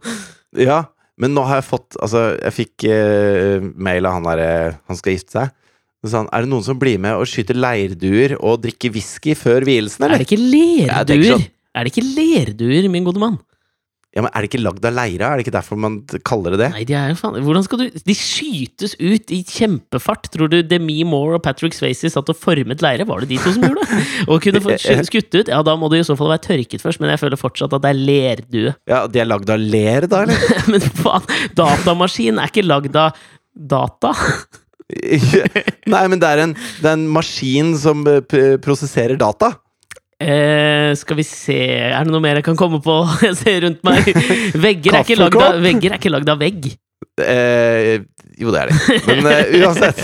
Ja, 0.58 0.80
men 1.22 1.36
nå 1.38 1.44
har 1.46 1.60
jeg 1.62 1.68
fått 1.70 1.96
Altså, 2.02 2.24
jeg 2.42 2.54
fikk 2.58 2.86
uh, 2.90 3.62
mail 3.78 4.06
av 4.10 4.16
han 4.18 4.26
derre 4.26 4.48
Han 4.90 4.98
skal 4.98 5.14
gifte 5.14 5.36
seg. 5.38 5.52
Sånn, 6.10 6.26
er 6.34 6.44
det 6.44 6.50
noen 6.52 6.66
som 6.66 6.80
blir 6.82 6.98
med 7.00 7.16
og 7.16 7.30
skyter 7.30 7.56
leirduer 7.56 8.34
og 8.42 8.58
drikker 8.66 8.92
whisky 8.98 9.38
før 9.40 9.64
vielsen, 9.70 10.04
Er 10.10 10.18
det 10.18 10.26
ikke 10.26 10.42
lerduer? 10.42 11.38
sånn- 11.38 11.46
Er 11.78 11.86
det 11.88 11.94
ikke 11.94 12.06
lerduer, 12.18 12.90
min 12.92 13.06
gode 13.08 13.22
mann? 13.22 13.38
Ja, 14.14 14.22
men 14.22 14.30
Er 14.30 14.44
det 14.44 14.52
ikke 14.52 14.62
lagd 14.62 14.86
av 14.86 14.94
leire? 14.94 15.26
Er 15.26 15.40
det 15.40 15.46
ikke 15.48 15.56
derfor 15.56 15.80
man 15.82 15.96
kaller 16.28 16.54
det 16.54 16.60
det? 16.62 16.68
Nei, 16.76 16.84
de 16.86 16.94
er 16.98 17.10
jo 17.10 17.18
faen 17.18 17.40
Hvordan 17.42 17.66
skal 17.66 17.82
du 17.82 18.02
De 18.06 18.16
skytes 18.18 18.94
ut 19.02 19.34
i 19.34 19.40
kjempefart. 19.50 20.30
Tror 20.34 20.52
du 20.54 20.60
Demi 20.62 21.00
Moore 21.08 21.40
og 21.40 21.44
Patrick 21.46 21.74
Swayze 21.74 22.12
satt 22.14 22.30
og 22.30 22.38
formet 22.38 22.84
leire? 22.86 23.08
Var 23.10 23.24
det 23.24 23.32
de 23.34 23.40
to 23.42 23.56
som 23.56 23.66
gjorde 23.66 23.88
det? 23.90 24.02
Og 24.32 24.44
kunne 24.46 24.62
fått 24.64 24.86
skutt 25.10 25.34
ut? 25.34 25.50
Ja, 25.50 25.64
da 25.66 25.74
må 25.80 25.90
det 25.90 26.04
i 26.04 26.08
så 26.08 26.18
fall 26.20 26.30
være 26.36 26.46
tørket 26.46 26.84
først, 26.84 27.02
men 27.02 27.10
jeg 27.14 27.24
føler 27.24 27.42
fortsatt 27.42 27.74
at 27.74 27.84
det 27.84 27.94
er 27.94 28.02
lerdue. 28.12 28.76
Ja, 28.90 29.04
De 29.10 29.24
er 29.24 29.30
lagd 29.30 29.50
av 29.50 29.62
ler, 29.62 30.08
da, 30.12 30.24
eller? 30.28 30.54
Men 30.72 30.86
faen, 31.02 31.26
datamaskin 31.58 32.42
er 32.42 32.54
ikke 32.54 32.66
lagd 32.66 32.96
av 33.00 33.18
data. 33.54 34.14
Nei, 34.94 36.04
men 36.12 36.20
det 36.22 36.30
er 36.30 36.42
en, 36.44 36.54
det 36.54 36.88
er 36.90 36.96
en 36.98 37.06
maskin 37.12 37.74
som 37.80 38.04
eh, 38.10 38.22
prosesserer 38.62 39.18
data. 39.20 39.54
Eh, 40.22 40.94
skal 41.00 41.18
vi 41.18 41.24
se 41.26 41.56
Er 41.90 42.06
det 42.06 42.14
noe 42.14 42.22
mer 42.24 42.38
jeg 42.40 42.46
kan 42.46 42.58
komme 42.60 42.80
på? 42.84 43.00
Jeg 43.26 43.36
ser 43.40 43.62
rundt 43.66 43.84
meg. 43.88 44.06
Vegger 44.54 45.00
er 45.00 45.06
ikke 45.06 45.18
lagd 45.20 45.36
av, 45.36 45.42
Kaffekopp? 45.42 45.62
vegger 45.66 45.92
er 45.96 46.02
ikke 46.02 46.14
lagd 46.14 46.30
av 46.34 46.42
vegg. 46.44 46.68
Eh, 47.22 47.98
jo, 48.42 48.50
det 48.54 48.62
er 48.64 48.72
det. 48.72 48.78
Men 49.10 49.28
eh, 49.30 49.52
uansett. 49.62 50.00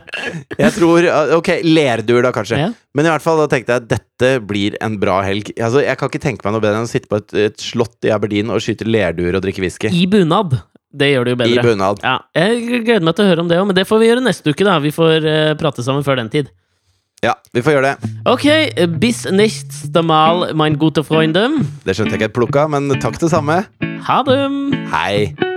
Jeg 0.62 0.74
tror 0.76 1.06
eh, 1.08 1.32
Ok, 1.38 1.48
lerduer, 1.66 2.22
da, 2.26 2.30
kanskje. 2.36 2.60
Ja. 2.60 2.68
Men 2.94 3.08
i 3.08 3.10
hvert 3.14 3.24
fall 3.24 3.40
da 3.42 3.48
tenkte 3.50 3.74
jeg 3.74 3.82
at 3.82 3.88
dette 3.90 4.30
blir 4.46 4.76
en 4.84 4.98
bra 5.02 5.16
helg. 5.26 5.50
Altså, 5.58 5.80
jeg 5.82 5.98
kan 5.98 6.12
ikke 6.12 6.22
tenke 6.22 6.46
meg 6.46 6.54
noe 6.54 6.62
bedre 6.62 6.78
enn 6.82 6.86
å 6.86 6.90
sitte 6.90 7.10
på 7.10 7.18
et, 7.22 7.34
et 7.48 7.64
slott 7.64 8.06
i 8.06 8.12
Aberdeen 8.14 8.52
og 8.54 8.62
skyte 8.62 8.86
lerduer 8.86 9.34
og 9.34 9.42
drikke 9.46 9.64
whisky. 9.64 9.90
I 9.90 10.04
bunad. 10.10 10.54
Det 10.94 11.08
gjør 11.10 11.26
det 11.26 11.32
jo 11.32 11.38
I 11.38 11.40
bedre. 11.42 11.64
bunad. 11.66 12.04
Ja, 12.06 12.18
jeg 12.38 12.84
gleder 12.86 13.02
meg 13.08 13.16
til 13.18 13.24
å 13.26 13.30
høre 13.32 13.42
om 13.42 13.48
det 13.50 13.58
òg, 13.58 13.66
men 13.72 13.78
det 13.80 13.86
får 13.88 13.98
vi 14.04 14.12
gjøre 14.12 14.22
neste 14.28 14.52
uke. 14.54 14.66
da 14.68 14.76
Vi 14.84 14.92
får 14.94 15.26
uh, 15.26 15.54
prate 15.58 15.82
sammen 15.82 16.06
før 16.06 16.20
den 16.22 16.30
tid. 16.30 16.52
Ja, 17.24 17.32
vi 17.56 17.62
får 17.64 17.78
gjøre 17.78 17.94
det. 17.94 18.10
Ok, 18.28 18.44
bis 19.00 19.22
nächste 19.32 20.02
Mal, 20.04 20.50
mein 20.52 20.76
gute 20.76 21.00
Freunde. 21.06 21.46
Det 21.86 21.96
skjønte 21.96 22.18
jeg 22.18 22.20
ikke 22.20 22.30
et 22.34 22.36
plukk 22.36 22.60
av, 22.60 22.74
men 22.76 22.92
takk 23.00 23.16
det 23.22 23.32
samme. 23.32 23.62
Ha 24.04 24.20
det! 24.28 24.40
Hei. 24.92 25.53